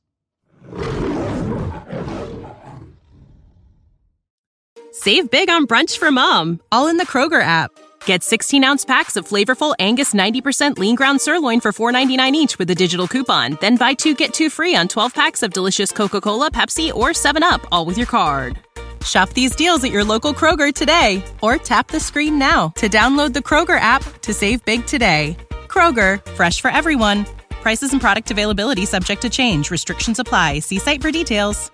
Save 4.91 5.29
big 5.29 5.49
on 5.49 5.67
brunch 5.67 5.97
for 5.97 6.11
mom, 6.11 6.61
all 6.71 6.87
in 6.87 6.97
the 6.97 7.05
Kroger 7.05 7.41
app. 7.41 7.71
Get 8.05 8.23
16 8.23 8.63
ounce 8.63 8.85
packs 8.85 9.15
of 9.15 9.27
flavorful 9.27 9.73
Angus 9.79 10.13
90% 10.13 10.77
lean 10.77 10.95
ground 10.95 11.19
sirloin 11.19 11.59
for 11.59 11.71
$4.99 11.71 12.31
each 12.33 12.59
with 12.59 12.69
a 12.69 12.75
digital 12.75 13.07
coupon. 13.07 13.57
Then 13.61 13.77
buy 13.77 13.95
two 13.95 14.13
get 14.13 14.33
two 14.33 14.49
free 14.49 14.75
on 14.75 14.87
12 14.87 15.13
packs 15.13 15.43
of 15.43 15.51
delicious 15.51 15.91
Coca 15.91 16.21
Cola, 16.21 16.51
Pepsi, 16.51 16.93
or 16.93 17.09
7UP, 17.09 17.65
all 17.71 17.85
with 17.85 17.97
your 17.97 18.07
card. 18.07 18.59
Shop 19.03 19.29
these 19.31 19.55
deals 19.55 19.83
at 19.83 19.91
your 19.91 20.03
local 20.03 20.33
Kroger 20.33 20.73
today 20.73 21.23
or 21.41 21.57
tap 21.57 21.87
the 21.87 21.99
screen 21.99 22.39
now 22.39 22.69
to 22.69 22.89
download 22.89 23.33
the 23.33 23.39
Kroger 23.39 23.79
app 23.79 24.03
to 24.21 24.33
save 24.33 24.63
big 24.65 24.85
today. 24.85 25.37
Kroger, 25.67 26.23
fresh 26.33 26.61
for 26.61 26.71
everyone. 26.71 27.25
Prices 27.61 27.91
and 27.91 28.01
product 28.01 28.31
availability 28.31 28.85
subject 28.85 29.21
to 29.23 29.29
change. 29.29 29.69
Restrictions 29.69 30.19
apply. 30.19 30.59
See 30.59 30.79
site 30.79 31.01
for 31.01 31.11
details. 31.11 31.69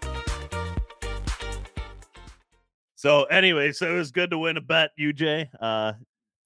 So 2.96 3.24
anyway, 3.24 3.72
so 3.72 3.92
it 3.92 3.98
was 3.98 4.12
good 4.12 4.30
to 4.30 4.38
win 4.38 4.58
a 4.58 4.62
bet, 4.62 4.92
UJ. 5.00 5.48
Uh, 5.60 5.94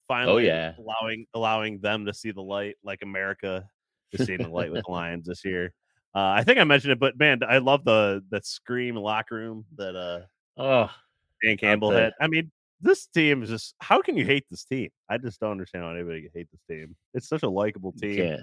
finally, 0.08 0.44
Oh, 0.44 0.54
yeah. 0.54 0.72
allowing 0.78 1.26
allowing 1.34 1.78
them 1.80 2.06
to 2.06 2.14
see 2.14 2.30
the 2.30 2.42
light, 2.42 2.76
like 2.84 3.02
America 3.02 3.68
is 4.12 4.26
seeing 4.26 4.42
the 4.42 4.48
light 4.48 4.70
with 4.72 4.84
the 4.84 4.90
Lions 4.92 5.26
this 5.26 5.44
year. 5.44 5.72
Uh, 6.14 6.32
I 6.36 6.44
think 6.44 6.58
I 6.58 6.64
mentioned 6.64 6.92
it, 6.92 6.98
but 7.00 7.18
man, 7.18 7.40
I 7.46 7.58
love 7.58 7.84
the 7.84 8.22
that 8.30 8.46
scream 8.46 8.96
locker 8.96 9.34
room 9.36 9.64
that 9.76 9.94
uh 9.96 10.20
Oh, 10.58 10.90
Dan 11.44 11.56
Campbell 11.58 11.90
had. 11.90 12.12
I 12.20 12.26
mean, 12.28 12.50
this 12.80 13.06
team 13.06 13.42
is 13.42 13.50
just 13.50 13.74
how 13.80 14.00
can 14.00 14.16
you 14.16 14.24
hate 14.24 14.44
this 14.50 14.64
team? 14.64 14.88
I 15.10 15.18
just 15.18 15.40
don't 15.40 15.50
understand 15.50 15.84
how 15.84 15.90
anybody 15.90 16.22
can 16.22 16.30
hate 16.34 16.48
this 16.50 16.62
team. 16.70 16.96
It's 17.14 17.28
such 17.28 17.42
a 17.42 17.48
likable 17.48 17.92
team. 17.92 18.18
yeah. 18.18 18.36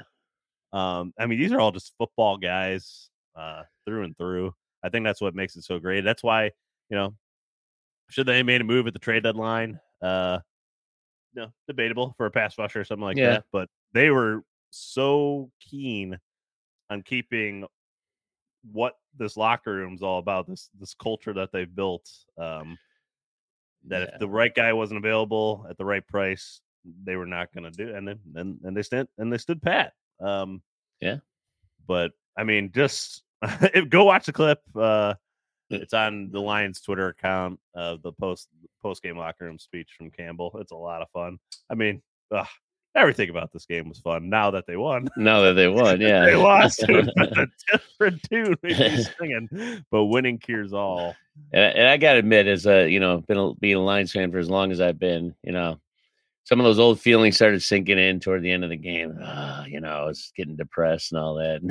Um, 0.73 1.13
I 1.19 1.25
mean, 1.27 1.39
these 1.39 1.51
are 1.51 1.59
all 1.59 1.71
just 1.71 1.93
football 1.97 2.37
guys 2.37 3.09
uh, 3.35 3.63
through 3.85 4.03
and 4.03 4.17
through. 4.17 4.53
I 4.83 4.89
think 4.89 5.05
that's 5.05 5.21
what 5.21 5.33
makes 5.35 5.55
it 5.55 5.63
so 5.63 5.79
great. 5.79 6.03
That's 6.03 6.23
why, 6.23 6.45
you 6.89 6.97
know, 6.97 7.15
should 8.09 8.25
they 8.27 8.37
have 8.37 8.45
made 8.45 8.59
a 8.61 8.63
move 8.63 8.85
at 8.87 8.93
the 8.93 8.99
trade 8.99 9.23
deadline? 9.23 9.79
Uh, 10.01 10.39
no, 11.35 11.47
debatable 11.67 12.13
for 12.17 12.25
a 12.25 12.31
pass 12.31 12.57
rusher 12.57 12.81
or 12.81 12.83
something 12.83 13.03
like 13.03 13.17
Yeah. 13.17 13.29
that. 13.31 13.45
But 13.51 13.69
they 13.93 14.09
were 14.09 14.43
so 14.69 15.51
keen 15.59 16.17
on 16.89 17.01
keeping 17.01 17.65
what 18.71 18.95
this 19.17 19.35
locker 19.37 19.73
room's 19.73 20.01
all 20.03 20.19
about. 20.19 20.47
This 20.47 20.69
this 20.79 20.93
culture 20.93 21.33
that 21.33 21.51
they've 21.51 21.73
built. 21.73 22.09
Um, 22.37 22.77
that 23.85 24.01
Yeah. 24.01 24.13
if 24.13 24.19
the 24.19 24.29
right 24.29 24.53
guy 24.53 24.73
wasn't 24.73 24.97
available 24.99 25.65
at 25.69 25.77
the 25.77 25.85
right 25.85 26.05
price, 26.07 26.61
they 27.03 27.15
were 27.15 27.25
not 27.25 27.51
going 27.53 27.65
to 27.65 27.71
do. 27.71 27.95
And 27.95 28.07
then 28.07 28.19
and, 28.35 28.59
and 28.63 28.75
they 28.77 28.81
stood 28.83 29.07
and 29.17 29.31
they 29.31 29.37
stood 29.37 29.61
pat. 29.61 29.93
Um, 30.19 30.61
Yeah. 31.01 31.17
But 31.87 32.11
I 32.37 32.43
mean, 32.43 32.71
just 32.71 33.23
go 33.89 34.05
watch 34.05 34.25
the 34.25 34.33
clip. 34.33 34.61
Uh, 34.75 35.15
it's 35.69 35.93
on 35.93 36.29
the 36.31 36.39
Lions 36.39 36.81
Twitter 36.81 37.09
account 37.09 37.59
of 37.73 38.01
the 38.01 38.11
post 38.13 38.47
post 38.83 39.01
game 39.01 39.17
locker 39.17 39.45
room 39.45 39.57
speech 39.57 39.89
from 39.97 40.11
Campbell. 40.11 40.55
It's 40.59 40.71
a 40.71 40.75
lot 40.75 41.01
of 41.01 41.09
fun. 41.11 41.39
I 41.71 41.75
mean, 41.75 42.01
ugh, 42.31 42.45
everything 42.95 43.29
about 43.29 43.51
this 43.51 43.65
game 43.65 43.89
was 43.89 43.99
fun. 43.99 44.29
Now 44.29 44.51
that 44.51 44.67
they 44.67 44.77
won, 44.77 45.07
Now 45.17 45.41
that 45.41 45.53
they 45.53 45.67
won, 45.67 45.99
yeah. 46.01 46.25
they 46.25 46.35
lost. 46.35 46.83
It 46.87 47.09
a 47.17 47.47
different 47.71 48.21
tune 48.29 48.55
we'd 48.61 49.07
singing, 49.19 49.83
but 49.89 50.05
winning 50.05 50.37
cures 50.37 50.73
all. 50.73 51.15
And, 51.51 51.63
I- 51.63 51.69
and 51.69 51.87
I 51.87 51.97
got 51.97 52.13
to 52.13 52.19
admit, 52.19 52.45
as 52.47 52.67
a 52.67 52.87
you 52.87 52.99
know, 52.99 53.19
been 53.21 53.37
a, 53.37 53.53
being 53.55 53.77
a 53.77 53.81
Lions 53.81 54.11
fan 54.11 54.31
for 54.31 54.37
as 54.37 54.49
long 54.49 54.71
as 54.71 54.79
I've 54.81 54.99
been, 54.99 55.33
you 55.43 55.51
know, 55.53 55.79
some 56.45 56.59
of 56.59 56.65
those 56.65 56.77
old 56.77 56.99
feelings 56.99 57.37
started 57.37 57.63
sinking 57.63 57.97
in 57.97 58.19
toward 58.19 58.43
the 58.43 58.51
end 58.51 58.65
of 58.65 58.69
the 58.69 58.75
game. 58.75 59.17
Ah, 59.23 59.63
you 59.63 59.79
know, 59.79 59.87
I 59.89 60.03
was 60.03 60.33
getting 60.35 60.57
depressed 60.57 61.13
and 61.13 61.21
all 61.21 61.35
that. 61.35 61.61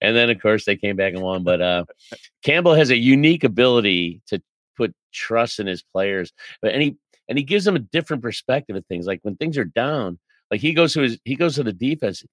and 0.00 0.16
then, 0.16 0.28
of 0.28 0.42
course, 0.42 0.64
they 0.64 0.74
came 0.74 0.96
back 0.96 1.12
and 1.14 1.22
won. 1.22 1.44
But 1.44 1.62
uh, 1.62 1.84
Campbell 2.42 2.74
has 2.74 2.90
a 2.90 2.96
unique 2.96 3.44
ability 3.44 4.22
to 4.26 4.42
put 4.80 4.94
trust 5.12 5.60
in 5.60 5.66
his 5.66 5.82
players, 5.82 6.32
but 6.62 6.72
and 6.72 6.82
he 6.82 6.96
and 7.28 7.38
he 7.38 7.44
gives 7.44 7.64
them 7.64 7.76
a 7.76 7.80
different 7.80 8.22
perspective 8.22 8.76
of 8.76 8.86
things. 8.86 9.06
Like 9.06 9.20
when 9.22 9.36
things 9.36 9.58
are 9.58 9.64
down, 9.64 10.18
like 10.50 10.60
he 10.60 10.72
goes 10.72 10.94
to 10.94 11.02
his 11.02 11.18
he 11.24 11.36
goes 11.36 11.56
to 11.56 11.62
the 11.62 11.72
defense, 11.72 12.24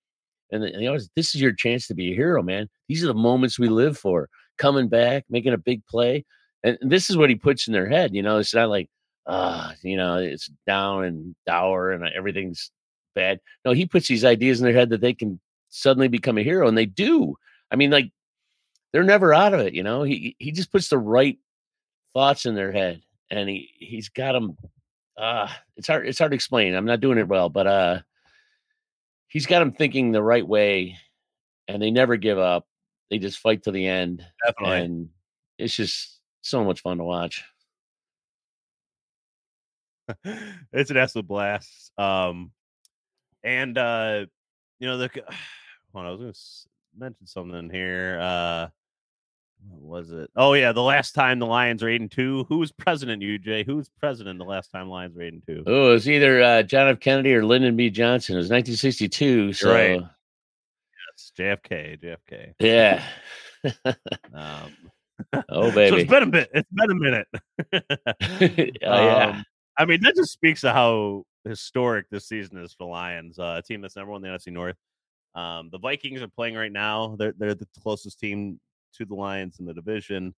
and, 0.51 0.63
and 0.63 0.81
he 0.81 0.87
always 0.87 1.09
this 1.15 1.35
is 1.35 1.41
your 1.41 1.53
chance 1.53 1.87
to 1.87 1.95
be 1.95 2.11
a 2.11 2.15
hero, 2.15 2.41
man. 2.41 2.69
These 2.87 3.03
are 3.03 3.07
the 3.07 3.13
moments 3.13 3.59
we 3.59 3.69
live 3.69 3.97
for. 3.97 4.29
Coming 4.57 4.87
back, 4.87 5.25
making 5.29 5.53
a 5.53 5.57
big 5.57 5.85
play, 5.85 6.25
and 6.63 6.77
this 6.81 7.09
is 7.09 7.17
what 7.17 7.29
he 7.29 7.35
puts 7.35 7.67
in 7.67 7.73
their 7.73 7.87
head. 7.87 8.15
You 8.15 8.23
know, 8.23 8.39
it's 8.39 8.55
not 8.55 8.69
like 8.69 8.89
ah, 9.27 9.73
you 9.83 9.97
know, 9.97 10.17
it's 10.17 10.49
down 10.65 11.03
and 11.03 11.35
dour 11.45 11.91
and 11.91 12.03
everything's 12.15 12.71
bad. 13.13 13.39
No, 13.65 13.73
he 13.73 13.85
puts 13.85 14.07
these 14.07 14.25
ideas 14.25 14.59
in 14.59 14.65
their 14.65 14.73
head 14.73 14.89
that 14.89 15.01
they 15.01 15.13
can 15.13 15.39
suddenly 15.69 16.07
become 16.07 16.37
a 16.37 16.43
hero, 16.43 16.67
and 16.67 16.77
they 16.77 16.85
do. 16.85 17.35
I 17.71 17.75
mean, 17.75 17.91
like 17.91 18.11
they're 18.93 19.03
never 19.03 19.33
out 19.33 19.53
of 19.53 19.59
it. 19.59 19.73
You 19.73 19.83
know, 19.83 20.03
he 20.03 20.35
he 20.39 20.51
just 20.51 20.71
puts 20.71 20.89
the 20.89 20.97
right 20.97 21.37
thoughts 22.17 22.47
in 22.47 22.55
their 22.55 22.71
head, 22.71 22.99
and 23.29 23.47
he 23.47 23.69
he's 23.77 24.09
got 24.09 24.31
them. 24.31 24.57
Uh, 25.15 25.47
it's 25.75 25.87
hard 25.87 26.07
it's 26.07 26.17
hard 26.17 26.31
to 26.31 26.35
explain. 26.35 26.73
I'm 26.73 26.85
not 26.85 26.99
doing 26.99 27.19
it 27.19 27.27
well, 27.27 27.47
but 27.47 27.67
uh, 27.67 27.99
he's 29.27 29.45
got 29.45 29.59
them 29.59 29.71
thinking 29.71 30.11
the 30.11 30.23
right 30.23 30.45
way, 30.45 30.97
and 31.67 31.79
they 31.79 31.91
never 31.91 32.17
give 32.17 32.39
up. 32.39 32.65
They 33.11 33.19
just 33.19 33.37
fight 33.37 33.63
to 33.63 33.71
the 33.71 33.85
end, 33.85 34.25
Definitely. 34.43 34.79
and 34.79 35.09
it's 35.59 35.75
just 35.75 36.19
so 36.41 36.63
much 36.63 36.81
fun 36.81 36.97
to 36.97 37.03
watch. 37.03 37.43
it's 40.73 40.89
an 40.89 40.97
absolute 40.97 41.27
blast. 41.27 41.91
Um, 41.99 42.51
and 43.43 43.77
uh, 43.77 44.25
you 44.79 44.87
know 44.87 44.97
the. 44.97 45.09
Hold 45.93 46.05
on, 46.05 46.07
I 46.07 46.09
was 46.11 46.19
going 46.19 46.33
to 46.33 46.39
mention 46.99 47.27
something 47.27 47.69
here. 47.69 48.19
Uh, 48.19 48.67
what 49.65 49.81
was 49.81 50.11
it? 50.11 50.29
Oh 50.35 50.53
yeah, 50.53 50.71
the 50.71 50.81
last 50.81 51.13
time 51.13 51.39
the 51.39 51.45
Lions 51.45 51.81
were 51.81 51.89
eight 51.89 52.01
and 52.01 52.11
two. 52.11 52.45
Who 52.49 52.59
was 52.59 52.71
president? 52.71 53.23
UJ. 53.23 53.65
Who 53.65 53.77
was 53.77 53.89
president 53.99 54.39
the 54.39 54.45
last 54.45 54.71
time 54.71 54.89
Lions 54.89 55.15
were 55.15 55.23
eight 55.23 55.33
and 55.33 55.43
two? 55.45 55.63
Oh, 55.65 55.89
it 55.89 55.93
was 55.93 56.09
either 56.09 56.41
uh, 56.41 56.63
John 56.63 56.87
F. 56.87 56.99
Kennedy 56.99 57.33
or 57.33 57.45
Lyndon 57.45 57.75
B. 57.75 57.89
Johnson. 57.89 58.35
It 58.35 58.39
was 58.39 58.49
1962. 58.49 59.53
So 59.53 59.73
right. 59.73 60.01
Yes, 60.01 61.31
JFK. 61.37 62.01
JFK. 62.01 62.53
yeah. 62.59 63.03
Um, 64.33 64.71
oh 65.49 65.71
So 65.71 65.95
it's 65.95 66.09
been 66.09 66.23
a 66.23 66.27
bit. 66.27 66.49
It's 66.53 66.69
been 66.71 66.91
a 66.91 66.95
minute. 66.95 67.27
oh 67.73 68.69
yeah. 68.81 69.25
Um, 69.25 69.45
I 69.77 69.85
mean, 69.85 70.01
that 70.01 70.15
just 70.15 70.31
speaks 70.31 70.61
to 70.61 70.73
how 70.73 71.23
historic 71.43 72.09
this 72.09 72.27
season 72.27 72.57
is 72.57 72.73
for 72.73 72.85
the 72.85 72.89
Lions, 72.89 73.39
uh, 73.39 73.55
a 73.59 73.61
team 73.61 73.81
that's 73.81 73.95
number 73.95 74.11
one 74.11 74.23
in 74.23 74.31
the 74.31 74.37
NFC 74.37 74.51
North. 74.51 74.75
Um, 75.35 75.69
the 75.71 75.79
Vikings 75.79 76.21
are 76.21 76.27
playing 76.27 76.55
right 76.55 76.71
now. 76.71 77.15
They're 77.17 77.33
they're 77.37 77.55
the 77.55 77.67
closest 77.81 78.19
team 78.19 78.59
to 78.97 79.05
the 79.05 79.15
Lions 79.15 79.59
in 79.59 79.65
the 79.65 79.73
division. 79.73 80.33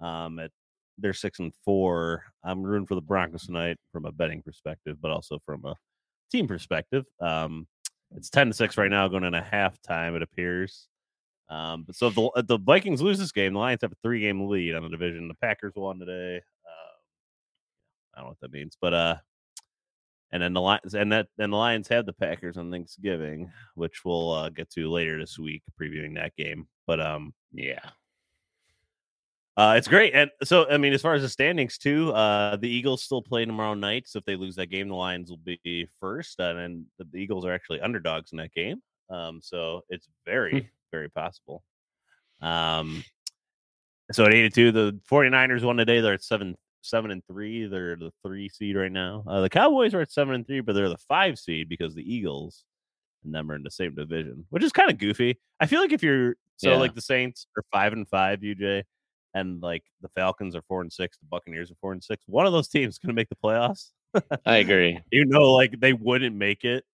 Um, 0.00 0.38
at 0.38 0.50
they're 0.98 1.12
six 1.12 1.38
and 1.38 1.52
four. 1.64 2.24
I'm 2.44 2.62
rooting 2.62 2.86
for 2.86 2.94
the 2.94 3.00
Broncos 3.00 3.46
tonight 3.46 3.78
from 3.92 4.04
a 4.04 4.12
betting 4.12 4.42
perspective, 4.42 4.98
but 5.00 5.10
also 5.10 5.38
from 5.44 5.64
a 5.64 5.74
team 6.30 6.46
perspective. 6.46 7.04
Um, 7.20 7.66
it's 8.14 8.30
ten 8.30 8.48
to 8.48 8.54
six 8.54 8.78
right 8.78 8.90
now, 8.90 9.08
going 9.08 9.24
into 9.24 9.40
halftime. 9.40 10.14
It 10.14 10.22
appears. 10.22 10.88
Um, 11.48 11.84
but 11.84 11.96
so 11.96 12.08
if 12.08 12.14
the 12.14 12.30
if 12.36 12.46
the 12.46 12.58
Vikings 12.58 13.02
lose 13.02 13.18
this 13.18 13.32
game, 13.32 13.54
the 13.54 13.58
Lions 13.58 13.82
have 13.82 13.92
a 13.92 13.96
three 14.02 14.20
game 14.20 14.48
lead 14.48 14.74
on 14.74 14.82
the 14.82 14.88
division. 14.88 15.28
The 15.28 15.34
Packers 15.34 15.74
won 15.76 15.98
today. 15.98 16.36
Uh, 16.36 16.94
I 18.14 18.18
don't 18.18 18.26
know 18.26 18.30
what 18.30 18.40
that 18.40 18.52
means, 18.52 18.76
but 18.80 18.94
uh, 18.94 19.16
and 20.32 20.42
then 20.42 20.52
the 20.52 20.60
Lions 20.60 20.94
and 20.94 21.12
that 21.12 21.26
and 21.38 21.52
the 21.52 21.56
Lions 21.56 21.88
have 21.88 22.06
the 22.06 22.12
Packers 22.12 22.56
on 22.56 22.70
Thanksgiving, 22.70 23.50
which 23.74 24.04
we'll 24.04 24.30
uh, 24.30 24.48
get 24.48 24.70
to 24.70 24.90
later 24.90 25.18
this 25.18 25.38
week, 25.38 25.62
previewing 25.80 26.14
that 26.14 26.36
game. 26.36 26.66
But 26.86 27.00
um, 27.00 27.34
yeah. 27.52 27.80
Uh, 29.56 29.74
it's 29.76 29.86
great, 29.88 30.14
and 30.14 30.30
so 30.42 30.68
I 30.68 30.78
mean, 30.78 30.92
as 30.92 31.02
far 31.02 31.14
as 31.14 31.22
the 31.22 31.28
standings 31.28 31.78
too, 31.78 32.12
uh, 32.12 32.56
the 32.56 32.68
Eagles 32.68 33.02
still 33.02 33.22
play 33.22 33.44
tomorrow 33.44 33.74
night. 33.74 34.08
So 34.08 34.18
if 34.18 34.24
they 34.24 34.36
lose 34.36 34.56
that 34.56 34.66
game, 34.66 34.88
the 34.88 34.94
Lions 34.94 35.30
will 35.30 35.38
be 35.38 35.88
first, 36.00 36.40
and 36.40 36.58
then 36.58 36.86
the, 36.98 37.18
Eagles 37.18 37.44
are 37.44 37.52
actually 37.52 37.80
underdogs 37.80 38.32
in 38.32 38.38
that 38.38 38.52
game. 38.52 38.82
Um, 39.10 39.40
so 39.42 39.82
it's 39.88 40.08
very, 40.26 40.70
very 40.90 41.08
possible. 41.08 41.62
Um, 42.40 43.04
so 44.12 44.24
at 44.24 44.34
eight 44.34 44.44
and 44.44 44.54
two, 44.54 44.72
the 44.72 44.98
49ers 45.10 45.62
won 45.62 45.76
today. 45.76 46.00
They're 46.00 46.14
at 46.14 46.22
seven, 46.24 46.56
seven 46.82 47.10
and 47.10 47.22
three. 47.26 47.66
They're 47.66 47.96
the 47.96 48.10
three 48.24 48.48
seed 48.48 48.76
right 48.76 48.92
now. 48.92 49.24
Uh, 49.26 49.40
the 49.40 49.48
Cowboys 49.50 49.94
are 49.94 50.00
at 50.00 50.10
seven 50.12 50.34
and 50.34 50.46
three, 50.46 50.60
but 50.60 50.74
they're 50.74 50.88
the 50.88 50.98
five 50.98 51.38
seed 51.38 51.68
because 51.68 51.94
the 51.94 52.02
Eagles 52.12 52.64
and 53.24 53.34
them 53.34 53.50
are 53.50 53.54
in 53.54 53.62
the 53.62 53.70
same 53.70 53.94
division, 53.94 54.46
which 54.50 54.62
is 54.64 54.72
kind 54.72 54.90
of 54.90 54.98
goofy. 54.98 55.38
I 55.60 55.66
feel 55.66 55.80
like 55.80 55.92
if 55.92 56.02
you're 56.02 56.36
so 56.56 56.70
Yeah. 56.72 56.76
like 56.76 56.94
the 56.94 57.00
Saints 57.00 57.46
are 57.56 57.64
five 57.72 57.92
and 57.92 58.06
five, 58.08 58.40
UJ, 58.40 58.82
and 59.34 59.60
like 59.62 59.82
the 60.00 60.08
Falcons 60.08 60.54
are 60.56 60.62
four 60.62 60.80
and 60.80 60.92
six, 60.92 61.18
the 61.18 61.26
Buccaneers 61.26 61.70
are 61.70 61.76
four 61.80 61.92
and 61.92 62.02
six. 62.02 62.24
One 62.26 62.46
of 62.46 62.52
those 62.52 62.68
teams 62.74 62.94
is 62.94 62.98
going 62.98 63.08
to 63.08 63.14
make 63.14 63.28
the 63.28 63.36
playoffs. 63.36 63.90
I 64.46 64.56
agree. 64.58 65.00
You 65.10 65.24
know, 65.24 65.52
like 65.52 65.78
they 65.80 65.92
wouldn't 65.92 66.36
make 66.36 66.64
it 66.64 66.84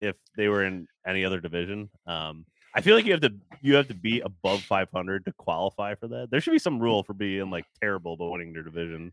if 0.00 0.16
they 0.36 0.48
were 0.48 0.64
in 0.64 0.86
any 1.06 1.24
other 1.24 1.40
division. 1.40 1.88
Um, 2.06 2.44
I 2.74 2.80
feel 2.80 2.96
like 2.96 3.04
you 3.06 3.12
have 3.12 3.20
to 3.20 3.32
you 3.62 3.76
have 3.76 3.88
to 3.88 3.94
be 3.94 4.20
above 4.20 4.62
500 4.62 5.24
to 5.26 5.32
qualify 5.38 5.94
for 5.94 6.08
that. 6.08 6.30
There 6.30 6.40
should 6.40 6.50
be 6.50 6.58
some 6.58 6.80
rule 6.80 7.04
for 7.04 7.14
being 7.14 7.48
like 7.50 7.64
terrible 7.80 8.16
but 8.16 8.28
winning 8.30 8.52
their 8.52 8.62
division. 8.64 9.12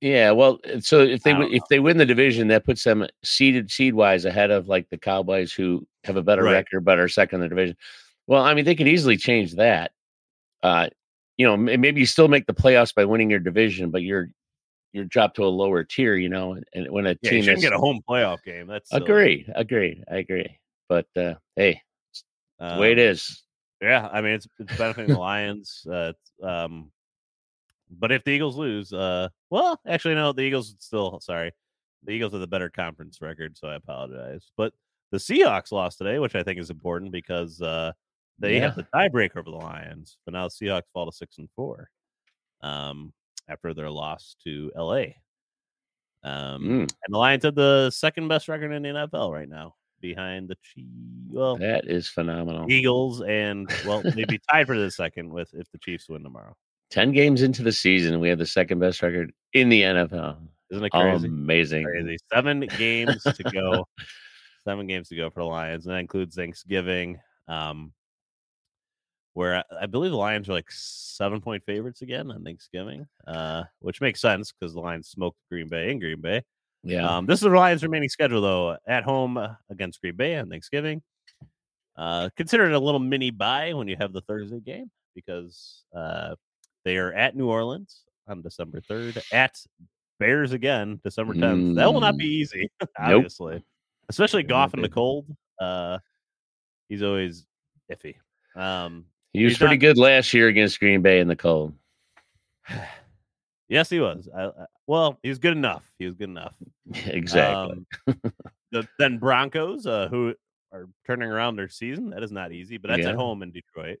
Yeah, 0.00 0.30
well, 0.30 0.58
uh, 0.64 0.80
so 0.80 1.00
if 1.00 1.22
they 1.22 1.34
win- 1.34 1.52
if 1.52 1.62
they 1.68 1.78
win 1.78 1.98
the 1.98 2.06
division, 2.06 2.48
that 2.48 2.64
puts 2.64 2.82
them 2.82 3.06
seeded 3.22 3.70
seed 3.70 3.94
wise 3.94 4.24
ahead 4.24 4.50
of 4.50 4.66
like 4.66 4.88
the 4.88 4.96
Cowboys, 4.98 5.52
who 5.52 5.86
have 6.04 6.16
a 6.16 6.22
better 6.22 6.42
Right. 6.42 6.52
record 6.52 6.84
but 6.84 6.98
are 6.98 7.06
second 7.06 7.36
in 7.36 7.42
the 7.42 7.48
division. 7.50 7.76
Well, 8.26 8.42
I 8.42 8.54
mean, 8.54 8.64
they 8.64 8.74
could 8.74 8.88
easily 8.88 9.16
change 9.18 9.54
that. 9.56 9.92
Uh, 10.62 10.88
you 11.40 11.46
know, 11.46 11.56
maybe 11.56 12.00
you 12.00 12.04
still 12.04 12.28
make 12.28 12.44
the 12.44 12.52
playoffs 12.52 12.94
by 12.94 13.06
winning 13.06 13.30
your 13.30 13.38
division, 13.40 13.90
but 13.90 14.02
you're 14.02 14.28
you're 14.92 15.06
dropped 15.06 15.36
to 15.36 15.42
a 15.42 15.46
lower 15.46 15.82
tier. 15.84 16.14
You 16.14 16.28
know, 16.28 16.58
and- 16.74 16.90
when 16.92 17.06
a 17.06 17.16
Yeah, 17.22 17.30
team 17.30 17.46
get 17.62 17.72
a 17.72 17.78
home 17.78 18.02
playoff 18.06 18.42
game. 18.44 18.66
That's 18.66 18.90
silly. 18.90 19.04
agree, 19.04 19.46
agreed, 19.54 20.04
I 20.10 20.16
agree. 20.16 20.58
But 20.90 21.06
uh, 21.16 21.36
hey, 21.56 21.80
it's 22.10 22.24
the 22.60 22.76
way 22.78 22.92
it 22.92 22.98
Um. 22.98 23.42
Yeah, 23.80 24.06
I 24.12 24.20
mean 24.20 24.34
it's 24.34 24.46
it's 24.58 24.76
benefiting 24.76 25.10
the 25.12 25.16
Lions. 25.30 25.86
Uh, 25.90 26.12
um, 26.42 26.92
but 27.88 28.12
if 28.12 28.22
the 28.22 28.32
Eagles 28.32 28.58
lose, 28.58 28.92
uh, 28.92 29.30
well, 29.48 29.80
actually 29.86 30.16
no, 30.16 30.34
the 30.34 30.42
Eagles 30.42 30.74
still 30.78 31.20
sorry, 31.20 31.52
the 32.04 32.12
Eagles 32.12 32.32
have 32.32 32.42
the 32.42 32.46
better 32.46 32.68
conference 32.68 33.22
record, 33.22 33.56
so 33.56 33.66
I 33.66 33.76
apologize. 33.76 34.44
But 34.58 34.74
the 35.10 35.16
Seahawks 35.16 35.72
lost 35.72 35.96
today, 35.96 36.18
which 36.18 36.34
I 36.34 36.42
think 36.42 36.60
is 36.60 36.68
important 36.68 37.12
because 37.12 37.62
uh, 37.62 37.92
they 38.40 38.58
have 38.58 38.74
the 38.74 38.86
tiebreaker 38.94 39.36
over 39.36 39.50
the 39.50 39.56
Lions. 39.56 40.16
But 40.24 40.34
now 40.34 40.48
the 40.48 40.50
Seahawks 40.50 40.90
fall 40.92 41.06
to 41.06 41.16
six 41.16 41.38
and 41.38 41.48
four, 41.54 41.90
um, 42.62 43.12
after 43.48 43.74
their 43.74 43.90
loss 43.90 44.36
to 44.44 44.72
L.A. 44.76 45.16
Um, 46.22 46.62
Mm, 46.62 46.80
and 46.80 47.14
the 47.14 47.18
Lions 47.18 47.44
have 47.44 47.54
the 47.54 47.90
second 47.90 48.28
best 48.28 48.48
record 48.48 48.72
in 48.72 48.82
the 48.82 48.88
NFL 48.90 49.32
right 49.32 49.48
now, 49.48 49.74
behind 50.00 50.48
the 50.48 50.56
Chiefs. 50.62 50.88
Well, 51.30 51.56
that 51.56 51.86
is 51.86 52.08
phenomenal. 52.08 52.70
Eagles 52.70 53.22
and 53.22 53.70
well, 53.86 54.02
maybe 54.14 54.38
tied 54.50 54.66
for 54.66 54.78
the 54.78 54.90
second 54.90 55.30
with 55.30 55.50
if 55.54 55.70
the 55.72 55.78
Chiefs 55.78 56.08
win 56.08 56.22
tomorrow. 56.22 56.54
Ten 56.90 57.12
games 57.12 57.42
into 57.42 57.62
the 57.62 57.72
season, 57.72 58.20
we 58.20 58.28
have 58.28 58.38
the 58.38 58.46
second 58.46 58.80
best 58.80 59.00
record 59.00 59.32
in 59.52 59.68
the 59.68 59.82
NFL. 59.82 60.38
Isn't 60.70 60.84
it 60.84 60.90
crazy? 60.90 61.26
Amazing. 61.26 61.84
crazy. 61.84 62.16
Seven 62.32 62.60
games 62.78 63.22
to 63.22 63.42
go. 63.44 63.86
Seven 64.64 64.86
games 64.86 65.08
to 65.08 65.16
go 65.16 65.30
for 65.30 65.40
the 65.40 65.46
Lions, 65.46 65.86
and 65.86 65.94
that 65.94 66.00
includes 66.00 66.36
Thanksgiving. 66.36 67.18
Um, 67.48 67.92
where 69.34 69.58
I, 69.58 69.64
I 69.82 69.86
believe 69.86 70.10
the 70.10 70.16
Lions 70.16 70.48
are 70.48 70.52
like 70.52 70.70
seven 70.70 71.40
point 71.40 71.64
favorites 71.64 72.02
again 72.02 72.30
on 72.30 72.42
Thanksgiving, 72.44 73.06
uh, 73.26 73.64
which 73.80 74.00
makes 74.00 74.20
sense 74.20 74.52
because 74.52 74.74
the 74.74 74.80
Lions 74.80 75.08
smoked 75.08 75.38
Green 75.50 75.68
Bay 75.68 75.90
in 75.90 75.98
Green 75.98 76.20
Bay. 76.20 76.42
Yeah. 76.82 77.16
Um, 77.16 77.26
this 77.26 77.38
is 77.38 77.42
the 77.42 77.50
Lions' 77.50 77.82
remaining 77.82 78.08
schedule, 78.08 78.40
though, 78.40 78.76
at 78.86 79.04
home 79.04 79.36
uh, 79.36 79.54
against 79.68 80.00
Green 80.00 80.16
Bay 80.16 80.36
on 80.36 80.48
Thanksgiving. 80.48 81.02
Uh, 81.96 82.30
consider 82.36 82.64
it 82.64 82.72
a 82.72 82.78
little 82.78 83.00
mini 83.00 83.30
bye 83.30 83.74
when 83.74 83.86
you 83.86 83.96
have 83.98 84.12
the 84.12 84.22
Thursday 84.22 84.60
game. 84.60 84.90
because 85.14 85.84
uh, 85.94 86.34
they 86.84 86.96
are 86.96 87.12
at 87.12 87.36
New 87.36 87.48
Orleans 87.48 88.04
on 88.26 88.42
December 88.42 88.80
3rd, 88.80 89.22
at 89.32 89.56
Bears 90.18 90.52
again, 90.52 91.00
December 91.04 91.34
10th. 91.34 91.74
That 91.76 91.92
will 91.92 92.00
not 92.00 92.16
be 92.16 92.26
easy, 92.26 92.70
obviously, 92.98 93.62
especially 94.08 94.42
Goff 94.42 94.74
in 94.74 94.82
the 94.82 94.88
cold. 94.88 95.26
Uh, 95.60 95.98
he's 96.88 97.02
always 97.02 97.46
iffy. 97.92 98.16
Um, 98.56 99.04
He 99.32 99.44
was 99.44 99.52
he's 99.52 99.58
pretty 99.58 99.76
not- 99.76 99.80
good 99.80 99.98
last 99.98 100.34
year 100.34 100.48
against 100.48 100.80
Green 100.80 101.02
Bay 101.02 101.20
in 101.20 101.28
the 101.28 101.36
cold. 101.36 101.74
yes, 103.68 103.88
he 103.88 104.00
was. 104.00 104.28
I, 104.34 104.46
I, 104.46 104.66
well, 104.86 105.18
he 105.22 105.28
was 105.28 105.38
good 105.38 105.56
enough. 105.56 105.90
He 105.98 106.06
was 106.06 106.14
good 106.14 106.28
enough. 106.28 106.54
exactly. 107.06 107.84
Um, 108.06 108.16
the, 108.72 108.86
then 108.98 109.18
Broncos, 109.18 109.86
uh, 109.86 110.08
who 110.08 110.34
are 110.72 110.88
turning 111.06 111.30
around 111.30 111.56
their 111.56 111.68
season. 111.68 112.10
That 112.10 112.22
is 112.22 112.32
not 112.32 112.52
easy, 112.52 112.78
but 112.78 112.88
that's 112.88 113.02
Yeah. 113.02 113.10
at 113.10 113.16
home 113.16 113.42
in 113.42 113.50
Detroit. 113.50 113.98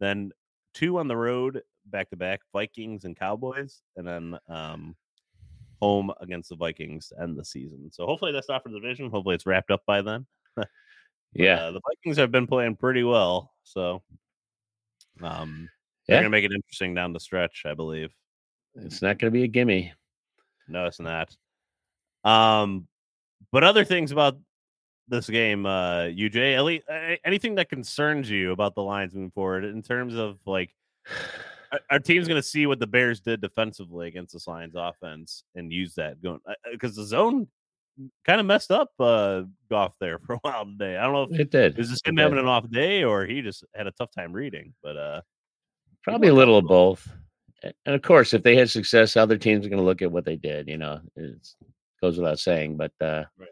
Then 0.00 0.32
two 0.72 0.98
on 0.98 1.08
the 1.08 1.16
road, 1.16 1.62
back 1.86 2.10
to 2.10 2.16
back, 2.16 2.40
Vikings 2.52 3.04
and 3.04 3.16
Cowboys, 3.16 3.82
and 3.96 4.06
then 4.06 4.38
um, 4.48 4.96
home 5.80 6.12
against 6.20 6.48
the 6.48 6.56
Vikings 6.56 7.08
to 7.08 7.20
end 7.22 7.38
the 7.38 7.44
season. 7.44 7.90
So 7.92 8.06
hopefully 8.06 8.32
that's 8.32 8.48
not 8.48 8.62
for 8.62 8.68
the 8.68 8.80
division. 8.80 9.10
Hopefully 9.10 9.34
it's 9.34 9.46
wrapped 9.46 9.70
up 9.70 9.82
by 9.86 10.02
then. 10.02 10.26
yeah. 11.32 11.56
Uh, 11.66 11.72
the 11.72 11.80
Vikings 11.88 12.16
have 12.16 12.32
been 12.32 12.46
playing 12.46 12.76
pretty 12.76 13.02
well, 13.02 13.52
so 13.62 14.02
um, 15.22 15.68
they're 16.06 16.18
gonna 16.18 16.30
make 16.30 16.44
it 16.44 16.52
interesting 16.52 16.94
down 16.94 17.12
the 17.12 17.20
stretch, 17.20 17.62
I 17.66 17.74
believe. 17.74 18.12
It's 18.76 19.02
not 19.02 19.18
going 19.18 19.32
to 19.32 19.36
be 19.36 19.44
a 19.44 19.48
gimme. 19.48 19.92
No, 20.68 20.86
it's 20.86 21.00
not. 21.00 21.34
Um, 22.24 22.88
but 23.52 23.62
other 23.62 23.84
things 23.84 24.10
about 24.10 24.36
this 25.06 25.28
game, 25.28 25.66
uh, 25.66 26.04
UJ, 26.06 26.80
uh, 26.88 27.16
anything 27.24 27.54
that 27.56 27.68
concerns 27.68 28.28
you 28.28 28.52
about 28.52 28.74
the 28.74 28.82
Lions 28.82 29.14
moving 29.14 29.30
forward 29.30 29.64
in 29.64 29.82
terms 29.82 30.14
of 30.16 30.38
like, 30.46 30.74
our- 31.72 31.80
our 31.90 31.98
team's 31.98 32.26
going 32.26 32.40
to 32.40 32.48
see 32.48 32.66
what 32.66 32.78
the 32.80 32.86
Bears 32.86 33.20
did 33.20 33.40
defensively 33.40 34.08
against 34.08 34.32
this 34.32 34.46
Lions 34.48 34.74
offense 34.76 35.44
and 35.54 35.72
use 35.72 35.94
that 35.94 36.20
going 36.22 36.40
because 36.72 36.96
the 36.96 37.04
zone 37.04 37.46
kind 38.26 38.40
of 38.40 38.46
messed 38.46 38.70
up 38.70 38.90
uh 38.98 39.42
Goff 39.70 39.94
there 40.00 40.18
for 40.26 40.34
a 40.34 40.38
while 40.42 40.64
today. 40.66 40.96
I 40.96 41.04
don't 41.04 41.12
know 41.12 41.34
if 41.34 41.40
It 41.40 41.50
did. 41.50 41.78
is 41.78 41.90
this 41.90 42.00
him 42.04 42.16
having 42.16 42.38
an 42.38 42.46
off 42.46 42.68
day 42.70 43.04
or 43.04 43.24
he 43.26 43.42
just 43.42 43.64
had 43.74 43.86
a 43.86 43.92
tough 43.92 44.10
time 44.10 44.32
reading, 44.32 44.74
but 44.82 44.96
uh, 44.96 45.20
Probably 46.02 46.28
a 46.28 46.34
little 46.34 46.58
of 46.58 46.66
both. 46.66 47.08
And 47.62 47.94
of 47.94 48.02
course, 48.02 48.34
if 48.34 48.42
they 48.42 48.56
had 48.56 48.68
success, 48.68 49.16
other 49.16 49.38
teams 49.38 49.64
are 49.64 49.70
going 49.70 49.78
to 49.80 49.84
look 49.86 50.02
at 50.02 50.12
what 50.12 50.26
they 50.26 50.36
did. 50.36 50.68
You 50.68 50.76
know, 50.76 51.00
it 51.16 51.38
goes 52.02 52.18
without 52.18 52.38
saying. 52.38 52.76
But 52.76 52.92
uh, 53.00 53.24
Right. 53.38 53.48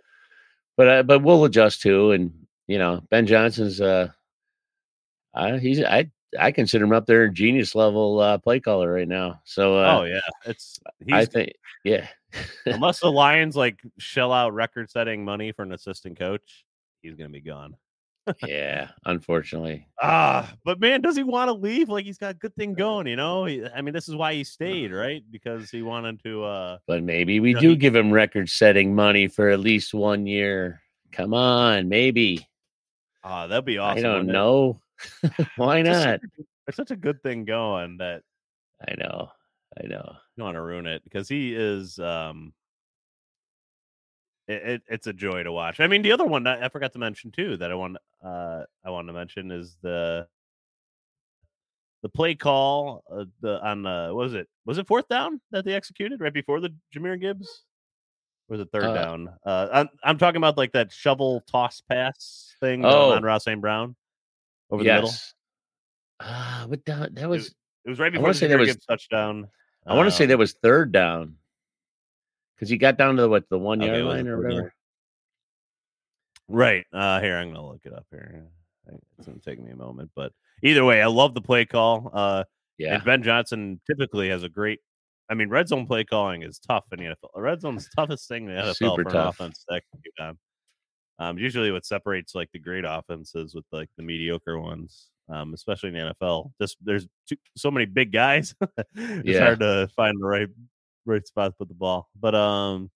but 0.76 0.88
uh, 0.88 1.02
but 1.04 1.20
we'll 1.22 1.44
adjust 1.44 1.80
too. 1.80 2.10
And 2.12 2.30
you 2.66 2.78
know, 2.78 3.02
Ben 3.10 3.26
Johnson's 3.26 3.80
uh, 3.80 4.08
uh 5.34 5.56
he's 5.58 5.82
I 5.82 6.10
I 6.38 6.50
consider 6.52 6.84
him 6.84 6.92
up 6.92 7.06
there 7.06 7.28
genius 7.28 7.74
level 7.74 8.20
uh, 8.20 8.38
play 8.38 8.60
caller 8.60 8.92
right 8.92 9.08
now. 9.08 9.40
So 9.44 9.76
uh, 9.78 9.98
oh 10.00 10.04
yeah, 10.04 10.20
it's 10.46 10.78
he's 11.04 11.14
I 11.14 11.24
think 11.26 11.52
yeah, 11.84 12.06
unless 12.66 13.00
the 13.00 13.10
Lions 13.12 13.56
like 13.56 13.80
shell 13.98 14.32
out 14.32 14.54
record 14.54 14.90
setting 14.90 15.24
money 15.24 15.52
for 15.52 15.62
an 15.62 15.72
assistant 15.72 16.18
coach, 16.18 16.64
he's 17.02 17.14
gonna 17.14 17.30
be 17.30 17.40
gone. 17.40 17.76
yeah. 18.46 18.88
Unfortunately, 19.04 19.88
Ah, 20.00 20.54
but 20.64 20.78
man, 20.78 21.00
does 21.00 21.16
he 21.16 21.24
want 21.24 21.48
to 21.48 21.52
leave? 21.54 21.88
Like 21.88 22.04
he's 22.04 22.18
got 22.18 22.30
a 22.30 22.38
good 22.38 22.54
thing 22.54 22.72
going, 22.74 23.08
you 23.08 23.16
know? 23.16 23.44
He- 23.46 23.64
I 23.66 23.82
mean, 23.82 23.92
this 23.92 24.08
is 24.08 24.14
why 24.14 24.32
he 24.34 24.44
stayed, 24.44 24.92
right? 24.92 25.24
Because 25.30 25.70
he 25.70 25.82
wanted 25.82 26.22
to 26.22 26.44
uh 26.44 26.78
but 26.86 27.02
maybe 27.02 27.40
we 27.40 27.52
do 27.54 27.70
he- 27.70 27.76
give 27.76 27.96
him 27.96 28.12
record 28.12 28.48
setting 28.48 28.94
money 28.94 29.26
for 29.26 29.48
at 29.48 29.58
least 29.60 29.92
one 29.92 30.26
year. 30.26 30.80
Come 31.10 31.34
on, 31.34 31.88
maybe. 31.88 32.46
ah, 33.24 33.46
that'd 33.48 33.64
be 33.64 33.78
awesome. 33.78 33.98
I 33.98 34.02
don't 34.02 34.26
know. 34.28 34.80
Why 35.56 35.82
not? 35.82 36.20
It's 36.68 36.76
such 36.76 36.90
a 36.90 36.96
good 36.96 37.22
thing 37.22 37.44
going 37.44 37.98
that 37.98 38.22
I 38.86 38.94
know. 38.96 39.30
I 39.82 39.86
know. 39.86 40.16
you 40.36 40.44
want 40.44 40.56
to 40.56 40.62
ruin 40.62 40.86
it 40.86 41.02
because 41.04 41.28
he 41.28 41.54
is 41.54 41.98
um 41.98 42.52
it, 44.48 44.62
it, 44.62 44.82
it's 44.88 45.06
a 45.06 45.12
joy 45.12 45.42
to 45.44 45.52
watch. 45.52 45.78
I 45.80 45.86
mean, 45.86 46.02
the 46.02 46.12
other 46.12 46.24
one 46.26 46.42
that 46.44 46.62
I 46.62 46.68
forgot 46.68 46.92
to 46.94 46.98
mention 46.98 47.30
too 47.30 47.56
that 47.58 47.70
I 47.70 47.74
want 47.74 47.96
uh 48.24 48.64
I 48.84 48.90
want 48.90 49.06
to 49.08 49.12
mention 49.12 49.50
is 49.50 49.76
the 49.82 50.26
the 52.02 52.08
play 52.08 52.34
call 52.34 53.04
uh, 53.12 53.24
the 53.40 53.64
on 53.64 53.86
uh 53.86 54.08
what 54.08 54.24
was 54.24 54.34
it 54.34 54.48
was 54.66 54.78
it 54.78 54.86
fourth 54.88 55.08
down 55.08 55.40
that 55.52 55.64
they 55.64 55.72
executed 55.74 56.20
right 56.20 56.32
before 56.34 56.60
the 56.60 56.74
Jahmyr 56.94 57.20
Gibbs 57.20 57.62
or 58.48 58.54
was 58.54 58.60
it 58.60 58.68
third 58.72 58.84
Uh, 58.86 58.94
down 58.94 59.28
uh 59.46 59.68
I'm, 59.72 59.88
I'm 60.02 60.18
talking 60.18 60.38
about 60.38 60.56
like 60.58 60.72
that 60.72 60.90
shovel 60.92 61.42
toss 61.48 61.80
pass 61.80 62.56
thing 62.60 62.84
Oh. 62.84 63.12
on 63.12 63.22
Ross 63.22 63.44
St. 63.44 63.60
Brown 63.60 63.94
over 64.72 64.82
the 64.82 64.88
middle 64.90 65.08
yes. 65.08 65.34
Ah, 66.20 66.64
what 66.66 66.84
the, 66.84 67.10
that 67.12 67.28
was 67.28 67.54
it 67.84 67.90
was 67.90 67.98
right 68.00 68.06
I 68.06 68.10
before 68.10 68.22
wanna 68.24 68.32
the 68.34 68.38
say 68.38 68.56
was- 68.56 68.76
touchdown 68.86 69.48
I 69.86 69.94
want 69.94 70.06
to 70.08 70.10
say 70.12 70.24
Um, 70.24 70.28
that 70.30 70.38
was 70.38 70.52
third 70.62 70.92
down 70.92 71.36
because 72.54 72.68
he 72.68 72.76
got 72.76 72.96
down 72.96 73.16
to 73.16 73.22
the, 73.22 73.28
what 73.28 73.48
the 73.48 73.58
one 73.58 73.82
Okay, 73.82 73.90
yard 73.90 74.04
line 74.04 74.28
or 74.28 74.40
whatever. 74.40 74.74
Right. 76.48 76.84
Uh 76.92 77.20
here, 77.20 77.36
I'm 77.38 77.52
gonna 77.52 77.66
look 77.66 77.80
it 77.84 77.92
up 77.92 78.06
here. 78.10 78.44
It's 79.18 79.26
gonna 79.26 79.38
take 79.38 79.60
me 79.60 79.70
a 79.72 79.76
moment, 79.76 80.10
but 80.14 80.32
either 80.62 80.84
way, 80.84 81.02
I 81.02 81.06
love 81.06 81.34
the 81.34 81.40
play 81.40 81.64
call. 81.64 82.10
Uh 82.12 82.44
Yeah, 82.78 82.98
Ben 82.98 83.22
Johnson 83.22 83.80
typically 83.88 84.28
has 84.28 84.42
a 84.42 84.48
great 84.48 84.80
I 85.28 85.34
mean, 85.34 85.48
red 85.48 85.66
zone 85.68 85.86
play 85.86 86.04
calling 86.04 86.42
is 86.42 86.58
tough 86.58 86.84
in 86.92 86.98
the 86.98 87.04
NFL. 87.06 87.30
The 87.34 87.40
red 87.40 87.60
zone's 87.60 87.88
toughest 87.96 88.28
thing 88.28 88.48
in 88.48 88.54
the 88.54 88.60
NFL 88.62 88.74
Super 88.74 89.02
for 89.04 89.08
an 89.08 89.14
tough. 89.14 89.34
offense 89.40 89.64
to 89.68 89.76
execute 89.76 90.14
on. 90.20 90.38
Um, 91.22 91.38
usually 91.38 91.70
what 91.70 91.84
separates 91.86 92.34
like 92.34 92.50
the 92.52 92.58
great 92.58 92.84
offenses 92.86 93.54
with 93.54 93.64
like 93.70 93.88
the 93.96 94.02
mediocre 94.02 94.58
ones, 94.58 95.08
um, 95.28 95.54
especially 95.54 95.90
in 95.90 95.94
the 95.94 96.14
NFL. 96.20 96.50
Just 96.60 96.76
there's 96.82 97.06
too, 97.28 97.36
so 97.56 97.70
many 97.70 97.86
big 97.86 98.10
guys. 98.12 98.54
it's 98.96 99.28
Yeah. 99.28 99.40
hard 99.40 99.60
to 99.60 99.88
find 99.94 100.20
the 100.20 100.26
right 100.26 100.48
right 101.04 101.26
spot 101.26 101.52
to 101.52 101.56
put 101.56 101.68
the 101.68 101.74
ball. 101.74 102.08
But 102.18 102.34
um 102.34 102.90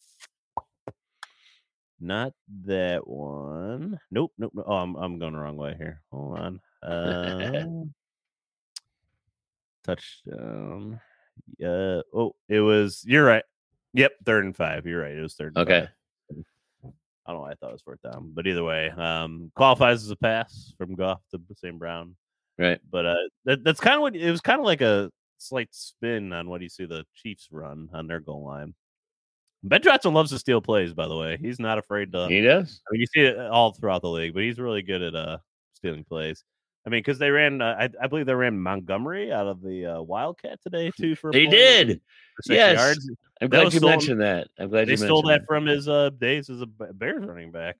not 2.00 2.32
that 2.64 3.06
one. 3.06 3.98
Nope, 4.10 4.32
nope, 4.38 4.52
no. 4.54 4.64
Oh, 4.66 4.74
I'm 4.76 4.96
I'm 4.96 5.18
going 5.18 5.32
the 5.34 5.38
wrong 5.38 5.56
way 5.56 5.74
here. 5.78 6.02
Hold 6.10 6.38
on. 6.38 6.60
Um, 6.82 7.94
touchdown. 9.82 11.00
Yeah. 11.58 12.00
Oh, 12.14 12.34
it 12.48 12.60
was. 12.60 13.02
You're 13.06 13.24
right. 13.24 13.42
Yep, 13.94 14.12
third 14.24 14.44
and 14.44 14.54
five. 14.56 14.86
You're 14.86 15.02
right. 15.02 15.16
It 15.16 15.22
was 15.22 15.34
third. 15.34 15.54
and 15.56 15.66
Okay. 15.68 15.80
five. 15.80 15.88
I 17.26 17.32
don't 17.32 17.40
know 17.40 17.42
why 17.42 17.52
I 17.52 17.54
thought 17.54 17.70
it 17.70 17.72
was 17.72 17.82
fourth 17.82 18.02
down, 18.02 18.30
but 18.34 18.46
either 18.46 18.62
way, 18.62 18.90
um, 18.90 19.50
qualifies 19.56 20.04
as 20.04 20.10
a 20.10 20.16
pass 20.16 20.72
from 20.78 20.94
Goff 20.94 21.20
to 21.32 21.40
St. 21.56 21.78
Brown. 21.78 22.14
right. 22.58 22.80
But 22.90 23.06
uh, 23.06 23.16
that, 23.46 23.64
that's 23.64 23.80
kind 23.80 23.96
of 23.96 24.02
what 24.02 24.14
it 24.14 24.30
was. 24.30 24.40
Kind 24.40 24.60
of 24.60 24.66
like 24.66 24.80
a 24.80 25.10
slight 25.38 25.68
spin 25.72 26.32
on 26.32 26.48
what 26.48 26.62
you 26.62 26.68
see 26.68 26.86
the 26.86 27.04
Chiefs 27.14 27.48
run 27.50 27.88
on 27.92 28.06
their 28.06 28.20
goal 28.20 28.44
line. 28.44 28.74
Ben 29.64 29.82
Johnson 29.82 30.14
loves 30.14 30.30
to 30.30 30.38
steal 30.38 30.60
plays. 30.60 30.94
By 30.94 31.08
the 31.08 31.16
way, 31.16 31.36
he's 31.40 31.58
not 31.58 31.78
afraid 31.78 32.12
to. 32.12 32.28
He 32.28 32.40
does. 32.40 32.80
I 32.88 32.92
mean, 32.92 33.00
you 33.00 33.06
see 33.06 33.22
it 33.22 33.38
all 33.38 33.72
throughout 33.72 34.02
the 34.02 34.10
league, 34.10 34.34
but 34.34 34.44
he's 34.44 34.60
really 34.60 34.82
good 34.82 35.02
at 35.02 35.14
uh 35.16 35.38
stealing 35.74 36.04
plays. 36.04 36.44
I 36.86 36.88
mean, 36.88 37.00
because 37.00 37.18
they 37.18 37.30
ran, 37.30 37.60
uh, 37.60 37.74
I, 37.78 37.90
I 38.00 38.06
believe 38.06 38.26
they 38.26 38.34
ran 38.34 38.60
Montgomery 38.60 39.32
out 39.32 39.46
of 39.48 39.60
the 39.60 39.86
uh, 39.86 40.02
Wildcat 40.02 40.60
today 40.62 40.90
too. 41.00 41.16
For 41.16 41.32
They 41.32 41.46
did. 41.46 42.00
for 42.46 42.52
Yes. 42.52 42.76
yards. 42.78 43.10
I'm 43.40 43.48
glad 43.48 43.64
you 43.64 43.78
stolen- 43.80 43.92
mentioned 43.92 44.20
that. 44.20 44.48
I'm 44.58 44.68
glad 44.70 44.86
They 44.86 44.92
you 44.92 44.96
stole 44.96 45.22
mentioned 45.24 45.42
that 45.42 45.46
from 45.46 45.66
his 45.66 45.88
uh, 45.88 46.10
days 46.10 46.48
as 46.48 46.60
a 46.60 46.66
Bears 46.66 47.24
running 47.26 47.50
back, 47.50 47.76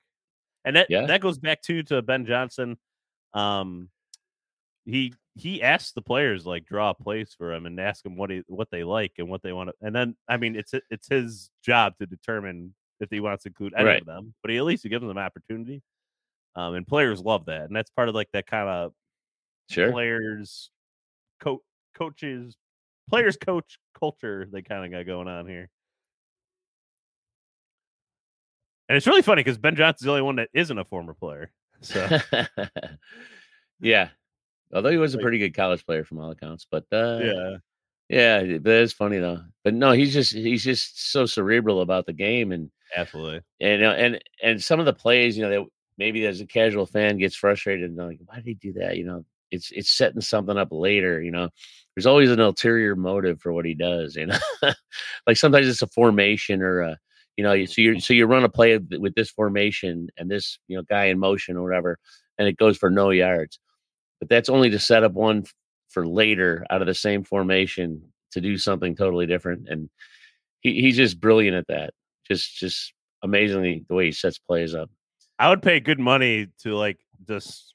and 0.65 0.75
that 0.75 0.87
Yeah. 0.89 1.05
that 1.07 1.21
goes 1.21 1.37
back 1.39 1.61
to 1.63 1.83
to 1.83 2.01
Ben 2.01 2.25
Johnson. 2.25 2.77
Um, 3.33 3.89
he 4.85 5.13
he 5.35 5.61
asked 5.63 5.95
the 5.95 6.01
players 6.01 6.45
like 6.45 6.65
draw 6.65 6.91
plays 6.93 7.33
for 7.37 7.53
him 7.53 7.65
and 7.65 7.79
ask 7.79 8.03
them 8.03 8.17
what 8.17 8.29
he 8.29 8.43
what 8.47 8.69
they 8.71 8.83
like 8.83 9.13
and 9.19 9.29
what 9.29 9.41
they 9.41 9.53
want 9.53 9.69
to, 9.69 9.75
and 9.85 9.95
then 9.95 10.15
I 10.27 10.37
mean 10.37 10.55
it's 10.55 10.73
it's 10.91 11.07
his 11.07 11.49
job 11.63 11.93
to 11.99 12.05
determine 12.05 12.73
if 12.99 13.09
he 13.09 13.19
wants 13.19 13.43
to 13.43 13.49
include 13.49 13.73
any 13.75 13.85
Right. 13.85 14.01
of 14.01 14.07
them, 14.07 14.33
but 14.41 14.51
he 14.51 14.57
at 14.57 14.63
least 14.65 14.83
he 14.83 14.89
gives 14.89 15.01
them 15.01 15.11
an 15.11 15.17
opportunity. 15.17 15.81
Um, 16.57 16.73
and 16.73 16.87
players 16.87 17.21
love 17.21 17.45
that, 17.45 17.65
and 17.65 17.75
that's 17.75 17.91
part 17.91 18.09
of 18.09 18.15
like 18.15 18.29
that 18.33 18.47
kind 18.47 18.67
of 18.67 18.91
Sure. 19.69 19.91
players, 19.91 20.71
coach, 21.39 21.61
coaches, 21.93 22.57
players, 23.09 23.37
coach 23.37 23.77
culture 23.99 24.47
they 24.51 24.61
kind 24.63 24.83
of 24.85 24.91
got 24.91 25.05
going 25.05 25.27
on 25.27 25.47
here. 25.47 25.69
And 28.89 28.95
it's 28.95 29.05
really 29.05 29.21
funny 29.21 29.41
because 29.43 29.57
Ben 29.57 29.75
Johnson's 29.75 30.05
the 30.05 30.11
only 30.11 30.21
one 30.21 30.37
that 30.37 30.49
isn't 30.53 30.77
a 30.77 30.85
former 30.85 31.13
player. 31.13 31.51
So 31.81 32.07
yeah. 33.79 34.09
Although 34.73 34.89
he 34.89 34.97
was 34.97 35.13
a 35.13 35.19
pretty 35.19 35.37
good 35.37 35.53
college 35.53 35.85
player 35.85 36.03
from 36.03 36.17
all 36.17 36.31
accounts, 36.31 36.65
but 36.69 36.85
uh, 36.91 37.19
yeah, 37.21 37.57
yeah, 38.09 38.57
but 38.57 38.71
it's 38.73 38.93
funny 38.93 39.19
though. 39.19 39.41
But 39.63 39.75
no, 39.75 39.91
he's 39.91 40.11
just 40.11 40.33
he's 40.33 40.63
just 40.63 41.11
so 41.11 41.27
cerebral 41.27 41.81
about 41.81 42.07
the 42.07 42.13
game 42.13 42.51
and 42.51 42.71
absolutely. 42.95 43.41
and 43.61 43.83
uh, 43.83 43.91
and 43.91 44.19
and 44.41 44.59
some 44.61 44.79
of 44.79 44.87
the 44.87 44.93
plays, 44.93 45.37
you 45.37 45.43
know, 45.43 45.49
that 45.51 45.69
maybe 45.97 46.25
as 46.25 46.41
a 46.41 46.45
casual 46.45 46.85
fan 46.85 47.17
gets 47.17 47.35
frustrated 47.35 47.89
and 47.89 47.97
like, 47.97 48.19
why 48.25 48.35
did 48.35 48.45
he 48.45 48.53
do 48.55 48.73
that? 48.73 48.97
You 48.97 49.05
know, 49.05 49.25
it's 49.51 49.71
it's 49.71 49.89
setting 49.89 50.21
something 50.21 50.57
up 50.57 50.69
later. 50.71 51.21
You 51.21 51.31
know, 51.31 51.49
there's 51.95 52.05
always 52.05 52.31
an 52.31 52.39
ulterior 52.39 52.95
motive 52.95 53.41
for 53.41 53.53
what 53.53 53.65
he 53.65 53.73
does. 53.73 54.15
You 54.15 54.27
know, 54.27 54.37
like 55.27 55.37
sometimes 55.37 55.67
it's 55.67 55.81
a 55.81 55.87
formation 55.87 56.61
or 56.61 56.81
a 56.81 56.97
you 57.37 57.43
know, 57.43 57.65
so 57.65 57.81
you 57.81 57.99
so 57.99 58.13
you 58.13 58.25
run 58.25 58.43
a 58.43 58.49
play 58.49 58.77
with 58.77 59.15
this 59.15 59.29
formation 59.29 60.09
and 60.17 60.29
this 60.29 60.59
you 60.67 60.75
know 60.75 60.83
guy 60.83 61.05
in 61.05 61.19
motion 61.19 61.55
or 61.55 61.63
whatever, 61.63 61.99
and 62.37 62.47
it 62.47 62.57
goes 62.57 62.77
for 62.77 62.89
no 62.89 63.11
yards, 63.11 63.59
but 64.19 64.29
that's 64.29 64.49
only 64.49 64.69
to 64.71 64.79
set 64.79 65.03
up 65.03 65.13
one 65.13 65.45
for 65.89 66.07
later 66.07 66.65
out 66.69 66.81
of 66.81 66.87
the 66.87 66.93
same 66.93 67.23
formation 67.23 68.01
to 68.31 68.41
do 68.41 68.57
something 68.57 68.95
totally 68.95 69.25
different. 69.25 69.67
And 69.69 69.89
he, 70.61 70.81
he's 70.81 70.97
just 70.97 71.19
brilliant 71.19 71.55
at 71.55 71.67
that. 71.67 71.93
Just 72.27 72.55
just 72.57 72.93
amazingly 73.23 73.85
the 73.87 73.95
way 73.95 74.05
he 74.05 74.11
sets 74.11 74.39
plays 74.39 74.73
up. 74.75 74.89
I 75.39 75.49
would 75.49 75.61
pay 75.61 75.79
good 75.79 75.99
money 75.99 76.47
to 76.63 76.75
like 76.75 76.97
just 77.27 77.73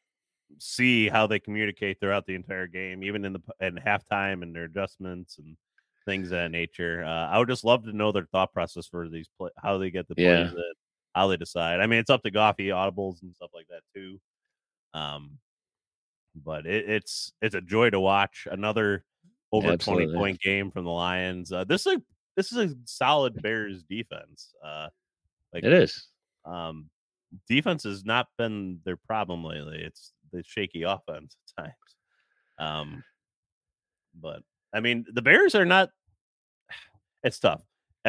see 0.59 1.09
how 1.09 1.27
they 1.27 1.39
communicate 1.39 2.01
throughout 2.01 2.27
the 2.27 2.35
entire 2.35 2.67
game, 2.67 3.03
even 3.05 3.25
in 3.25 3.33
the 3.35 3.41
in 3.61 3.77
halftime 3.77 4.43
and 4.43 4.55
their 4.55 4.65
adjustments 4.65 5.39
and 5.39 5.57
things 6.05 6.27
of 6.27 6.31
that 6.39 6.51
nature. 6.51 7.05
Uh, 7.05 7.29
I 7.29 7.39
would 7.39 7.49
just 7.49 7.65
love 7.65 7.85
to 7.85 7.93
know 7.97 8.11
their 8.13 8.27
thought 8.33 8.53
process 8.53 8.87
for 8.87 9.09
these 9.09 9.29
play, 9.39 9.51
how 9.57 9.79
they 9.79 9.91
get 9.91 10.09
the 10.09 10.15
plays, 10.17 10.27
Yeah. 10.27 10.47
in, 10.49 10.73
how 11.15 11.29
they 11.29 11.37
decide. 11.37 11.81
I 11.81 11.87
mean, 11.87 12.01
it's 12.01 12.11
up 12.11 12.23
to 12.25 12.31
Goffy 12.31 12.69
audibles 12.69 13.23
and 13.23 13.35
stuff 13.35 13.51
like 13.55 13.67
that 13.69 13.83
too. 13.95 14.21
Um, 14.95 15.39
but 16.35 16.67
it, 16.67 16.89
it's 16.89 17.33
it's 17.41 17.55
a 17.55 17.61
joy 17.61 17.91
to 17.91 18.01
watch. 18.01 18.49
Another 18.51 19.05
over 19.53 19.69
Absolutely. 19.71 20.07
twenty 20.07 20.19
point 20.19 20.41
game 20.41 20.71
from 20.71 20.85
the 20.85 20.91
Lions. 20.91 21.53
Uh, 21.53 21.65
this 21.65 21.87
is 21.87 21.95
a 21.97 22.03
this 22.37 22.51
is 22.53 22.59
a 22.59 22.75
solid 22.87 23.41
Bears 23.43 23.83
defense. 23.85 24.53
Uh, 24.65 24.89
like 25.53 25.65
It 25.65 25.73
is. 25.73 26.09
um, 26.47 26.89
defense 27.49 27.85
has 27.85 28.05
not 28.05 28.29
been 28.39 28.81
their 28.85 28.97
problem 28.97 29.45
lately. 29.45 29.81
It's 29.83 30.13
the 30.33 30.43
shaky 30.45 30.83
offense 30.83 31.37
at 31.59 31.65
times. 31.65 31.75
Um, 32.59 33.05
but 34.21 34.43
I 34.73 34.81
mean, 34.81 35.05
the 35.13 35.23
Bears 35.23 35.55
are 35.55 35.65
not. 35.65 35.91
It's 37.23 37.39
tough. 37.39 37.63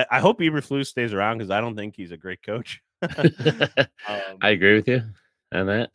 I 0.10 0.20
hope 0.20 0.40
Eberflus 0.40 0.88
stays 0.88 1.14
around 1.14 1.38
because 1.38 1.52
I 1.52 1.62
don't 1.62 1.76
think 1.76 1.96
he's 1.96 2.12
a 2.12 2.18
great 2.18 2.42
coach. 2.44 2.82
Um, 4.08 4.38
I 4.42 4.50
agree 4.50 4.76
with 4.76 4.88
you 4.88 5.02
on 5.54 5.68
that. 5.68 5.92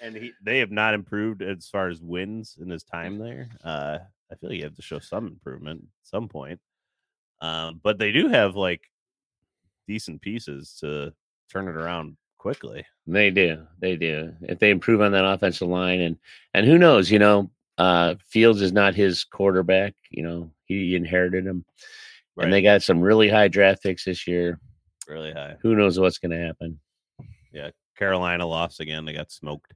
and 0.00 0.14
he, 0.16 0.32
they 0.42 0.58
have 0.58 0.70
not 0.70 0.94
improved 0.94 1.42
as 1.42 1.68
far 1.68 1.88
as 1.88 2.00
wins 2.02 2.58
in 2.60 2.68
his 2.68 2.82
time 2.82 3.18
there. 3.18 3.48
Uh, 3.64 3.98
I 4.30 4.34
feel 4.34 4.50
like 4.50 4.58
you 4.58 4.64
have 4.64 4.76
to 4.76 4.82
show 4.82 4.98
some 4.98 5.26
improvement 5.26 5.80
at 5.82 6.08
some 6.08 6.28
point. 6.28 6.60
Um, 7.40 7.80
but 7.82 7.98
they 7.98 8.12
do 8.12 8.28
have 8.28 8.56
like 8.56 8.82
decent 9.86 10.20
pieces 10.20 10.76
to 10.80 11.14
turn 11.50 11.68
it 11.68 11.76
around 11.76 12.16
quickly. 12.38 12.84
They 13.06 13.30
do. 13.30 13.66
They 13.80 13.96
do. 13.96 14.34
If 14.42 14.58
they 14.58 14.70
improve 14.70 15.00
on 15.00 15.12
that 15.12 15.24
offensive 15.24 15.68
line 15.68 16.00
and 16.00 16.16
and 16.54 16.66
who 16.66 16.78
knows, 16.78 17.10
you 17.10 17.18
know, 17.18 17.50
uh 17.78 18.14
Fields 18.26 18.62
is 18.62 18.72
not 18.72 18.94
his 18.94 19.24
quarterback, 19.24 19.94
you 20.10 20.22
know, 20.22 20.50
he 20.64 20.94
inherited 20.94 21.46
him. 21.46 21.64
And 22.40 22.52
they 22.52 22.62
got 22.62 22.82
some 22.82 23.00
really 23.00 23.28
high 23.28 23.48
draft 23.48 23.82
picks 23.82 24.04
this 24.04 24.26
year. 24.26 24.60
really 25.08 25.32
high. 25.32 25.56
Who 25.62 25.74
knows 25.74 25.98
what's 25.98 26.18
going 26.18 26.30
to 26.30 26.46
happen? 26.46 26.78
Yeah, 27.52 27.70
Carolina 27.96 28.46
lost 28.46 28.78
again. 28.78 29.04
They 29.04 29.12
got 29.12 29.32
smoked. 29.32 29.72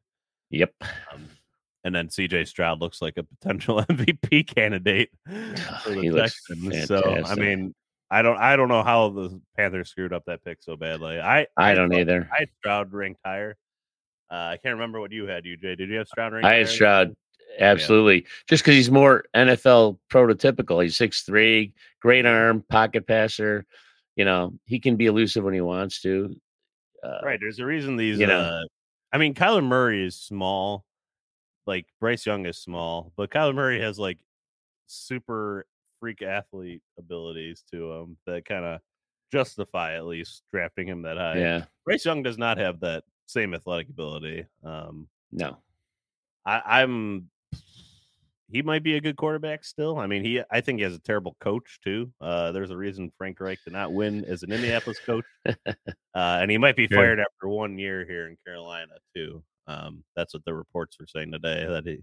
Yep. 0.51 0.73
Um, 1.13 1.29
and 1.85 1.95
then 1.95 2.09
CJ 2.09 2.47
Stroud 2.47 2.81
looks 2.81 3.03
like 3.03 3.17
a 3.17 3.25
potential 3.25 3.83
MVP 3.91 4.55
candidate 4.55 5.11
for 5.83 5.91
the 5.91 6.03
He 6.03 6.11
looks 6.11 6.41
Texans. 6.47 6.87
So 6.87 7.03
I 7.27 7.35
mean, 7.35 7.75
I 8.13 8.21
don't 8.21 8.37
I 8.37 8.57
don't 8.57 8.69
know 8.69 8.83
how 8.83 9.09
the 9.09 9.41
Panthers 9.57 9.89
screwed 9.89 10.13
up 10.13 10.25
that 10.27 10.45
pick 10.45 10.63
so 10.63 10.77
badly. 10.77 11.19
I 11.19 11.47
I 11.57 11.73
don't 11.73 11.95
either. 11.95 12.29
I 12.31 12.41
had 12.41 12.49
Stroud 12.59 12.93
ranked 12.93 13.21
higher. 13.25 13.57
Uh, 14.31 14.35
I 14.35 14.59
can't 14.63 14.75
remember 14.75 15.01
what 15.01 15.13
you 15.13 15.27
had, 15.27 15.45
UJ. 15.45 15.79
Did 15.79 15.89
you 15.89 15.97
have 15.97 16.09
Stroud 16.09 16.35
ranked? 16.35 16.47
I 16.47 16.57
had 16.57 16.69
Stroud 16.69 17.17
absolutely 17.59 18.27
just 18.49 18.63
because 18.63 18.75
he's 18.75 18.91
more 18.91 19.25
NFL 19.35 19.99
prototypical. 20.11 20.83
He's 20.83 20.95
six 20.95 21.23
three, 21.23 21.73
great 22.01 22.27
arm, 22.27 22.63
pocket 22.69 23.07
passer. 23.07 23.65
You 24.17 24.27
know, 24.27 24.53
he 24.67 24.79
can 24.79 24.97
be 24.97 25.07
elusive 25.07 25.43
when 25.43 25.55
he 25.55 25.63
wants 25.63 26.03
to. 26.03 26.37
Uh, 27.03 27.19
Right. 27.25 27.41
There's 27.41 27.61
a 27.61 27.65
reason 27.67 27.97
these. 27.97 28.19
you 28.19 28.27
know. 28.27 28.41
uh, 28.41 28.63
I 29.11 29.17
mean, 29.17 29.33
Kyler 29.33 29.65
Murray 29.65 30.05
is 30.05 30.21
small. 30.21 30.85
Like 31.67 31.87
Bryce 31.99 32.27
Young 32.27 32.45
is 32.45 32.59
small, 32.59 33.13
but 33.17 33.31
Kyler 33.31 33.55
Murray 33.55 33.81
has 33.81 33.99
like 33.99 34.19
super 34.87 35.65
freak 36.03 36.21
athlete 36.21 36.83
abilities 36.99 37.63
to 37.71 37.93
him 37.93 38.17
that 38.27 38.45
kind 38.45 38.65
of 38.65 38.81
justify 39.31 39.95
at 39.95 40.05
least 40.05 40.43
drafting 40.53 40.89
him 40.89 41.03
that 41.03 41.17
high. 41.17 41.39
Yeah. 41.39 41.65
Bryce 41.85 42.05
Young 42.05 42.25
does 42.25 42.39
not 42.39 42.59
have 42.59 42.81
that 42.81 43.05
same 43.27 43.55
athletic 43.55 43.89
ability. 43.89 44.45
Um, 44.65 45.09
No. 45.31 45.59
I, 46.45 46.83
I'm. 46.83 47.31
He 48.51 48.61
might 48.61 48.83
be 48.83 48.97
a 48.97 49.01
good 49.01 49.17
quarterback 49.17 49.65
still. 49.65 49.97
I 49.99 50.09
mean, 50.09 50.25
he. 50.25 50.43
I 50.51 50.61
think 50.61 50.81
he 50.81 50.83
has 50.83 50.95
a 50.95 50.99
terrible 50.99 51.37
coach 51.41 51.79
too. 51.85 52.13
Uh, 52.21 52.51
there's 52.51 52.73
a 52.73 52.77
reason 52.77 53.13
Frank 53.17 53.39
Reich 53.41 53.61
did 53.63 53.73
not 53.73 53.93
win 53.93 54.25
as 54.25 54.43
an 54.43 54.51
Indianapolis 54.51 54.99
coach, 55.07 55.25
uh, 55.47 55.55
and 56.15 56.51
he 56.51 56.59
might 56.59 56.75
be 56.75 56.89
fired 56.89 57.21
after 57.21 57.49
one 57.49 57.79
year 57.79 58.05
here 58.05 58.27
in 58.29 58.37
Carolina 58.45 58.95
too. 59.15 59.43
Um, 59.69 60.03
that's 60.17 60.35
what 60.35 60.45
the 60.45 60.53
reports 60.53 60.99
were 60.99 61.07
saying 61.07 61.31
today 61.31 61.65
that 61.67 61.87
he 61.87 62.03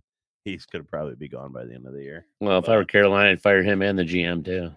he's 0.51 0.65
going 0.65 0.83
to 0.83 0.89
probably 0.89 1.15
be 1.15 1.27
gone 1.27 1.51
by 1.51 1.65
the 1.65 1.73
end 1.73 1.85
of 1.87 1.93
the 1.93 2.01
year. 2.03 2.25
Well, 2.39 2.59
if 2.59 2.69
I 2.69 2.75
were 2.75 2.85
Carolina, 2.85 3.31
I'd 3.31 3.41
fire 3.41 3.63
him 3.63 3.81
and 3.81 3.97
the 3.97 4.03
GM 4.03 4.43
too. 4.45 4.71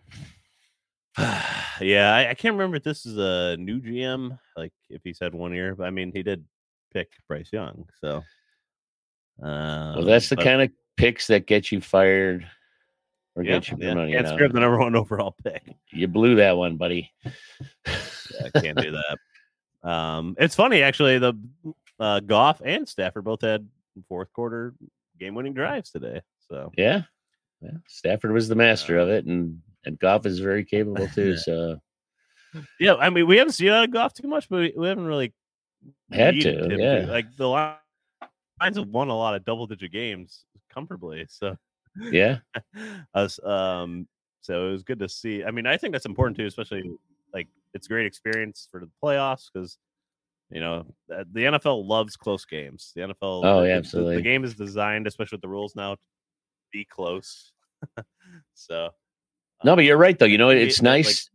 yeah, 1.80 2.14
I, 2.14 2.30
I 2.30 2.34
can't 2.34 2.54
remember 2.54 2.76
if 2.76 2.84
this 2.84 3.04
is 3.06 3.18
a 3.18 3.56
new 3.58 3.80
GM, 3.80 4.38
like 4.56 4.72
if 4.88 5.02
he 5.04 5.12
said 5.12 5.34
one 5.34 5.52
year. 5.52 5.74
But 5.74 5.84
I 5.84 5.90
mean, 5.90 6.12
he 6.14 6.22
did 6.22 6.44
pick 6.92 7.10
Bryce 7.28 7.50
Young, 7.52 7.86
so. 8.00 8.22
Um, 9.42 9.96
Well, 9.96 10.04
that's 10.04 10.28
the 10.28 10.36
but- 10.36 10.44
kind 10.44 10.62
of 10.62 10.70
picks 10.96 11.26
that 11.26 11.46
get 11.46 11.72
you 11.72 11.80
fired 11.80 12.46
or 13.34 13.42
yeah, 13.42 13.52
get 13.52 13.70
you 13.70 13.76
yeah, 13.80 13.92
promoted. 13.92 14.14
can't 14.14 14.40
you, 14.40 14.46
know. 14.46 14.52
the 14.52 14.60
number 14.60 14.78
one 14.78 14.94
overall 14.96 15.34
pick. 15.42 15.74
you 15.90 16.06
blew 16.08 16.36
that 16.36 16.56
one, 16.56 16.76
buddy. 16.76 17.10
Yeah, 17.24 18.48
I 18.54 18.60
can't 18.60 18.78
do 18.78 18.92
that. 18.92 19.88
Um, 19.88 20.36
it's 20.38 20.54
funny 20.54 20.82
actually. 20.82 21.18
The 21.18 21.34
uh, 21.98 22.20
Goff 22.20 22.62
and 22.64 22.88
Stafford 22.88 23.24
both 23.24 23.40
had 23.40 23.68
fourth 24.08 24.32
quarter 24.32 24.74
game 25.22 25.34
winning 25.34 25.54
drives 25.54 25.90
today. 25.90 26.20
So 26.48 26.72
Yeah. 26.76 27.02
yeah. 27.60 27.70
Stafford 27.86 28.32
was 28.32 28.48
the 28.48 28.54
master 28.54 28.98
of 28.98 29.08
it, 29.08 29.24
and 29.26 29.60
and 29.84 29.98
Goff 29.98 30.26
is 30.26 30.38
very 30.40 30.64
capable 30.64 31.08
too. 31.08 31.36
So 31.38 31.78
yeah, 32.78 32.94
I 32.96 33.08
mean 33.08 33.26
we 33.26 33.38
haven't 33.38 33.52
seen 33.52 33.68
out 33.68 33.84
of 33.84 33.90
Goff 33.92 34.14
too 34.14 34.28
much, 34.28 34.48
but 34.48 34.56
we, 34.56 34.74
we 34.76 34.88
haven't 34.88 35.06
really 35.06 35.32
Had 36.10 36.40
to, 36.40 36.76
yeah. 36.78 37.10
Like 37.10 37.34
the 37.36 37.48
Lions 37.48 38.76
have 38.76 38.88
won 38.88 39.08
a 39.08 39.16
lot 39.16 39.34
of 39.34 39.44
double 39.44 39.66
digit 39.66 39.92
games 39.92 40.44
comfortably. 40.72 41.24
So 41.28 41.56
yeah, 41.96 42.38
us 43.14 43.42
um 43.44 44.06
so 44.42 44.68
it 44.68 44.72
was 44.72 44.82
good 44.82 44.98
to 44.98 45.08
see 45.08 45.44
i 45.44 45.50
mean 45.50 45.66
i 45.66 45.76
think 45.76 45.92
that's 45.92 46.06
important 46.06 46.36
too 46.36 46.46
especially 46.46 46.90
like 47.32 47.46
it's 47.74 47.86
a 47.86 47.88
great 47.88 48.06
experience 48.06 48.66
for 48.70 48.80
the 48.80 48.90
playoffs 49.02 49.48
because 49.52 49.78
you 50.53 50.61
know 50.61 50.84
the 51.09 51.26
the 51.32 51.40
nfl 51.44 51.86
loves 51.86 52.16
close 52.16 52.44
games 52.44 52.92
the 52.94 53.00
nfl 53.03 53.42
Oh, 53.44 53.62
yeah, 53.62 53.80
the- 53.80 54.14
the, 54.16 54.22
game 54.22 54.44
is 54.44 54.55
designed 54.55 55.07
especially 55.07 55.36
with 55.36 55.42
the 55.42 55.48
rules 55.48 55.74
now 55.74 55.94
to 55.94 56.00
be 56.72 56.84
close 56.84 57.53
so 58.55 58.90
no, 59.64 59.76
but 59.76 59.84
you're 59.84 59.96
right 59.96 60.18
though. 60.18 60.26
You 60.26 60.38
know, 60.38 60.48
it's 60.48 60.80
it, 60.80 60.82
like- 60.82 61.05
nice. 61.05 61.30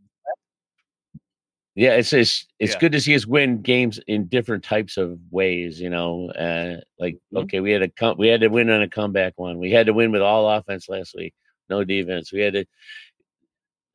yeah, 1.75 1.93
it's 1.93 2.11
it's 2.11 2.45
it's 2.59 2.73
Yeah. 2.73 2.79
good 2.79 2.91
to 2.91 2.99
see 2.99 3.15
us 3.15 3.25
win 3.25 3.61
games 3.61 3.99
in 4.07 4.25
different 4.27 4.63
types 4.63 4.97
of 4.97 5.17
ways. 5.31 5.79
You 5.79 5.89
know, 5.89 6.29
uh, 6.31 6.81
like 6.99 7.19
Mhm. 7.33 7.43
okay, 7.43 7.59
we 7.59 7.71
had 7.71 7.83
a 7.83 7.89
come, 7.89 8.17
we 8.17 8.27
had 8.27 8.41
to 8.41 8.47
win 8.49 8.69
on 8.69 8.81
a 8.81 8.89
comeback 8.89 9.33
one. 9.37 9.59
We 9.59 9.71
had 9.71 9.85
to 9.85 9.93
win 9.93 10.11
with 10.11 10.21
all 10.21 10.49
offense 10.49 10.89
last 10.89 11.15
week, 11.15 11.33
no 11.69 11.83
defense. 11.83 12.33
We 12.33 12.41
had 12.41 12.53
to. 12.53 12.65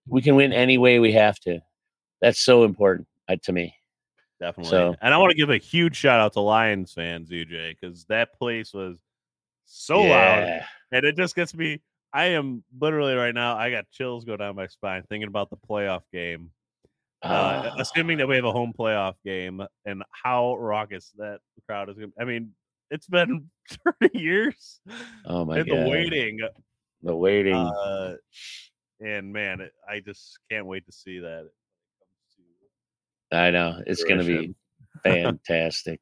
We 0.07 0.23
can 0.23 0.35
win 0.37 0.53
any 0.53 0.79
way 0.79 0.99
we 0.99 1.13
have 1.13 1.39
to. 1.41 1.61
That's 2.21 2.41
so 2.41 2.65
important 2.65 3.09
uh, 3.29 3.37
to 3.43 3.53
me. 3.53 3.75
Definitely 4.43 4.71
So- 4.71 4.95
and 5.01 5.15
i 5.15 5.17
want 5.19 5.31
to 5.31 5.37
give 5.37 5.51
a 5.51 5.57
huge 5.59 5.97
shout 5.97 6.21
out 6.21 6.33
to 6.35 6.41
lions 6.41 6.93
fans 6.93 7.31
uj 7.31 7.77
because 7.81 8.05
that 8.07 8.35
place 8.39 8.75
was 8.75 8.99
so 9.65 10.03
loud 10.03 10.63
and 10.91 11.05
it 11.07 11.17
just 11.17 11.35
gets 11.35 11.55
me 11.55 11.81
i 12.13 12.25
am 12.27 12.63
literally 12.79 13.15
right 13.15 13.35
now 13.35 13.57
i 13.57 13.71
got 13.71 13.89
chills 13.91 14.25
go 14.25 14.37
down 14.37 14.55
my 14.57 14.67
spine 14.67 15.03
thinking 15.09 15.29
about 15.29 15.49
the 15.51 15.57
playoff 15.57 16.03
game 16.13 16.51
uh, 17.23 17.71
Ah. 17.73 17.75
assuming 17.79 18.19
that 18.19 18.27
we 18.27 18.35
have 18.35 18.45
a 18.45 18.51
home 18.53 18.73
playoff 18.77 19.15
game 19.25 19.63
and 19.87 20.03
how 20.11 20.57
raucous 20.57 21.13
that 21.19 21.39
crowd 21.69 21.89
is 21.89 21.97
going 21.97 22.11
to 22.11 22.21
I 22.21 22.25
mean, 22.25 22.51
it's 22.91 23.07
been 23.07 23.49
30 24.03 24.19
years 24.19 24.81
oh 25.25 25.45
my 25.45 25.59
and 25.61 25.69
god, 25.69 25.77
the 25.87 25.89
waiting. 25.89 26.41
the 27.03 27.15
waiting. 27.17 27.55
Uh, 27.55 28.17
and 29.01 29.33
man, 29.33 29.61
it, 29.61 29.73
I 29.89 30.01
just 30.01 30.39
can't 30.51 30.67
wait 30.67 30.85
to 30.87 30.93
see 30.93 31.21
that. 31.21 31.49
I 33.33 33.51
know 33.51 33.83
it's 33.87 34.05
going 34.05 34.21
to 34.21 34.25
be 34.27 34.55
fantastic. 35.03 36.01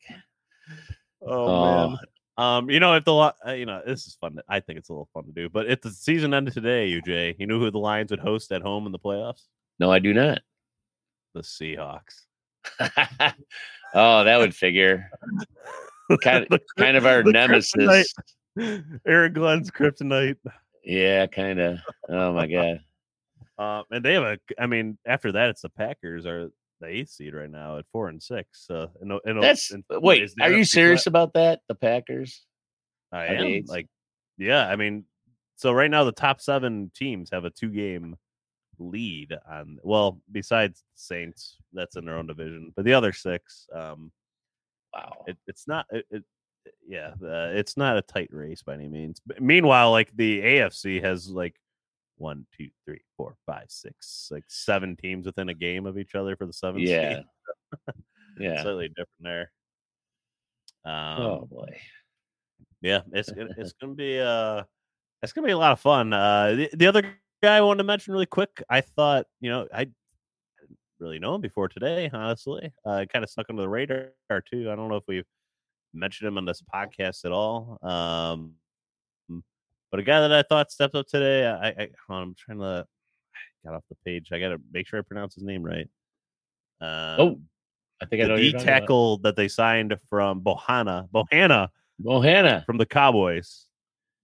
Oh, 1.23 1.47
Oh. 1.47 1.89
man. 1.91 1.99
Um, 2.37 2.71
you 2.71 2.81
know, 2.81 2.95
if 2.95 3.05
the 3.05 3.15
uh, 3.15 3.33
you 3.53 3.67
know, 3.67 3.83
this 3.87 4.07
is 4.07 4.15
fun. 4.19 4.37
to- 4.37 4.45
I 4.49 4.61
think 4.61 4.79
it's 4.79 4.89
a 4.89 4.93
little 4.93 5.11
fun 5.13 5.25
to 5.27 5.33
do. 5.33 5.51
But 5.51 5.67
if 5.71 5.83
the 5.83 5.91
season 5.91 6.33
ended 6.33 6.55
today, 6.55 6.91
UJ, 6.91 7.37
you 7.39 7.47
know 7.47 7.59
who 7.59 7.71
the 7.71 7.79
Lions 7.79 8.11
would 8.13 8.21
host 8.21 8.51
at 8.53 8.63
home 8.63 8.87
in 8.87 8.93
the 8.93 8.99
playoffs? 8.99 9.43
No, 9.79 9.91
I 9.93 9.99
do 9.99 10.15
not. 10.15 10.41
The 11.35 11.43
Seahawks. 11.43 12.23
oh, 13.95 14.25
that 14.25 14.39
would 14.39 14.55
figure. 14.55 15.11
Kind 16.23 16.47
The 16.51 16.61
kind 16.79 16.97
of 16.97 17.05
our 17.05 17.23
nemesis. 17.23 18.15
Aaron 19.07 19.33
Glenn's 19.35 19.71
kryptonite. 19.71 20.37
Yeah, 20.83 21.27
kind 21.27 21.61
of. 21.61 21.79
Oh 22.09 22.33
my 22.33 22.47
god. 22.47 22.81
Um, 23.59 23.85
and 23.91 24.03
they 24.05 24.15
have 24.15 24.23
a. 24.23 24.39
I 24.59 24.67
mean, 24.67 24.97
after 25.05 25.33
that, 25.33 25.51
it's 25.51 25.61
the 25.63 25.69
Packers 25.69 26.25
are 26.25 26.51
the 26.81 26.87
eighth 26.89 27.11
seed 27.11 27.35
right 27.35 27.51
now 27.51 27.79
at 27.79 27.85
four 27.93 28.09
and 28.09 28.23
six. 28.23 28.65
So 28.67 28.91
in, 29.03 29.11
a- 29.11 29.21
in 29.31 29.39
a- 29.39 29.41
That's 29.41 29.71
in- 29.73 29.85
wait. 29.91 30.23
is 30.23 30.35
Are 30.41 30.51
you 30.53 30.65
serious 30.65 31.07
about 31.07 31.35
that? 31.35 31.61
The 31.69 31.75
Packers? 31.75 32.45
I 33.13 33.27
am 33.27 33.65
like, 33.67 33.87
yeah. 34.39 34.67
I 34.69 34.77
mean, 34.77 35.05
so 35.57 35.73
right 35.73 35.91
now 35.91 36.05
the 36.05 36.13
top 36.13 36.41
seven 36.41 36.91
teams 36.95 37.31
have 37.33 37.45
a 37.45 37.51
two 37.51 37.69
game 37.71 38.17
lead 38.79 39.37
on 39.51 39.79
well 39.83 40.21
besides 40.33 40.83
Saints 40.95 41.57
that's 41.75 41.97
in 41.97 42.07
their 42.07 42.17
own 42.17 42.27
division, 42.27 42.73
but 42.75 42.85
the 42.87 42.95
other 42.95 43.13
six, 43.13 43.67
um, 43.75 44.11
Wow. 44.95 45.25
it, 45.29 45.37
it's 45.47 45.69
not 45.69 45.87
it, 45.91 46.05
it 46.11 46.25
yeah 46.89 47.11
uh, 47.23 47.51
it's 47.55 47.77
not 47.77 47.97
a 47.97 48.03
tight 48.03 48.29
race 48.33 48.63
by 48.63 48.75
any 48.75 48.89
means. 48.89 49.21
But 49.25 49.41
meanwhile, 49.43 49.91
like 49.91 50.11
the 50.17 50.41
AFC 50.41 51.03
has 51.05 51.29
like 51.29 51.55
one, 52.21 52.47
two, 52.57 52.69
three, 52.85 53.01
four, 53.17 53.37
five, 53.47 53.65
six, 53.69 54.29
like 54.31 54.45
seven 54.49 54.97
teams 54.97 55.27
within 55.27 55.49
a 55.49 55.55
game 55.55 55.87
of 55.87 55.99
each 55.99 56.15
other 56.15 56.37
for 56.37 56.47
the 56.47 56.53
seventh. 56.53 56.85
yeah. 56.89 57.21
Yeah. 58.39 58.63
slightly 58.63 58.89
different 58.89 59.09
there. 59.21 59.51
Um, 60.85 61.23
oh 61.23 61.49
boy. 61.51 61.77
yeah, 62.81 63.03
it's 63.13 63.31
gonna 63.33 63.51
it's 63.57 63.73
gonna 63.81 63.95
be 63.95 64.19
uh 64.19 64.63
it's 65.23 65.33
gonna 65.33 65.47
be 65.47 65.53
a 65.53 65.59
lot 65.59 65.73
of 65.73 65.81
fun. 65.81 66.13
Uh, 66.13 66.55
the, 66.55 66.71
the 66.75 66.87
other 66.87 67.03
guy 67.43 67.57
I 67.57 67.61
wanted 67.61 67.79
to 67.79 67.85
mention 67.85 68.13
really 68.13 68.27
quick, 68.27 68.63
I 68.69 68.81
thought 68.81 69.27
you 69.41 69.51
know 69.51 69.67
I 69.73 69.85
didn't 69.85 69.97
really 70.99 71.19
know 71.19 71.35
him 71.35 71.41
before 71.41 71.69
today. 71.69 72.11
Honestly, 72.13 72.73
uh, 72.85 73.05
kind 73.13 73.25
of 73.25 73.31
snuck 73.31 73.47
under 73.51 73.63
the 73.63 73.69
radar 73.69 74.13
too. 74.51 74.71
I 74.71 74.77
don't 74.77 74.89
know 74.89 74.97
if 74.97 75.05
we've 75.09 75.27
mentioned 75.93 76.29
him 76.29 76.39
on 76.39 76.45
this 76.45 76.63
podcast 76.73 77.25
at 77.25 77.33
all. 77.33 77.79
Um, 77.83 78.55
but 79.91 80.01
a 80.01 80.03
guy 80.03 80.21
that 80.21 80.33
I 80.33 80.43
thought 80.43 80.71
stepped 80.71 80.95
up 80.95 81.07
today, 81.07 81.47
I, 81.47 81.69
I 81.69 81.89
on, 82.09 82.23
I'm 82.23 82.35
trying 82.35 82.59
to 82.59 82.87
got 83.65 83.75
off 83.75 83.85
the 83.89 83.97
page. 84.05 84.31
I 84.33 84.39
got 84.41 84.49
to 84.51 84.61
make 84.73 84.87
sure 84.87 84.99
I 84.99 85.03
pronounce 85.03 85.35
his 85.35 85.45
name 85.45 85.63
right. 85.63 85.89
Um, 86.81 87.19
Oh, 87.21 87.41
I 88.01 88.07
think 88.07 88.23
I 88.23 88.27
know 88.27 88.37
the 88.37 88.37
who 88.37 88.41
D 88.41 88.45
you're 88.45 88.53
talking 88.53 88.69
about. 88.69 88.81
tackle 88.81 89.19
that 89.19 89.37
they 89.37 89.49
signed 89.49 89.95
from 90.09 90.41
Bohanna, 90.41 91.09
Bohanna 91.11 91.69
Mohana. 92.03 92.65
from 92.65 92.79
the 92.79 92.87
Cowboys. 92.87 93.67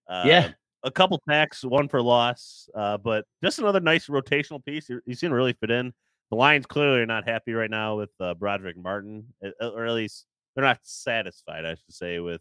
Uh, 0.08 0.22
Yeah. 0.26 0.52
a 0.84 0.90
couple 0.90 1.20
tacks, 1.28 1.64
one 1.64 1.88
for 1.88 2.00
loss, 2.00 2.68
uh, 2.74 2.96
but 2.96 3.24
just 3.42 3.58
another 3.58 3.80
nice 3.80 4.06
rotational 4.06 4.64
piece. 4.64 4.86
He, 4.86 4.96
he 5.04 5.14
seemed 5.14 5.32
to 5.32 5.34
really 5.36 5.52
fit 5.54 5.70
in. 5.70 5.92
The 6.30 6.36
Lions 6.36 6.64
clearly 6.66 7.00
are 7.00 7.06
not 7.06 7.28
happy 7.28 7.52
right 7.52 7.70
now 7.70 7.96
with 7.96 8.10
uh, 8.20 8.34
Brodric 8.34 8.76
Martin, 8.76 9.26
uh, 9.44 9.68
or 9.68 9.84
at 9.86 9.92
least 9.92 10.26
they're 10.54 10.64
not 10.64 10.78
satisfied, 10.82 11.64
I 11.66 11.74
should 11.74 11.92
say, 11.92 12.20
with 12.20 12.40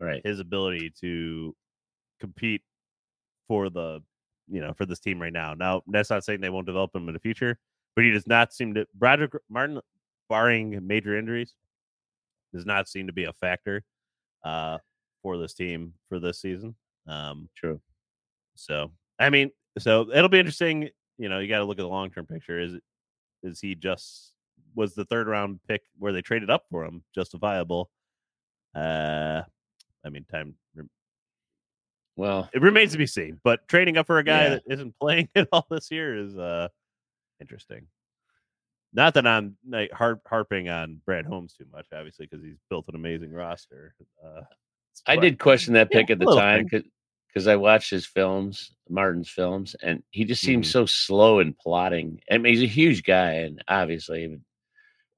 Right. 0.00 0.20
his 0.24 0.40
ability 0.40 0.92
to 1.00 1.54
compete 2.20 2.62
for 3.48 3.70
the 3.70 4.00
you 4.48 4.60
know 4.60 4.72
for 4.74 4.86
this 4.86 5.00
team 5.00 5.20
right 5.20 5.32
now. 5.32 5.54
Now 5.54 5.82
that's 5.86 6.10
not 6.10 6.24
saying 6.24 6.40
they 6.40 6.50
won't 6.50 6.66
develop 6.66 6.94
him 6.94 7.08
in 7.08 7.14
the 7.14 7.20
future, 7.20 7.58
but 7.94 8.04
he 8.04 8.10
does 8.10 8.26
not 8.26 8.52
seem 8.52 8.74
to 8.74 8.86
Brodric 8.98 9.36
Martin, 9.48 9.80
barring 10.28 10.78
major 10.86 11.18
injuries, 11.18 11.54
does 12.52 12.66
not 12.66 12.88
seem 12.88 13.06
to 13.06 13.12
be 13.12 13.24
a 13.24 13.32
factor 13.32 13.82
uh, 14.44 14.78
for 15.22 15.38
this 15.38 15.54
team 15.54 15.94
for 16.08 16.18
this 16.18 16.40
season. 16.40 16.74
Um, 17.06 17.48
True. 17.54 17.80
so 18.54 18.90
I 19.18 19.30
mean, 19.30 19.50
so 19.78 20.10
it'll 20.12 20.28
be 20.28 20.38
interesting. 20.38 20.90
You 21.18 21.28
know, 21.28 21.38
you 21.38 21.48
got 21.48 21.58
to 21.58 21.64
look 21.64 21.78
at 21.78 21.82
the 21.82 21.88
long 21.88 22.10
term 22.10 22.26
picture. 22.26 22.60
Is 22.60 22.74
it 22.74 22.82
is 23.42 23.60
he 23.60 23.74
just 23.74 24.32
was 24.74 24.94
the 24.94 25.04
third 25.04 25.28
round 25.28 25.60
pick 25.68 25.82
where 25.98 26.12
they 26.12 26.22
traded 26.22 26.50
up 26.50 26.64
for 26.70 26.84
him 26.84 27.02
justifiable? 27.14 27.90
Uh, 28.74 29.42
I 30.04 30.10
mean, 30.10 30.24
time 30.30 30.54
Well, 32.16 32.48
it 32.54 32.62
remains 32.62 32.92
to 32.92 32.98
be 32.98 33.06
seen. 33.06 33.40
But 33.42 33.66
trading 33.68 33.96
up 33.96 34.06
for 34.06 34.18
a 34.18 34.24
guy 34.24 34.44
Yeah. 34.44 34.48
that 34.50 34.62
isn't 34.68 34.94
playing 35.00 35.28
at 35.34 35.48
all 35.52 35.66
this 35.70 35.90
year 35.90 36.16
is 36.16 36.36
uh 36.36 36.68
interesting. 37.40 37.86
Not 38.92 39.14
that 39.14 39.26
I'm 39.26 39.56
like 39.68 39.90
harp, 39.90 40.22
harping 40.26 40.68
on 40.68 41.00
Brad 41.04 41.26
Holmes 41.26 41.54
too 41.54 41.66
much, 41.72 41.86
obviously, 41.92 42.26
because 42.26 42.44
he's 42.44 42.58
built 42.70 42.86
an 42.88 42.94
amazing 42.94 43.32
roster. 43.32 43.94
Uh, 44.24 44.42
I 45.06 45.16
did 45.16 45.40
question 45.40 45.74
that 45.74 45.88
Yeah, 45.90 45.98
pick 46.02 46.10
at 46.10 46.20
the 46.20 46.26
time 46.36 46.68
because 47.26 47.48
I 47.48 47.56
watched 47.56 47.90
his 47.90 48.06
films, 48.06 48.72
Martin's 48.88 49.28
films, 49.28 49.74
and 49.82 50.04
he 50.10 50.24
just 50.24 50.40
seems 50.42 50.68
Mhm. 50.68 50.70
so 50.70 50.86
slow 50.86 51.40
and 51.40 51.58
plotting. 51.58 52.20
I 52.30 52.38
mean, 52.38 52.54
he's 52.54 52.62
a 52.62 52.66
huge 52.66 53.02
guy, 53.02 53.32
and 53.32 53.60
obviously, 53.66 54.28
but 54.28 54.38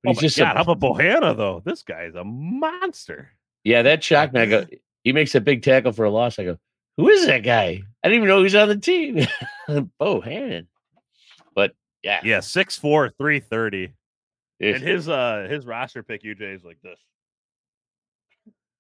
Oh 0.06 0.10
he's 0.12 0.16
my 0.16 0.20
just 0.22 0.38
God, 0.38 0.52
a, 0.56 0.64
how 0.64 0.72
about 0.72 0.80
Bohanna 0.80 1.36
though? 1.36 1.60
This 1.62 1.82
guy 1.82 2.04
is 2.04 2.14
a 2.14 2.24
monster. 2.24 3.32
yeah. 3.62 3.82
That 3.82 4.02
shocked 4.02 4.32
me. 4.32 4.40
I 4.40 4.46
go, 4.46 4.64
he 5.04 5.12
makes 5.12 5.34
a 5.34 5.40
big 5.42 5.62
tackle 5.62 5.92
for 5.92 6.06
a 6.06 6.10
loss. 6.10 6.38
I 6.38 6.44
go, 6.44 6.58
who 6.96 7.08
is 7.08 7.26
that 7.26 7.42
guy? 7.42 7.82
I 8.02 8.08
didn't 8.08 8.16
even 8.16 8.28
know 8.28 8.38
he 8.38 8.44
was 8.44 8.54
on 8.54 8.68
the 8.68 8.76
team. 8.78 9.26
Bo 9.98 10.20
Hannon. 10.20 10.68
But 11.54 11.72
yeah, 12.02 12.20
Yeah, 12.24 12.38
6'4", 12.38 13.10
330. 13.16 13.92
if- 14.60 14.76
And 14.76 14.84
his 14.84 15.08
uh 15.08 15.46
his 15.48 15.66
roster 15.66 16.02
pick 16.02 16.22
UJ 16.22 16.56
is 16.56 16.64
like 16.64 16.78
this. 16.82 16.98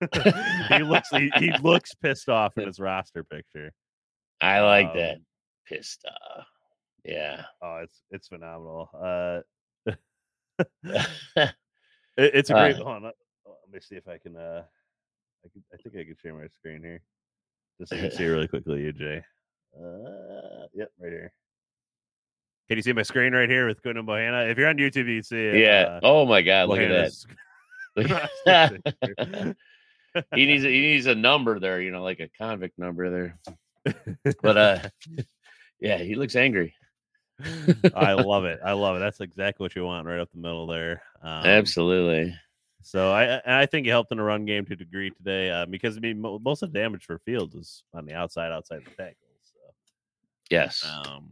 he 0.68 0.82
looks 0.82 1.08
he, 1.10 1.30
he 1.38 1.52
looks 1.62 1.94
pissed 1.94 2.28
off 2.28 2.56
in 2.58 2.66
his 2.66 2.78
roster 2.78 3.24
picture. 3.24 3.72
I 4.40 4.60
like 4.60 4.88
um, 4.88 4.96
that. 4.96 5.16
Pissed 5.66 6.04
off. 6.06 6.46
Yeah. 7.04 7.44
Oh, 7.62 7.80
it's 7.82 8.02
it's 8.10 8.28
phenomenal. 8.28 8.90
Uh 8.94 9.40
It, 12.18 12.34
it's 12.34 12.50
a 12.50 12.54
great. 12.54 12.76
Uh, 12.76 12.84
hold 12.84 12.88
on, 12.88 13.02
let, 13.04 13.14
let 13.46 13.72
me 13.72 13.80
see 13.80 13.96
if 13.96 14.08
I 14.08 14.16
can. 14.18 14.36
Uh, 14.36 14.62
I 15.44 15.48
can. 15.52 15.62
I 15.72 15.76
think 15.76 15.96
I 15.96 16.04
can 16.04 16.16
share 16.20 16.34
my 16.34 16.46
screen 16.48 16.82
here, 16.82 17.00
just 17.78 17.90
so 17.90 17.96
you 17.96 18.02
can 18.02 18.10
see 18.10 18.26
really 18.26 18.48
quickly, 18.48 18.92
UJ. 18.92 19.22
Uh, 19.76 20.66
yep, 20.74 20.90
right 20.98 21.12
here. 21.12 21.32
Can 22.68 22.76
you 22.76 22.82
see 22.82 22.92
my 22.92 23.02
screen 23.02 23.32
right 23.32 23.48
here 23.48 23.68
with 23.68 23.80
Quinton 23.82 24.06
Bohanna? 24.06 24.50
If 24.50 24.58
you're 24.58 24.68
on 24.68 24.76
YouTube, 24.76 25.06
you 25.06 25.16
can 25.16 25.22
see 25.22 25.36
it. 25.36 25.56
yeah. 25.56 25.82
uh, 25.82 26.00
oh 26.02 26.26
my 26.26 26.42
God. 26.42 26.68
Look 26.68 26.80
at 26.80 27.12
that. 28.46 29.56
he 30.34 30.46
needs 30.46 30.64
a, 30.64 30.68
he 30.68 30.80
needs 30.80 31.06
a 31.06 31.14
number 31.14 31.60
there, 31.60 31.80
you 31.80 31.90
know, 31.90 32.02
like 32.02 32.20
a 32.20 32.28
convict 32.36 32.78
number 32.78 33.10
there. 33.10 33.94
But 34.42 34.56
uh 34.56 34.78
yeah, 35.80 35.98
he 35.98 36.14
looks 36.14 36.36
angry. 36.36 36.74
I 37.94 38.14
love 38.14 38.46
it. 38.46 38.60
I 38.64 38.72
love 38.72 38.96
it. 38.96 39.00
That's 39.00 39.20
exactly 39.20 39.64
what 39.64 39.76
you 39.76 39.84
want 39.84 40.06
right 40.06 40.18
up 40.18 40.30
the 40.32 40.40
middle 40.40 40.66
there. 40.66 41.02
Um, 41.22 41.44
Absolutely. 41.44 42.34
So 42.86 43.10
I 43.10 43.24
and 43.24 43.52
I 43.52 43.66
think 43.66 43.84
he 43.84 43.90
helped 43.90 44.12
in 44.12 44.18
the 44.18 44.22
run 44.22 44.44
game 44.44 44.64
to 44.66 44.74
a 44.74 44.76
degree 44.76 45.10
today 45.10 45.50
uh, 45.50 45.66
because 45.66 45.96
I 45.96 46.00
mean 46.00 46.20
mo- 46.20 46.38
most 46.38 46.62
of 46.62 46.72
the 46.72 46.78
damage 46.78 47.04
for 47.04 47.18
Fields 47.18 47.56
is 47.56 47.82
on 47.92 48.06
the 48.06 48.14
outside, 48.14 48.52
outside 48.52 48.82
the 48.84 48.90
tackles. 48.90 49.16
So. 49.42 49.58
Yes. 50.50 50.88
Um, 51.04 51.30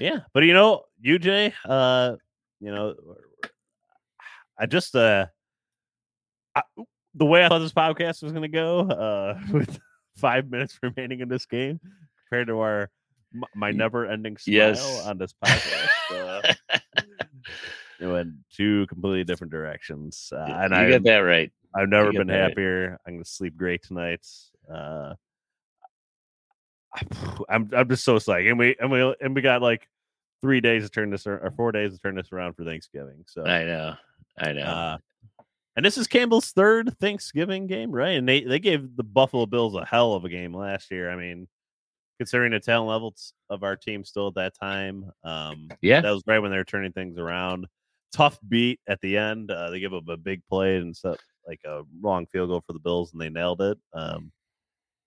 yeah, 0.00 0.20
but 0.32 0.44
you 0.44 0.54
know, 0.54 0.84
UJ, 1.04 1.52
uh, 1.66 2.16
you 2.60 2.70
know, 2.72 2.94
I 4.58 4.64
just 4.64 4.96
uh, 4.96 5.26
I, 6.54 6.62
the 7.14 7.26
way 7.26 7.44
I 7.44 7.48
thought 7.48 7.58
this 7.58 7.74
podcast 7.74 8.22
was 8.22 8.32
going 8.32 8.40
to 8.40 8.48
go, 8.48 8.80
uh, 8.80 9.38
with 9.52 9.78
five 10.16 10.50
minutes 10.50 10.78
remaining 10.82 11.20
in 11.20 11.28
this 11.28 11.44
game, 11.44 11.78
compared 12.24 12.46
to 12.48 12.58
our 12.60 12.90
my 13.54 13.70
never-ending 13.70 14.38
smile 14.38 14.54
Yes. 14.54 15.06
on 15.06 15.18
this 15.18 15.34
podcast, 15.44 16.54
uh, 16.70 16.78
it 18.00 18.06
went 18.06 18.32
two 18.52 18.86
completely 18.86 19.24
different 19.24 19.52
directions, 19.52 20.32
uh, 20.32 20.44
and 20.44 20.72
you 20.72 20.80
I 20.80 20.88
get 20.88 21.04
that 21.04 21.18
right. 21.18 21.50
I've 21.74 21.88
never 21.88 22.12
been 22.12 22.26
that 22.28 22.40
right. 22.40 22.48
happier. 22.48 22.98
I'm 23.06 23.14
gonna 23.14 23.24
sleep 23.24 23.56
great 23.56 23.82
tonight. 23.82 24.26
Uh, 24.72 25.14
I'm 27.48 27.70
I'm 27.72 27.88
just 27.88 28.04
so 28.04 28.16
psyched, 28.16 28.48
and 28.48 28.58
we 28.58 28.76
and 28.80 28.90
we 28.90 29.14
and 29.20 29.34
we 29.34 29.42
got 29.42 29.62
like 29.62 29.88
three 30.40 30.60
days 30.60 30.84
to 30.84 30.90
turn 30.90 31.10
this 31.10 31.26
or 31.26 31.52
four 31.56 31.72
days 31.72 31.92
to 31.92 31.98
turn 31.98 32.14
this 32.14 32.32
around 32.32 32.54
for 32.54 32.64
Thanksgiving. 32.64 33.24
So, 33.26 33.44
I 33.44 33.64
know. 33.64 33.94
I 34.38 34.52
know. 34.52 34.62
uh, 34.62 34.98
and 35.76 35.84
this 35.84 35.98
is 35.98 36.06
Campbell's 36.06 36.52
third 36.52 36.96
Thanksgiving 36.98 37.66
game, 37.66 37.90
right? 37.90 38.16
And 38.16 38.28
they 38.28 38.42
they 38.42 38.58
gave 38.58 38.96
the 38.96 39.02
Buffalo 39.02 39.44
Bills 39.44 39.74
a 39.74 39.84
hell 39.84 40.14
of 40.14 40.24
a 40.24 40.28
game 40.28 40.54
last 40.54 40.90
year. 40.90 41.10
I 41.10 41.16
mean, 41.16 41.48
considering 42.18 42.52
the 42.52 42.60
talent 42.60 42.88
levels 42.88 43.34
of 43.50 43.62
our 43.62 43.76
team 43.76 44.02
still 44.02 44.28
at 44.28 44.34
that 44.34 44.54
time, 44.58 45.10
um, 45.22 45.68
yeah. 45.82 46.00
that 46.00 46.10
was 46.10 46.22
right 46.26 46.38
when 46.38 46.50
they 46.50 46.56
were 46.56 46.64
turning 46.64 46.92
things 46.92 47.18
around. 47.18 47.66
Tough 48.12 48.38
beat 48.48 48.80
at 48.88 49.00
the 49.00 49.16
end. 49.16 49.50
Uh, 49.50 49.70
they 49.70 49.80
give 49.80 49.94
up 49.94 50.08
a 50.08 50.16
big 50.16 50.42
play 50.48 50.76
and 50.76 50.96
stuff 50.96 51.18
like 51.46 51.60
a 51.64 51.82
wrong 52.00 52.26
field 52.26 52.48
goal 52.48 52.62
for 52.66 52.72
the 52.72 52.78
Bills, 52.78 53.12
and 53.12 53.20
they 53.20 53.28
nailed 53.28 53.60
it. 53.62 53.78
Um, 53.92 54.32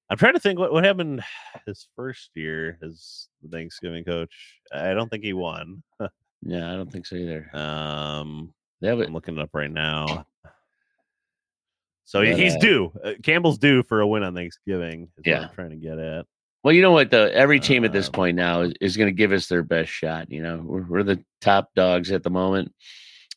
I'm 0.10 0.18
trying 0.18 0.34
to 0.34 0.40
think 0.40 0.58
what, 0.60 0.72
what 0.72 0.84
happened 0.84 1.24
his 1.66 1.88
first 1.96 2.30
year 2.36 2.78
as 2.82 3.28
the 3.42 3.50
Thanksgiving 3.50 4.04
coach. 4.04 4.60
I 4.74 4.94
don't 4.94 5.10
think 5.10 5.24
he 5.24 5.34
won. 5.34 5.84
Yeah, 6.42 6.72
I 6.72 6.78
don't 6.78 6.90
think 6.90 7.06
so 7.06 7.18
either. 7.18 7.50
Um, 7.54 8.54
That 8.80 8.94
I'm 8.94 9.14
looking 9.14 9.38
it 9.38 9.42
up 9.42 9.50
right 9.54 9.70
now. 9.70 10.26
So 12.06 12.22
But, 12.24 12.40
he's 12.40 12.56
uh, 12.56 12.60
due. 12.60 12.94
Uh, 13.04 13.12
Campbell's 13.22 13.58
due 13.58 13.84
for 13.84 14.00
a 14.00 14.08
win 14.08 14.24
on 14.24 14.34
Thanksgiving. 14.36 15.04
Is 15.04 15.10
what 15.18 15.28
Yeah. 15.28 15.42
I'm 15.50 15.54
trying 15.54 15.72
to 15.72 15.76
get 15.76 16.00
at. 16.00 16.26
Well, 16.64 16.74
you 16.74 16.82
know 16.82 16.92
what? 16.92 17.12
The 17.12 17.34
every 17.34 17.60
team 17.60 17.86
at 17.86 17.92
this 17.94 18.08
Um, 18.08 18.12
point 18.14 18.36
now 18.38 18.62
is, 18.62 18.74
is 18.82 18.98
going 18.98 19.08
to 19.08 19.16
give 19.16 19.32
us 19.32 19.48
their 19.48 19.64
best 19.64 19.90
shot. 19.92 20.32
You 20.32 20.42
know, 20.44 20.62
we're, 20.64 20.84
we're 20.84 21.04
the 21.04 21.24
top 21.42 21.70
dogs 21.76 22.12
at 22.12 22.24
the 22.24 22.30
moment 22.30 22.74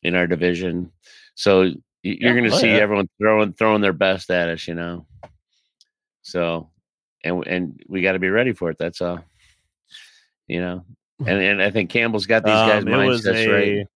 in 0.02 0.14
our 0.16 0.26
division, 0.26 0.90
so 1.34 1.62
you're 1.62 1.74
Yeah, 2.02 2.32
going 2.32 2.44
to 2.50 2.54
oh, 2.56 2.58
see 2.58 2.68
yeah. 2.70 2.78
everyone 2.78 3.08
throwing 3.18 3.52
throwing 3.52 3.80
their 3.80 3.92
best 3.92 4.30
at 4.30 4.48
us. 4.48 4.66
You 4.66 4.74
know, 4.74 5.06
so 6.22 6.70
and 7.22 7.46
and 7.46 7.82
we 7.88 8.02
got 8.02 8.12
to 8.12 8.18
be 8.18 8.30
ready 8.30 8.52
for 8.52 8.70
it. 8.70 8.78
That's 8.78 9.00
all. 9.00 9.24
You 10.48 10.60
know, 10.60 10.84
and 11.20 11.28
and 11.42 11.62
I 11.62 11.70
think 11.70 11.90
Campbell's 11.90 12.26
got 12.26 12.44
these 12.44 12.52
guys' 12.52 12.82
Um, 12.84 12.88
mindsets 12.90 13.46
a- 13.46 13.48
right. 13.78 13.86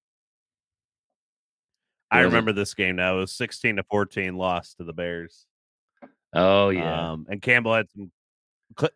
I 2.08 2.20
it? 2.20 2.24
remember 2.26 2.52
this 2.52 2.74
game 2.74 2.94
now. 2.96 3.16
It 3.16 3.20
was 3.22 3.32
16 3.32 3.76
to 3.76 3.82
14 3.82 4.36
loss 4.36 4.74
to 4.74 4.84
the 4.84 4.92
Bears. 4.92 5.44
Oh 6.32 6.68
yeah, 6.68 7.10
Um, 7.12 7.26
and 7.28 7.42
Campbell 7.42 7.74
had 7.74 7.90
some 7.90 8.12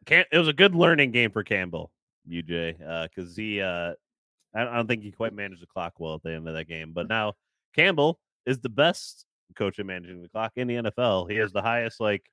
it 0.07 0.27
was 0.33 0.49
a 0.49 0.53
good 0.53 0.75
learning 0.75 1.11
game 1.11 1.31
for 1.31 1.43
Campbell, 1.43 1.91
UJ, 2.29 3.09
because 3.09 3.37
he, 3.37 3.61
uh, 3.61 3.93
I 4.55 4.65
don't 4.65 4.87
think 4.87 5.03
he 5.03 5.13
quite 5.13 5.33
managed 5.33 5.63
the 5.63 5.67
clock 5.67 5.95
well 5.99 6.15
at 6.15 6.23
the 6.23 6.33
end 6.33 6.49
of 6.49 6.55
that 6.55 6.69
game. 6.69 6.93
But 6.93 7.09
now 7.09 7.35
Campbell 7.75 8.19
is 8.47 8.59
the 8.61 8.69
best 8.69 9.25
coach 9.57 9.79
at 9.79 9.87
managing 9.87 10.23
the 10.23 10.29
clock 10.29 10.53
in 10.57 10.69
the 10.69 10.75
NFL. 10.77 11.31
He 11.31 11.37
has 11.37 11.53
the 11.53 11.63
highest 11.63 12.01
like 12.01 12.25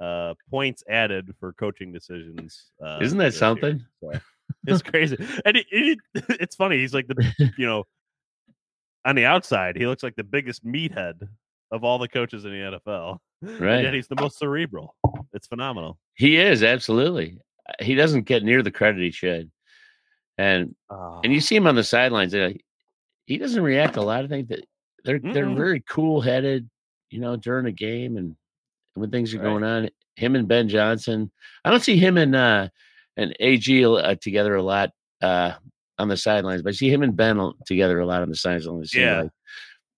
uh 0.00 0.34
points 0.50 0.82
added 0.88 1.34
for 1.38 1.52
coaching 1.52 1.92
decisions. 1.92 2.70
Uh, 2.84 2.98
Isn't 3.00 3.18
that 3.18 3.34
something? 3.34 3.84
So, 4.00 4.12
it's 4.66 4.82
crazy, 4.82 5.16
and 5.44 5.56
it, 5.56 5.66
it, 5.70 5.98
it's 6.40 6.56
funny. 6.56 6.78
He's 6.78 6.94
like 6.94 7.06
the 7.06 7.52
you 7.56 7.66
know 7.66 7.84
on 9.04 9.14
the 9.14 9.26
outside, 9.26 9.76
he 9.76 9.86
looks 9.86 10.02
like 10.02 10.16
the 10.16 10.24
biggest 10.24 10.64
meathead 10.64 11.28
of 11.70 11.84
all 11.84 11.98
the 11.98 12.08
coaches 12.08 12.44
in 12.44 12.50
the 12.52 12.80
NFL. 12.80 13.18
and 13.76 13.84
yet 13.84 13.94
he's 13.94 14.08
the 14.08 14.16
most 14.16 14.38
cerebral. 14.38 14.94
It's 15.34 15.46
phenomenal. 15.46 15.98
He 16.14 16.36
is 16.38 16.62
absolutely. 16.62 17.38
Uh, 17.68 17.84
He 17.84 17.94
doesn't 17.94 18.22
get 18.22 18.42
near 18.42 18.62
the 18.62 18.70
credit 18.70 19.02
he 19.02 19.10
should, 19.10 19.50
and 20.38 20.74
and 20.90 21.32
you 21.32 21.40
see 21.40 21.56
him 21.56 21.66
on 21.66 21.74
the 21.74 21.84
sidelines. 21.84 22.32
He 23.26 23.38
doesn't 23.38 23.62
react 23.62 23.96
a 23.96 24.02
lot 24.02 24.24
of 24.24 24.30
things. 24.30 24.48
That 24.48 24.64
they're 25.04 25.18
they're 25.18 25.54
very 25.54 25.82
cool 25.88 26.20
headed, 26.20 26.68
you 27.10 27.20
know, 27.20 27.36
during 27.36 27.66
a 27.66 27.72
game 27.72 28.16
and 28.16 28.36
when 28.94 29.10
things 29.10 29.34
are 29.34 29.38
Right. 29.38 29.44
going 29.44 29.64
on. 29.64 29.90
Him 30.16 30.36
and 30.36 30.46
Ben 30.46 30.68
Johnson. 30.68 31.30
I 31.64 31.70
don't 31.70 31.82
see 31.82 31.96
him 31.96 32.16
and 32.16 32.36
uh 32.36 32.68
and 33.16 33.34
AG 33.40 33.84
uh, 33.84 34.14
together 34.20 34.54
a 34.54 34.62
lot 34.62 34.90
uh 35.20 35.52
on 35.98 36.08
the 36.08 36.16
sidelines, 36.16 36.62
but 36.62 36.70
I 36.70 36.72
see 36.72 36.88
him 36.90 37.02
and 37.02 37.16
Ben 37.16 37.40
together 37.66 37.98
a 37.98 38.06
lot 38.06 38.22
on 38.22 38.28
the 38.28 38.36
sidelines. 38.36 38.94
Yeah. 38.94 39.22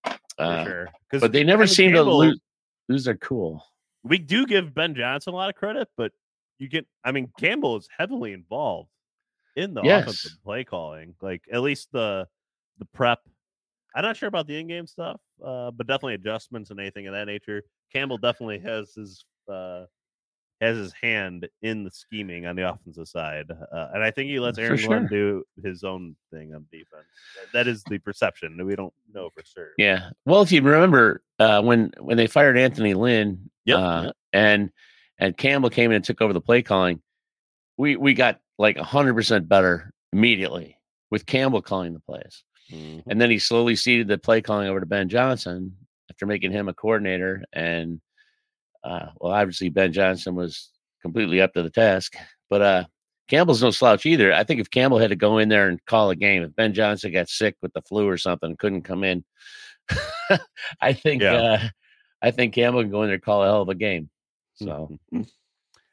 like. 0.05 0.21
Uh, 0.39 0.65
sure. 0.65 0.89
but 1.13 1.33
they 1.33 1.43
never 1.45 1.67
seem 1.67 1.93
Campbell- 1.93 2.05
to 2.23 2.29
lose, 2.29 2.41
lose 2.89 3.05
their 3.05 3.17
cool. 3.17 3.65
We 4.07 4.19
do 4.19 4.47
give 4.47 4.75
Ben 4.75 4.95
Johnson 4.95 5.33
a 5.33 5.37
lot 5.37 5.49
of 5.49 5.55
credit, 5.57 5.89
but 5.97 6.13
you 6.59 6.69
get, 6.69 6.87
I 7.05 7.13
mean, 7.13 7.31
Campbell 7.39 7.77
is 7.77 7.89
heavily 7.97 8.33
involved 8.33 8.91
in 9.57 9.75
the 9.75 9.83
Yes. 9.83 10.03
offensive 10.03 10.33
play 10.45 10.65
calling, 10.65 11.15
like 11.21 11.43
at 11.53 11.63
least 11.63 11.91
the 11.93 12.27
the 12.79 12.85
prep. 12.87 13.21
I'm 13.95 14.03
not 14.03 14.17
sure 14.17 14.29
about 14.29 14.47
the 14.47 14.59
in-game 14.59 14.87
stuff, 14.87 15.19
uh, 15.43 15.71
but 15.71 15.87
definitely 15.87 16.15
adjustments 16.15 16.71
and 16.71 16.79
anything 16.79 17.07
of 17.07 17.15
that 17.15 17.25
nature. 17.25 17.63
Campbell 17.91 18.19
definitely 18.19 18.59
has 18.59 18.93
his 18.95 19.25
uh, 19.51 19.87
has 20.61 20.77
his 20.77 20.93
hand 20.93 21.49
in 21.63 21.85
the 21.85 21.91
scheming 21.91 22.47
on 22.47 22.57
the 22.57 22.69
offensive 22.71 23.09
side, 23.09 23.51
uh, 23.51 23.89
and 23.95 24.03
I 24.03 24.11
think 24.11 24.29
he 24.29 24.39
lets 24.41 24.59
Aaron 24.59 24.79
sure. 24.79 25.01
do 25.09 25.45
his 25.63 25.85
own 25.85 26.17
thing 26.33 26.55
on 26.55 26.67
defense. 26.71 27.07
That 27.53 27.67
is 27.67 27.83
the 27.85 27.99
perception. 27.99 28.65
We 28.67 28.77
don't 28.77 28.93
know 29.13 29.31
for 29.31 29.43
sure. 29.45 29.71
Yeah. 29.79 30.11
Well, 30.25 30.43
if 30.43 30.53
you 30.53 30.63
remember 30.63 31.23
uh, 31.39 31.63
when 31.63 31.93
when 31.99 32.17
they 32.19 32.27
fired 32.27 32.59
Anthony 32.59 32.93
Lynn, 32.95 33.51
Yep, 33.67 33.79
uh, 33.79 34.13
and 34.33 34.71
and 35.19 35.37
Campbell 35.37 35.71
came 35.71 35.91
in 35.91 35.97
and 35.97 36.05
took 36.05 36.21
over 36.23 36.33
the 36.33 36.41
play 36.41 36.63
calling, 36.63 37.01
we 37.77 37.97
we 37.97 38.15
got 38.15 38.39
like 38.59 38.77
hundred 38.79 39.15
percent 39.15 39.49
better 39.49 39.93
immediately 40.13 40.79
with 41.11 41.27
Campbell 41.27 41.63
calling 41.63 41.93
the 41.93 42.01
plays, 42.01 42.43
Mhm. 42.73 43.03
and 43.09 43.21
then 43.21 43.31
he 43.31 43.39
slowly 43.39 43.77
ceded 43.77 44.09
the 44.09 44.19
play 44.19 44.41
calling 44.41 44.69
over 44.69 44.81
to 44.81 44.87
Ben 44.87 45.09
Johnson 45.09 45.77
after 46.11 46.27
making 46.27 46.53
him 46.53 46.69
a 46.69 46.75
coordinator, 46.75 47.45
and 47.53 48.01
uh, 48.85 49.07
well, 49.21 49.33
obviously 49.33 49.69
Ben 49.69 49.93
Johnson 49.93 50.35
was 50.35 50.71
completely 51.03 51.41
up 51.41 51.53
to 51.55 51.63
the 51.63 51.71
task, 51.71 52.17
but 52.49 52.63
uh. 52.63 52.85
Campbell's 53.29 53.61
no 53.61 53.73
slouch 53.73 54.07
either. 54.07 54.33
I 54.33 54.45
think 54.45 54.61
if 54.61 54.71
Campbell 54.71 54.99
had 55.01 55.11
to 55.11 55.17
go 55.17 55.39
in 55.39 55.49
there 55.49 55.69
and 55.69 55.85
call 55.85 56.11
a 56.11 56.15
game, 56.15 56.45
if 56.45 56.55
Ben 56.55 56.73
Johnson 56.73 57.13
got 57.13 57.29
sick 57.29 57.57
with 57.61 57.73
the 57.73 57.83
flu 57.83 58.07
or 58.09 58.17
something, 58.17 58.55
couldn't 58.57 58.83
come 58.83 59.03
in, 59.03 59.25
I 60.81 60.93
think 60.93 61.23
Yeah. 61.23 61.35
uh, 61.35 61.69
I 62.23 62.31
think 62.31 62.55
Campbell 62.55 62.83
can 62.83 62.91
go 62.91 63.03
in 63.03 63.09
there 63.09 63.15
and 63.15 63.23
call 63.23 63.43
a 63.43 63.47
hell 63.47 63.63
of 63.63 63.69
a 63.69 63.75
game. 63.75 64.09
So 64.55 64.99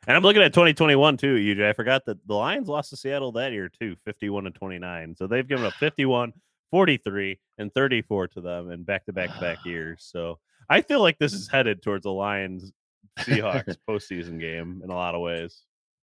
And 0.06 0.18
I'm 0.18 0.24
looking 0.24 0.42
at 0.42 0.54
2021 0.54 1.18
too, 1.18 1.36
UJ. 1.36 1.70
I 1.70 1.74
forgot 1.74 2.06
that 2.06 2.26
the 2.28 2.34
Lions 2.34 2.68
lost 2.68 2.90
to 2.90 2.98
Seattle 2.98 3.32
that 3.34 3.54
year 3.54 3.70
too, 3.70 3.96
51 4.04 4.46
to 4.46 4.52
29. 4.52 5.16
So 5.16 5.28
they've 5.28 5.48
given 5.48 5.66
up 5.66 5.74
51, 5.76 6.34
43, 6.72 7.40
and 7.58 7.74
34 7.74 8.28
to 8.30 8.42
them 8.42 8.72
in 8.72 8.84
back 8.84 9.06
to 9.06 9.14
back 9.14 9.34
to 9.34 9.40
back 9.40 9.66
years. 9.66 10.06
So 10.12 10.40
I 10.70 10.82
feel 10.82 11.02
like 11.02 11.20
this 11.20 11.34
is 11.34 11.48
headed 11.48 11.82
towards 11.82 12.06
a 12.06 12.10
Lions 12.10 12.74
Seahawks 13.20 13.78
postseason 13.88 14.40
game 14.40 14.82
in 14.84 14.90
a 14.90 14.96
lot 14.96 15.16
of 15.16 15.22
ways. 15.22 15.62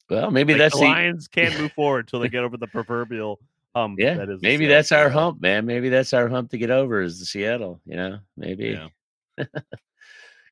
well, 0.08 0.30
maybe 0.30 0.54
Like, 0.54 0.60
that's 0.60 0.74
the 0.76 0.80
the, 0.80 0.86
Lions 0.86 1.28
can't 1.28 1.58
move 1.58 1.72
forward 1.76 2.06
until 2.06 2.20
they 2.20 2.28
get 2.28 2.42
over 2.42 2.56
the 2.56 2.68
proverbial 2.68 3.38
hump. 3.74 3.98
yeah. 3.98 4.14
that 4.14 4.30
is 4.30 4.40
maybe 4.40 4.64
Seattle 4.64 4.76
that's 4.76 4.92
our 4.92 5.10
hump, 5.10 5.42
man. 5.42 5.66
Maybe 5.66 5.90
that's 5.90 6.14
our 6.14 6.28
hump 6.28 6.50
to 6.52 6.58
get 6.58 6.70
over 6.70 7.02
is 7.02 7.20
the 7.20 7.26
Seattle. 7.26 7.82
You 7.84 7.96
know, 7.96 8.18
maybe. 8.38 8.78
Yeah. 9.38 9.44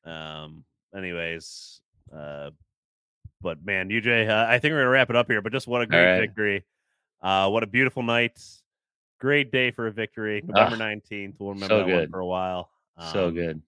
um. 0.05 0.63
Anyways, 0.95 1.81
uh, 2.15 2.49
but 3.41 3.63
man, 3.63 3.89
UJ, 3.89 4.27
uh, 4.29 4.47
I 4.49 4.57
think 4.59 4.71
we're 4.73 4.79
gonna 4.79 4.89
wrap 4.89 5.09
it 5.11 5.15
up 5.15 5.27
here. 5.27 5.41
But 5.41 5.51
just 5.51 5.67
what 5.67 5.81
a 5.81 5.85
great 5.85 6.03
right. 6.13 6.19
victory! 6.19 6.65
Uh, 7.21 7.49
what 7.49 7.61
a 7.63 7.67
beautiful 7.67 8.01
night! 8.03 8.39
Great 9.19 9.51
day 9.51 9.69
for 9.71 9.87
a 9.87 9.91
victory. 9.91 10.41
November 10.45 10.75
Ah, 10.75 10.79
nineteenth. 10.79 11.35
We'll 11.39 11.49
remember 11.53 11.73
so 11.83 11.85
that 11.85 11.93
one 11.93 12.09
for 12.09 12.19
a 12.21 12.25
while. 12.25 12.69
so 13.11 13.27
Um, 13.27 13.33
good. 13.35 13.61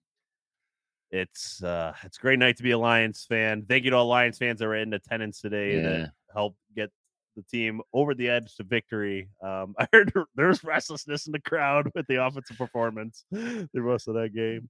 It's 1.10 1.62
uh, 1.62 1.92
it's 2.02 2.16
a 2.18 2.20
great 2.20 2.38
night 2.38 2.56
to 2.56 2.62
be 2.62 2.70
a 2.70 2.78
Lions 2.78 3.24
fan. 3.28 3.64
Thank 3.68 3.84
you 3.84 3.90
to 3.90 3.96
all 3.96 4.06
Lions 4.06 4.38
fans 4.38 4.58
that 4.60 4.66
were 4.66 4.76
in 4.76 4.92
attendance 4.94 5.40
today 5.42 5.76
Yeah. 5.76 5.82
that 5.82 6.12
helped 6.32 6.58
get 6.74 6.90
the 7.36 7.42
team 7.42 7.80
over 7.92 8.14
the 8.14 8.28
edge 8.28 8.54
to 8.56 8.64
victory. 8.64 9.28
Um, 9.42 9.74
I 9.78 9.86
heard 9.92 10.12
there's 10.34 10.64
restlessness 10.64 11.26
in 11.26 11.32
the 11.32 11.40
crowd 11.40 11.90
with 11.94 12.06
the 12.06 12.24
offensive 12.24 12.58
performance 12.58 13.24
the 13.30 13.68
rest 13.74 14.08
of 14.08 14.14
that 14.14 14.34
game. 14.34 14.68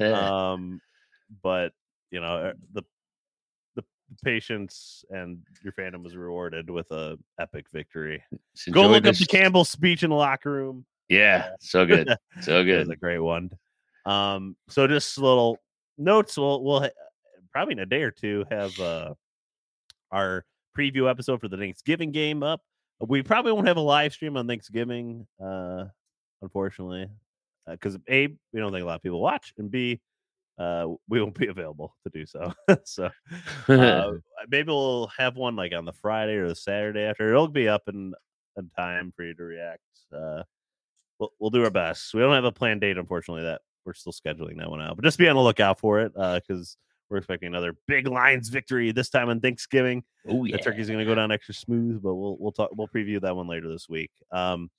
um, 0.14 0.80
but 1.42 1.72
you 2.10 2.20
know 2.20 2.36
uh, 2.36 2.52
the 2.72 2.82
the 3.76 3.84
patience 4.24 5.04
and 5.10 5.38
your 5.62 5.72
fandom 5.74 6.02
was 6.02 6.16
rewarded 6.16 6.70
with 6.70 6.90
a 6.90 7.18
epic 7.40 7.66
victory. 7.72 8.22
Go 8.70 8.88
look 8.88 9.06
up 9.06 9.14
the 9.14 9.26
Campbell 9.26 9.64
speech 9.64 10.02
in 10.02 10.10
the 10.10 10.16
locker 10.16 10.50
room. 10.50 10.84
Yeah, 11.08 11.50
so 11.60 11.86
good. 11.86 12.08
So 12.42 12.64
That 12.64 12.78
was 12.78 12.86
good. 12.88 12.92
a 12.92 12.96
great 12.96 13.18
one. 13.18 13.50
Um, 14.06 14.56
so 14.68 14.86
just 14.86 15.18
little 15.18 15.58
notes. 15.96 16.36
We'll 16.36 16.62
we'll 16.62 16.88
probably 17.52 17.72
in 17.72 17.78
a 17.80 17.86
day 17.86 18.02
or 18.02 18.10
two 18.10 18.44
have 18.50 18.78
uh 18.78 19.14
our 20.10 20.44
preview 20.78 21.10
episode 21.10 21.40
for 21.40 21.48
the 21.48 21.56
Thanksgiving 21.56 22.12
game 22.12 22.42
up. 22.42 22.60
We 23.00 23.22
probably 23.22 23.52
won't 23.52 23.68
have 23.68 23.76
a 23.76 23.82
live 23.82 24.12
stream 24.12 24.36
on 24.36 24.46
Thanksgiving, 24.46 25.26
uh, 25.42 25.84
unfortunately, 26.42 27.08
because 27.66 27.96
a 28.08 28.28
we 28.52 28.60
don't 28.60 28.72
think 28.72 28.82
a 28.82 28.86
lot 28.86 28.96
of 28.96 29.02
people 29.02 29.20
watch, 29.20 29.52
and 29.58 29.70
b 29.70 30.00
uh, 30.58 30.88
we 31.08 31.20
won't 31.20 31.38
be 31.38 31.46
available 31.48 31.96
to 32.04 32.10
do 32.10 32.26
so. 32.26 32.52
so 32.84 33.10
uh, 33.68 34.10
maybe 34.48 34.68
we'll 34.68 35.10
have 35.16 35.36
one 35.36 35.56
like 35.56 35.72
on 35.72 35.84
the 35.84 35.92
Friday 35.92 36.34
or 36.34 36.48
the 36.48 36.56
Saturday 36.56 37.02
after. 37.02 37.28
It'll 37.28 37.48
be 37.48 37.68
up 37.68 37.82
in, 37.88 38.14
in 38.56 38.70
time 38.76 39.12
for 39.16 39.24
you 39.24 39.34
to 39.34 39.44
react. 39.44 39.82
Uh, 40.12 40.42
we'll, 41.18 41.32
we'll 41.38 41.50
do 41.50 41.64
our 41.64 41.70
best. 41.70 42.12
We 42.14 42.20
don't 42.20 42.34
have 42.34 42.44
a 42.44 42.52
planned 42.52 42.80
date, 42.80 42.98
unfortunately. 42.98 43.44
That 43.44 43.60
we're 43.84 43.94
still 43.94 44.12
scheduling 44.12 44.58
that 44.58 44.70
one 44.70 44.82
out, 44.82 44.96
but 44.96 45.04
just 45.04 45.18
be 45.18 45.28
on 45.28 45.36
the 45.36 45.42
lookout 45.42 45.78
for 45.78 46.00
it 46.00 46.12
because 46.14 46.76
we're 47.10 47.18
expecting 47.18 47.48
another 47.48 47.74
big 47.86 48.06
Lions 48.06 48.48
victory 48.48 48.92
this 48.92 49.08
time 49.08 49.28
on 49.28 49.40
Thanksgiving. 49.40 50.04
oh 50.28 50.44
yeah. 50.44 50.56
The 50.56 50.62
turkey's 50.62 50.88
going 50.88 50.98
to 50.98 51.04
go 51.04 51.14
down 51.14 51.32
extra 51.32 51.54
smooth, 51.54 52.02
but 52.02 52.14
we'll 52.14 52.36
we'll 52.38 52.52
talk. 52.52 52.70
We'll 52.72 52.88
preview 52.88 53.20
that 53.20 53.34
one 53.34 53.48
later 53.48 53.68
this 53.68 53.88
week. 53.88 54.10
Um, 54.30 54.70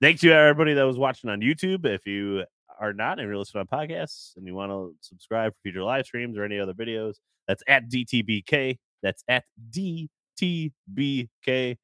thanks 0.00 0.20
to 0.22 0.32
everybody 0.32 0.74
that 0.74 0.84
was 0.84 0.98
watching 0.98 1.30
on 1.30 1.40
YouTube. 1.40 1.86
If 1.86 2.06
you 2.06 2.44
are 2.80 2.92
not 2.92 3.18
and 3.18 3.28
you're 3.28 3.36
listening 3.36 3.66
on 3.70 3.88
podcasts 3.88 4.36
and 4.36 4.46
you 4.46 4.54
want 4.54 4.72
to 4.72 4.94
subscribe 5.00 5.52
for 5.52 5.58
future 5.62 5.82
live 5.82 6.06
streams 6.06 6.38
or 6.38 6.44
any 6.44 6.58
other 6.58 6.72
videos, 6.72 7.16
that's 7.46 7.62
at 7.68 7.90
DTBK. 7.90 8.78
That's 9.02 9.22
at 9.28 9.44
DTBK 9.70 11.76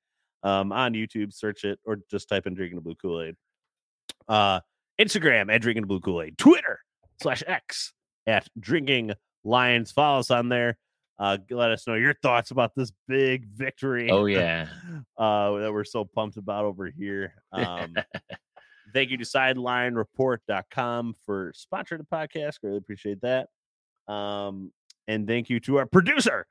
um, 0.43 0.73
on 0.73 0.95
YouTube. 0.95 1.33
Search 1.33 1.65
it 1.65 1.79
or 1.85 1.99
just 2.11 2.29
type 2.29 2.47
in 2.47 2.55
drinking 2.55 2.77
the 2.77 2.83
blue 2.83 2.95
Kool 2.95 3.23
Aid. 3.23 3.37
Uh, 4.29 4.61
Instagram 4.99 5.53
at 5.53 5.61
drinking 5.61 5.83
the 5.83 5.89
blue 5.89 6.01
Kool 6.01 6.23
Aid. 6.23 6.39
Twitter 6.39 6.81
slash 7.21 7.43
X 7.47 7.93
at 8.27 8.49
drinking 8.59 9.13
lions. 9.47 9.93
Follow 9.93 10.19
us 10.19 10.31
on 10.31 10.49
there. 10.49 10.77
Uh, 11.19 11.39
let 11.51 11.71
us 11.71 11.87
know 11.87 11.95
your 11.95 12.15
thoughts 12.23 12.51
about 12.51 12.73
this 12.77 12.93
big 13.09 13.47
victory. 13.47 14.11
Oh 14.11 14.27
yeah. 14.27 14.69
uh, 15.17 15.53
that 15.53 15.73
we're 15.73 15.85
so 15.85 16.05
pumped 16.05 16.37
about 16.37 16.65
over 16.65 16.91
here. 16.91 17.35
Um, 17.53 17.95
thank 18.93 19.11
you 19.11 19.17
to 19.17 19.25
sidelinereport.com 19.25 21.15
for 21.25 21.53
sponsoring 21.53 21.99
the 21.99 22.07
podcast. 22.13 22.59
Really 22.63 22.77
appreciate 22.77 23.23
that. 23.23 23.49
Um, 24.13 24.73
and 25.09 25.27
thank 25.27 25.49
you 25.49 25.59
to 25.61 25.79
our 25.79 25.87
producer, 25.87 26.47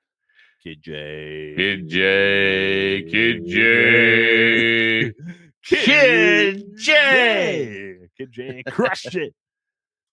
Kid 0.63 0.81
J. 0.81 1.53
Kid 1.55 1.87
J, 1.87 3.03
Kid 3.09 3.45
J, 3.45 5.13
Kid 5.63 6.63
J. 6.77 7.97
Kid 8.17 8.31
J 8.31 8.63
crushed 8.67 9.15
it. 9.15 9.35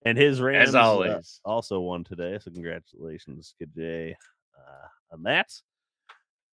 And 0.04 0.18
his 0.18 0.40
Rams 0.40 0.74
uh, 0.74 0.82
always. 0.82 1.40
also 1.44 1.80
won 1.80 2.04
today. 2.04 2.38
So 2.40 2.50
congratulations, 2.50 3.54
Kid 3.58 3.70
J, 3.76 4.16
uh, 4.56 5.14
on 5.14 5.22
that. 5.24 5.50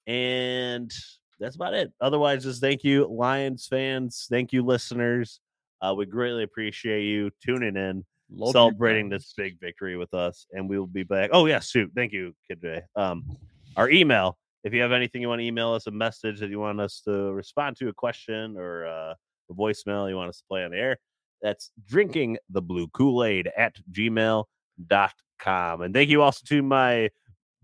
And 0.05 0.91
that's 1.39 1.55
about 1.55 1.73
it. 1.73 1.91
Otherwise, 1.99 2.43
just 2.43 2.61
thank 2.61 2.83
you, 2.83 3.07
Lions 3.07 3.67
fans. 3.67 4.27
Thank 4.29 4.53
you, 4.53 4.63
listeners. 4.63 5.39
Uh, 5.81 5.93
we 5.97 6.05
greatly 6.05 6.43
appreciate 6.43 7.05
you 7.05 7.31
tuning 7.43 7.77
in, 7.77 8.05
Love 8.31 8.51
celebrating 8.51 9.09
this 9.09 9.33
big 9.35 9.59
victory 9.59 9.97
with 9.97 10.13
us. 10.13 10.45
And 10.51 10.69
we 10.69 10.77
will 10.77 10.87
be 10.87 11.03
back. 11.03 11.29
Oh, 11.33 11.45
yeah, 11.45 11.59
shoot. 11.59 11.91
Thank 11.95 12.11
you, 12.11 12.33
Kid 12.47 12.61
J. 12.61 12.81
Um, 12.95 13.37
our 13.77 13.89
email 13.89 14.37
if 14.63 14.73
you 14.73 14.81
have 14.81 14.91
anything 14.91 15.21
you 15.21 15.29
want 15.29 15.39
to 15.39 15.45
email 15.45 15.73
us, 15.73 15.87
a 15.87 15.91
message 15.91 16.39
that 16.39 16.49
you 16.49 16.59
want 16.59 16.81
us 16.81 17.01
to 17.05 17.31
respond 17.31 17.77
to, 17.77 17.87
a 17.87 17.93
question 17.93 18.57
or 18.57 18.85
uh, 18.85 19.13
a 19.49 19.53
voicemail 19.53 20.09
you 20.09 20.15
want 20.15 20.29
us 20.29 20.39
to 20.39 20.43
play 20.49 20.63
on 20.63 20.71
the 20.71 20.77
air, 20.77 20.97
that's 21.41 21.71
drinking 21.87 22.37
the 22.49 22.61
blue 22.61 22.87
Kool 22.87 23.23
Aid 23.23 23.49
at 23.57 23.75
gmail.com. 23.91 25.81
And 25.81 25.93
thank 25.93 26.09
you 26.09 26.21
also 26.21 26.41
to 26.47 26.61
my 26.61 27.09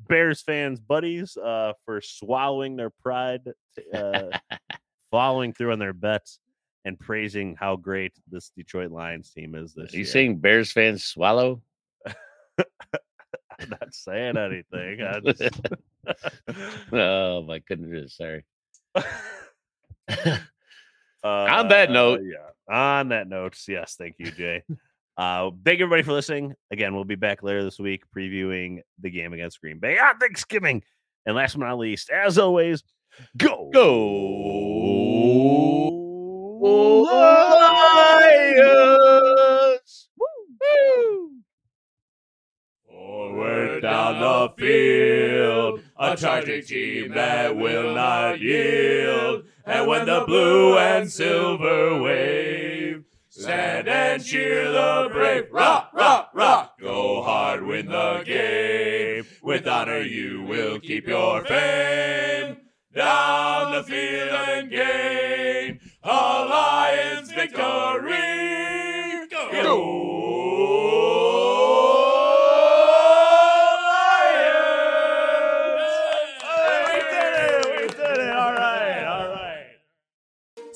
Bears 0.08 0.42
fans 0.42 0.80
buddies 0.80 1.38
uh, 1.38 1.74
for 1.86 2.02
swallowing 2.02 2.76
their 2.76 2.90
pride, 2.90 3.42
uh, 3.94 4.24
following 5.12 5.54
through 5.54 5.72
on 5.72 5.80
their 5.80 5.94
bets, 5.94 6.40
and 6.84 7.00
praising 7.00 7.56
how 7.60 7.76
great 7.76 8.14
this 8.30 8.52
Detroit 8.56 8.92
Lions 8.92 9.32
team 9.32 9.56
is 9.56 9.74
this 9.74 9.94
Are 9.94 9.98
you 9.98 10.04
year. 10.04 10.12
saying 10.12 10.38
Bears 10.38 10.72
fans 10.72 11.04
swallow? 11.04 11.62
I'm 12.06 13.70
not 13.70 13.94
saying 13.94 14.38
anything. 14.38 15.02
I 15.02 15.20
just... 15.20 15.60
oh 16.94 17.44
my 17.44 17.60
goodness, 17.60 18.16
sorry. 18.18 18.46
on 21.28 21.68
that 21.70 21.92
note- 21.92 22.22
yeah. 22.24 22.50
On 22.68 23.10
that 23.10 23.28
note, 23.28 23.58
yes, 23.68 23.96
thank 23.96 24.16
you, 24.18 24.32
Jay. 24.32 24.64
uh, 25.18 25.52
thank 25.64 25.80
everybody 25.80 26.02
for 26.04 26.14
listening. 26.14 26.56
Again, 26.72 26.96
we'll 26.96 27.04
be 27.04 27.16
back 27.16 27.44
later 27.44 27.64
this 27.64 27.78
week 27.80 28.04
previewing 28.16 28.82
the 29.00 29.12
game 29.12 29.34
against 29.34 29.62
Green 29.62 29.80
Bay 29.80 30.00
on 30.00 30.18
Thanksgiving. 30.18 30.84
And 31.26 31.36
last 31.36 31.58
but 31.58 31.66
not 31.66 31.78
least, 31.78 32.10
as 32.10 32.38
always, 32.38 32.84
go 33.38 33.70
go 33.74 35.06
Lions! 38.76 40.10
Forward 42.88 43.82
down 43.82 44.20
the 44.20 44.54
field, 44.58 45.82
a 45.98 46.16
charging 46.18 46.64
team 46.64 47.14
that 47.14 47.56
will 47.56 47.94
not 47.94 48.40
yield. 48.40 49.44
And 49.66 49.88
when 49.88 50.06
the 50.06 50.24
blue 50.28 50.78
and 50.78 51.12
silver 51.12 52.00
wave, 52.00 53.04
stand 53.30 53.88
and 53.88 54.24
cheer 54.24 54.72
the 54.72 55.10
brave. 55.12 55.46
Rock, 55.52 55.90
rock, 55.94 56.30
rock. 56.36 56.80
Go 56.80 57.24
hard, 57.24 57.66
win 57.66 57.88
the 57.88 58.22
game. 58.24 59.26
With 59.42 59.68
honor, 59.68 60.02
you 60.02 60.44
will 60.44 60.80
keep 60.80 61.08
your 61.08 61.44
fame. 61.46 62.58
Down 62.94 63.74
the 63.74 63.84
field 63.84 64.30
and 64.30 64.70
gain 64.70 65.80
a 66.04 66.10
Lions 66.10 67.32
victory. 67.32 67.58
Go! 69.30 70.15